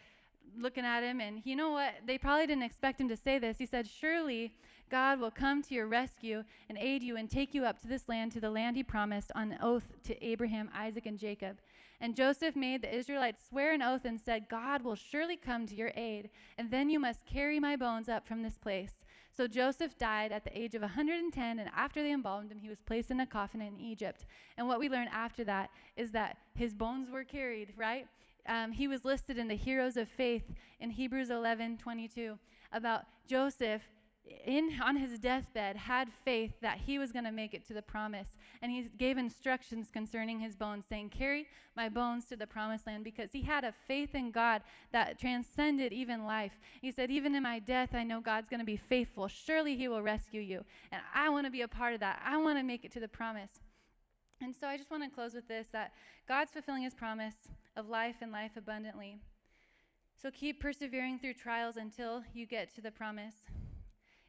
looking 0.58 0.84
at 0.84 1.02
him, 1.02 1.20
and 1.20 1.42
you 1.44 1.56
know 1.56 1.70
what? 1.70 1.94
They 2.06 2.18
probably 2.18 2.46
didn't 2.46 2.64
expect 2.64 3.00
him 3.00 3.08
to 3.08 3.16
say 3.16 3.38
this. 3.38 3.58
He 3.58 3.66
said, 3.66 3.88
Surely 3.88 4.52
God 4.90 5.20
will 5.20 5.30
come 5.30 5.62
to 5.62 5.74
your 5.74 5.86
rescue 5.86 6.42
and 6.68 6.76
aid 6.76 7.02
you 7.02 7.16
and 7.16 7.30
take 7.30 7.54
you 7.54 7.64
up 7.64 7.80
to 7.80 7.88
this 7.88 8.08
land, 8.08 8.32
to 8.32 8.40
the 8.40 8.50
land 8.50 8.76
he 8.76 8.82
promised 8.82 9.30
on 9.34 9.56
oath 9.62 9.88
to 10.04 10.24
Abraham, 10.24 10.68
Isaac, 10.74 11.06
and 11.06 11.18
Jacob. 11.18 11.58
And 12.00 12.16
Joseph 12.16 12.56
made 12.56 12.82
the 12.82 12.94
Israelites 12.94 13.42
swear 13.48 13.72
an 13.72 13.82
oath 13.82 14.04
and 14.04 14.20
said, 14.20 14.48
God 14.48 14.82
will 14.82 14.94
surely 14.94 15.36
come 15.36 15.66
to 15.66 15.74
your 15.74 15.92
aid, 15.94 16.30
and 16.58 16.70
then 16.70 16.90
you 16.90 16.98
must 16.98 17.26
carry 17.26 17.60
my 17.60 17.76
bones 17.76 18.08
up 18.08 18.26
from 18.26 18.42
this 18.42 18.56
place. 18.56 19.04
So 19.36 19.46
Joseph 19.46 19.96
died 19.96 20.32
at 20.32 20.44
the 20.44 20.58
age 20.58 20.74
of 20.74 20.82
110, 20.82 21.58
and 21.58 21.70
after 21.76 22.02
they 22.02 22.12
embalmed 22.12 22.50
him, 22.50 22.58
he 22.58 22.68
was 22.68 22.80
placed 22.80 23.10
in 23.10 23.20
a 23.20 23.26
coffin 23.26 23.60
in 23.60 23.78
Egypt. 23.78 24.26
And 24.56 24.66
what 24.66 24.80
we 24.80 24.88
learn 24.88 25.08
after 25.12 25.44
that 25.44 25.70
is 25.96 26.10
that 26.12 26.38
his 26.54 26.74
bones 26.74 27.10
were 27.10 27.22
carried, 27.22 27.74
right? 27.76 28.06
Um, 28.48 28.72
he 28.72 28.88
was 28.88 29.04
listed 29.04 29.38
in 29.38 29.48
the 29.48 29.56
heroes 29.56 29.96
of 29.96 30.08
faith 30.08 30.44
in 30.80 30.90
Hebrews 30.90 31.30
11 31.30 31.78
22 31.78 32.38
about 32.72 33.04
Joseph 33.26 33.82
in 34.44 34.78
on 34.82 34.96
his 34.96 35.18
deathbed 35.18 35.76
had 35.76 36.08
faith 36.24 36.52
that 36.60 36.78
he 36.78 36.98
was 36.98 37.10
going 37.12 37.24
to 37.24 37.32
make 37.32 37.54
it 37.54 37.66
to 37.66 37.74
the 37.74 37.82
promise. 37.82 38.28
And 38.62 38.70
he 38.70 38.88
gave 38.96 39.18
instructions 39.18 39.88
concerning 39.92 40.40
his 40.40 40.56
bones 40.56 40.84
saying 40.88 41.10
carry 41.10 41.46
my 41.76 41.88
bones 41.88 42.26
to 42.26 42.36
the 42.36 42.46
promised 42.46 42.86
land 42.86 43.04
because 43.04 43.32
he 43.32 43.42
had 43.42 43.64
a 43.64 43.74
faith 43.86 44.14
in 44.14 44.30
god 44.30 44.62
that 44.92 45.18
transcended 45.18 45.92
even 45.92 46.26
life. 46.26 46.52
He 46.80 46.92
said 46.92 47.10
even 47.10 47.34
in 47.34 47.42
my 47.42 47.58
death 47.58 47.90
i 47.94 48.04
know 48.04 48.20
god's 48.20 48.48
going 48.48 48.60
to 48.60 48.66
be 48.66 48.76
faithful. 48.76 49.28
Surely 49.28 49.76
he 49.76 49.88
will 49.88 50.02
rescue 50.02 50.40
you. 50.40 50.64
And 50.92 51.02
i 51.14 51.28
want 51.28 51.46
to 51.46 51.50
be 51.50 51.62
a 51.62 51.68
part 51.68 51.94
of 51.94 52.00
that. 52.00 52.20
I 52.24 52.36
want 52.36 52.58
to 52.58 52.62
make 52.62 52.84
it 52.84 52.92
to 52.92 53.00
the 53.00 53.08
promise. 53.08 53.60
And 54.42 54.54
so 54.58 54.66
I 54.66 54.76
just 54.76 54.90
want 54.90 55.02
to 55.04 55.10
close 55.10 55.34
with 55.34 55.48
this 55.48 55.68
that 55.72 55.92
God's 56.26 56.52
fulfilling 56.52 56.82
his 56.82 56.94
promise 56.94 57.34
of 57.80 57.88
life 57.88 58.16
and 58.20 58.30
life 58.30 58.52
abundantly. 58.56 59.18
So 60.20 60.30
keep 60.30 60.60
persevering 60.60 61.18
through 61.18 61.34
trials 61.34 61.76
until 61.76 62.22
you 62.34 62.46
get 62.46 62.72
to 62.74 62.80
the 62.80 62.90
promise. 62.90 63.34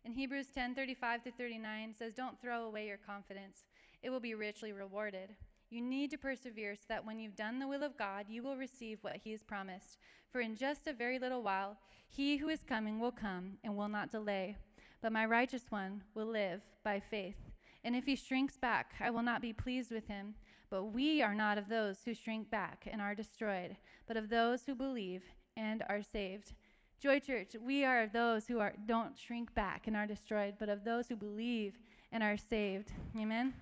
In 0.06 0.14
Hebrews 0.14 0.48
10 0.56 0.74
35 0.74 1.26
to 1.26 1.32
39 1.32 1.94
says, 1.94 2.14
Don't 2.14 2.42
throw 2.42 2.64
away 2.64 2.88
your 2.88 2.98
confidence, 2.98 3.66
it 4.02 4.10
will 4.10 4.22
be 4.22 4.34
richly 4.34 4.72
rewarded. 4.72 5.36
You 5.70 5.82
need 5.82 6.10
to 6.12 6.18
persevere 6.18 6.76
so 6.76 6.86
that 6.90 7.06
when 7.06 7.20
you've 7.20 7.36
done 7.36 7.60
the 7.60 7.68
will 7.68 7.84
of 7.84 7.98
God, 7.98 8.26
you 8.28 8.42
will 8.42 8.58
receive 8.58 8.98
what 9.02 9.18
He 9.18 9.32
has 9.32 9.44
promised. 9.44 9.98
For 10.32 10.42
in 10.42 10.56
just 10.56 10.88
a 10.88 10.94
very 10.94 11.20
little 11.20 11.44
while, 11.44 11.78
He 12.10 12.38
who 12.38 12.48
is 12.50 12.64
coming 12.64 13.00
will 13.00 13.12
come 13.12 13.58
and 13.64 13.76
will 13.76 13.90
not 13.90 14.12
delay. 14.12 14.58
But 15.02 15.12
my 15.12 15.26
righteous 15.26 15.64
one 15.70 16.04
will 16.16 16.26
live 16.26 16.62
by 16.84 17.00
faith. 17.00 17.36
And 17.84 17.96
if 17.96 18.06
he 18.06 18.16
shrinks 18.16 18.58
back, 18.58 18.94
I 19.00 19.10
will 19.10 19.24
not 19.24 19.42
be 19.42 19.54
pleased 19.54 19.92
with 19.92 20.08
him. 20.08 20.36
But 20.72 20.86
we 20.86 21.22
are 21.22 21.36
not 21.36 21.58
of 21.58 21.68
those 21.68 21.98
who 22.06 22.14
shrink 22.14 22.50
back 22.50 22.88
and 22.90 23.02
are 23.02 23.14
destroyed, 23.14 23.76
but 24.08 24.16
of 24.16 24.30
those 24.30 24.64
who 24.66 24.74
believe 24.74 25.22
and 25.58 25.84
are 25.90 26.02
saved. 26.02 26.54
Joy 27.02 27.20
Church, 27.20 27.58
we 27.62 27.84
are 27.84 28.04
of 28.04 28.14
those 28.14 28.48
who 28.48 28.60
are 28.60 28.74
don't 28.86 29.18
shrink 29.18 29.54
back 29.54 29.88
and 29.88 29.98
are 29.98 30.08
destroyed, 30.08 30.56
but 30.58 30.70
of 30.70 30.86
those 30.86 31.10
who 31.10 31.18
believe 31.18 31.74
and 32.14 32.24
are 32.24 32.38
saved. 32.38 32.94
Amen. 33.20 33.54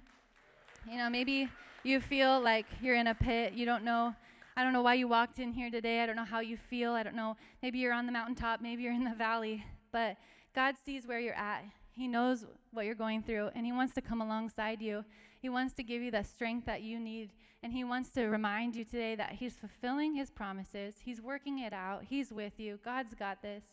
You 0.87 0.97
know, 0.97 1.09
maybe 1.09 1.49
you 1.83 1.99
feel 1.99 2.39
like 2.39 2.67
you're 2.79 2.95
in 2.95 3.07
a 3.07 3.15
pit. 3.15 3.53
You 3.53 3.65
don't 3.65 3.83
know. 3.83 4.13
I 4.55 4.63
don't 4.63 4.73
know 4.73 4.83
why 4.83 4.93
you 4.93 5.07
walked 5.07 5.39
in 5.39 5.51
here 5.51 5.71
today. 5.71 6.03
I 6.03 6.05
don't 6.05 6.15
know 6.15 6.25
how 6.25 6.41
you 6.41 6.57
feel. 6.57 6.91
I 6.91 7.01
don't 7.01 7.15
know. 7.15 7.37
Maybe 7.63 7.79
you're 7.79 7.93
on 7.93 8.05
the 8.05 8.11
mountaintop. 8.11 8.61
Maybe 8.61 8.83
you're 8.83 8.93
in 8.93 9.03
the 9.03 9.15
valley. 9.15 9.65
But 9.91 10.17
God 10.53 10.75
sees 10.85 11.07
where 11.07 11.19
you're 11.19 11.33
at. 11.33 11.63
He 11.99 12.07
knows 12.07 12.45
what 12.71 12.85
you're 12.85 12.95
going 12.95 13.23
through, 13.23 13.49
and 13.55 13.65
He 13.65 13.73
wants 13.73 13.93
to 13.95 14.01
come 14.01 14.21
alongside 14.21 14.81
you. 14.81 15.03
He 15.41 15.49
wants 15.49 15.73
to 15.73 15.83
give 15.83 16.01
you 16.01 16.11
the 16.11 16.23
strength 16.23 16.65
that 16.65 16.81
you 16.81 16.97
need, 16.97 17.31
and 17.61 17.73
He 17.73 17.83
wants 17.83 18.09
to 18.11 18.27
remind 18.27 18.73
you 18.73 18.85
today 18.85 19.15
that 19.15 19.33
He's 19.33 19.57
fulfilling 19.57 20.15
His 20.15 20.31
promises. 20.31 20.95
He's 21.03 21.21
working 21.21 21.59
it 21.59 21.73
out. 21.73 22.05
He's 22.09 22.31
with 22.31 22.57
you. 22.57 22.79
God's 22.85 23.13
got 23.13 23.41
this. 23.41 23.63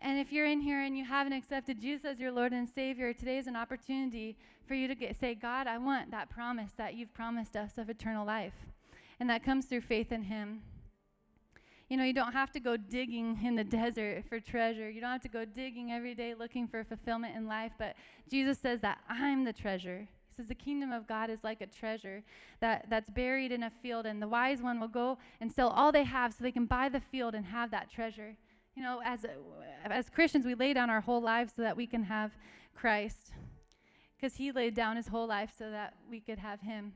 And 0.00 0.18
if 0.18 0.32
you're 0.32 0.46
in 0.46 0.60
here 0.60 0.82
and 0.82 0.98
you 0.98 1.04
haven't 1.04 1.32
accepted 1.32 1.80
Jesus 1.80 2.04
as 2.04 2.18
your 2.18 2.32
Lord 2.32 2.52
and 2.52 2.68
Savior, 2.68 3.12
today 3.12 3.38
is 3.38 3.46
an 3.46 3.54
opportunity 3.54 4.36
for 4.66 4.74
you 4.74 4.88
to 4.88 4.96
get, 4.96 5.14
say, 5.14 5.36
God, 5.36 5.68
I 5.68 5.78
want 5.78 6.10
that 6.10 6.28
promise 6.28 6.72
that 6.76 6.94
you've 6.94 7.14
promised 7.14 7.56
us 7.56 7.78
of 7.78 7.88
eternal 7.88 8.26
life. 8.26 8.66
And 9.20 9.30
that 9.30 9.44
comes 9.44 9.66
through 9.66 9.82
faith 9.82 10.10
in 10.10 10.24
Him. 10.24 10.62
You 11.92 11.98
know, 11.98 12.04
you 12.04 12.14
don't 12.14 12.32
have 12.32 12.50
to 12.52 12.58
go 12.58 12.78
digging 12.78 13.38
in 13.44 13.54
the 13.54 13.64
desert 13.80 14.24
for 14.26 14.40
treasure. 14.40 14.88
You 14.88 15.02
don't 15.02 15.10
have 15.10 15.20
to 15.20 15.28
go 15.28 15.44
digging 15.44 15.92
every 15.92 16.14
day 16.14 16.32
looking 16.32 16.66
for 16.66 16.82
fulfillment 16.84 17.36
in 17.36 17.46
life. 17.46 17.72
But 17.78 17.96
Jesus 18.30 18.58
says 18.58 18.80
that 18.80 19.00
I'm 19.10 19.44
the 19.44 19.52
treasure. 19.52 20.08
He 20.26 20.34
says 20.34 20.46
the 20.46 20.54
kingdom 20.54 20.90
of 20.90 21.06
God 21.06 21.28
is 21.28 21.44
like 21.44 21.60
a 21.60 21.66
treasure 21.66 22.22
that, 22.60 22.86
that's 22.88 23.10
buried 23.10 23.52
in 23.52 23.64
a 23.64 23.70
field, 23.82 24.06
and 24.06 24.22
the 24.22 24.26
wise 24.26 24.62
one 24.62 24.80
will 24.80 24.88
go 24.88 25.18
and 25.42 25.52
sell 25.52 25.68
all 25.68 25.92
they 25.92 26.04
have 26.04 26.32
so 26.32 26.42
they 26.42 26.50
can 26.50 26.64
buy 26.64 26.88
the 26.88 26.98
field 26.98 27.34
and 27.34 27.44
have 27.44 27.70
that 27.72 27.90
treasure. 27.90 28.38
You 28.74 28.82
know, 28.82 29.02
as, 29.04 29.26
as 29.84 30.08
Christians, 30.08 30.46
we 30.46 30.54
lay 30.54 30.72
down 30.72 30.88
our 30.88 31.02
whole 31.02 31.20
lives 31.20 31.52
so 31.54 31.60
that 31.60 31.76
we 31.76 31.86
can 31.86 32.04
have 32.04 32.32
Christ, 32.74 33.32
because 34.16 34.34
He 34.36 34.50
laid 34.50 34.74
down 34.74 34.96
His 34.96 35.08
whole 35.08 35.26
life 35.26 35.50
so 35.58 35.70
that 35.70 35.92
we 36.08 36.20
could 36.20 36.38
have 36.38 36.62
Him. 36.62 36.94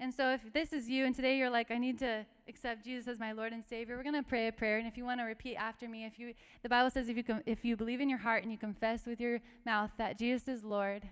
And 0.00 0.12
so, 0.12 0.30
if 0.30 0.52
this 0.52 0.72
is 0.72 0.88
you 0.88 1.04
and 1.06 1.14
today 1.14 1.38
you're 1.38 1.50
like, 1.50 1.70
I 1.70 1.78
need 1.78 1.98
to 2.00 2.26
accept 2.48 2.84
Jesus 2.84 3.06
as 3.06 3.18
my 3.20 3.32
Lord 3.32 3.52
and 3.52 3.64
Savior, 3.64 3.96
we're 3.96 4.02
going 4.02 4.14
to 4.14 4.28
pray 4.28 4.48
a 4.48 4.52
prayer. 4.52 4.78
And 4.78 4.88
if 4.88 4.96
you 4.96 5.04
want 5.04 5.20
to 5.20 5.24
repeat 5.24 5.56
after 5.56 5.88
me, 5.88 6.04
if 6.04 6.18
you, 6.18 6.34
the 6.62 6.68
Bible 6.68 6.90
says 6.90 7.08
if 7.08 7.16
you, 7.16 7.22
com- 7.22 7.42
if 7.46 7.64
you 7.64 7.76
believe 7.76 8.00
in 8.00 8.08
your 8.08 8.18
heart 8.18 8.42
and 8.42 8.50
you 8.50 8.58
confess 8.58 9.06
with 9.06 9.20
your 9.20 9.38
mouth 9.64 9.90
that 9.98 10.18
Jesus 10.18 10.48
is 10.48 10.64
Lord, 10.64 11.08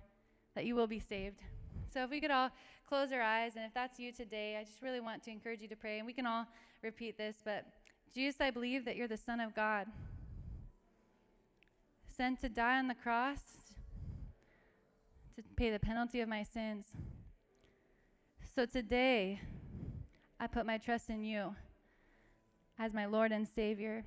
that 0.55 0.64
you 0.64 0.74
will 0.74 0.89
be 0.89 0.99
saved. 0.99 1.41
So, 1.95 2.03
if 2.03 2.11
we 2.11 2.20
could 2.20 2.33
all 2.33 2.51
close 2.89 3.12
our 3.12 3.22
eyes, 3.22 3.53
and 3.57 3.64
if 3.64 3.72
that's 3.72 4.01
you 4.01 4.12
today, 4.12 4.57
I 4.61 4.64
just 4.64 4.83
really 4.83 5.01
want 5.01 5.22
to 5.24 5.30
encourage 5.30 5.61
you 5.61 5.68
to 5.68 5.76
pray. 5.76 5.99
And 5.99 6.07
we 6.07 6.12
can 6.12 6.26
all 6.26 6.47
repeat 6.83 7.16
this, 7.16 7.37
but 7.45 7.64
Jesus, 8.12 8.41
I 8.41 8.51
believe 8.51 8.85
that 8.85 8.97
you're 8.97 9.09
the 9.09 9.16
Son 9.16 9.41
of 9.41 9.55
God, 9.55 9.87
sent 12.14 12.41
to 12.41 12.49
die 12.49 12.78
on 12.78 12.89
the 12.89 12.95
cross 12.95 13.41
to 15.37 15.43
pay 15.57 15.70
the 15.70 15.78
penalty 15.78 16.20
of 16.20 16.28
my 16.28 16.43
sins. 16.43 16.87
So 18.55 18.67
today, 18.67 19.41
I 20.39 20.47
put 20.47 20.67
my 20.67 20.77
trust 20.77 21.09
in 21.09 21.25
you 21.25 21.57
as 22.79 22.93
my 22.93 23.07
Lord 23.07 23.33
and 23.33 23.49
Savior. 23.49 24.05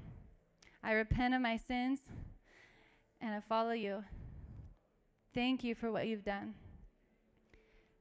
I 0.83 0.91
repent 0.91 1.33
of 1.33 1.41
my 1.41 1.57
sins 1.57 2.01
and 3.19 3.33
I 3.33 3.39
follow 3.39 3.71
you. 3.71 4.03
Thank 5.33 5.63
you 5.63 5.73
for 5.73 5.91
what 5.91 6.05
you've 6.05 6.23
done. 6.23 6.53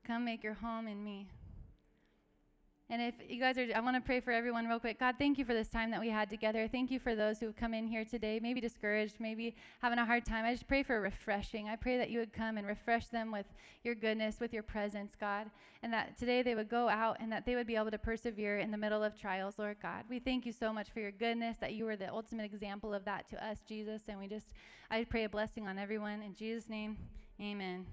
Come 0.07 0.27
make 0.27 0.45
your 0.45 0.53
home 0.53 0.87
in 0.87 1.03
me. 1.03 1.31
And 2.95 3.03
if 3.03 3.15
you 3.29 3.41
guys 3.41 3.59
are, 3.59 3.67
I 3.75 3.81
want 3.81 3.97
to 3.97 4.01
pray 4.01 4.21
for 4.21 4.31
everyone 4.31 4.69
real 4.69 4.79
quick. 4.79 5.01
God, 5.01 5.17
thank 5.19 5.37
you 5.37 5.45
for 5.45 5.53
this 5.53 5.67
time 5.67 5.91
that 5.91 6.01
we 6.01 6.09
had 6.09 6.31
together. 6.31 6.69
Thank 6.69 6.93
you 6.93 7.01
for 7.01 7.17
those 7.17 7.41
who 7.41 7.47
have 7.47 7.57
come 7.57 7.75
in 7.75 7.89
here 7.89 8.05
today, 8.05 8.39
maybe 8.41 8.61
discouraged, 8.61 9.17
maybe 9.19 9.57
having 9.83 9.99
a 9.99 10.07
hard 10.07 10.25
time. 10.25 10.45
I 10.45 10.53
just 10.53 10.69
pray 10.69 10.85
for 10.85 11.01
refreshing. 11.01 11.69
I 11.69 11.75
pray 11.75 11.99
that 11.99 12.11
you 12.11 12.21
would 12.21 12.33
come 12.33 12.57
and 12.57 12.65
refresh 12.65 13.09
them 13.09 13.33
with 13.33 13.47
your 13.83 13.97
goodness, 13.97 14.39
with 14.39 14.53
your 14.53 14.63
presence, 14.63 15.17
God. 15.21 15.51
And 15.83 15.93
that 15.93 16.17
today 16.17 16.43
they 16.43 16.55
would 16.55 16.69
go 16.69 16.89
out 16.89 17.17
and 17.19 17.33
that 17.33 17.45
they 17.45 17.57
would 17.57 17.67
be 17.67 17.75
able 17.75 17.91
to 17.91 17.99
persevere 17.99 18.61
in 18.61 18.71
the 18.71 18.79
middle 18.79 19.03
of 19.03 19.21
trials, 19.21 19.59
Lord 19.59 19.79
God. 19.83 20.05
We 20.09 20.21
thank 20.21 20.47
you 20.47 20.53
so 20.53 20.73
much 20.73 20.91
for 20.91 21.01
your 21.01 21.11
goodness, 21.11 21.57
that 21.57 21.73
you 21.73 21.87
were 21.87 21.97
the 21.97 22.13
ultimate 22.13 22.45
example 22.45 22.95
of 22.95 23.05
that 23.07 23.29
to 23.31 23.45
us, 23.45 23.59
Jesus. 23.67 24.03
And 24.07 24.21
we 24.21 24.29
just, 24.29 24.47
I 24.89 25.03
pray 25.03 25.25
a 25.25 25.29
blessing 25.29 25.67
on 25.67 25.81
everyone. 25.81 26.23
In 26.23 26.33
Jesus' 26.33 26.69
name, 26.69 26.97
amen. 27.41 27.87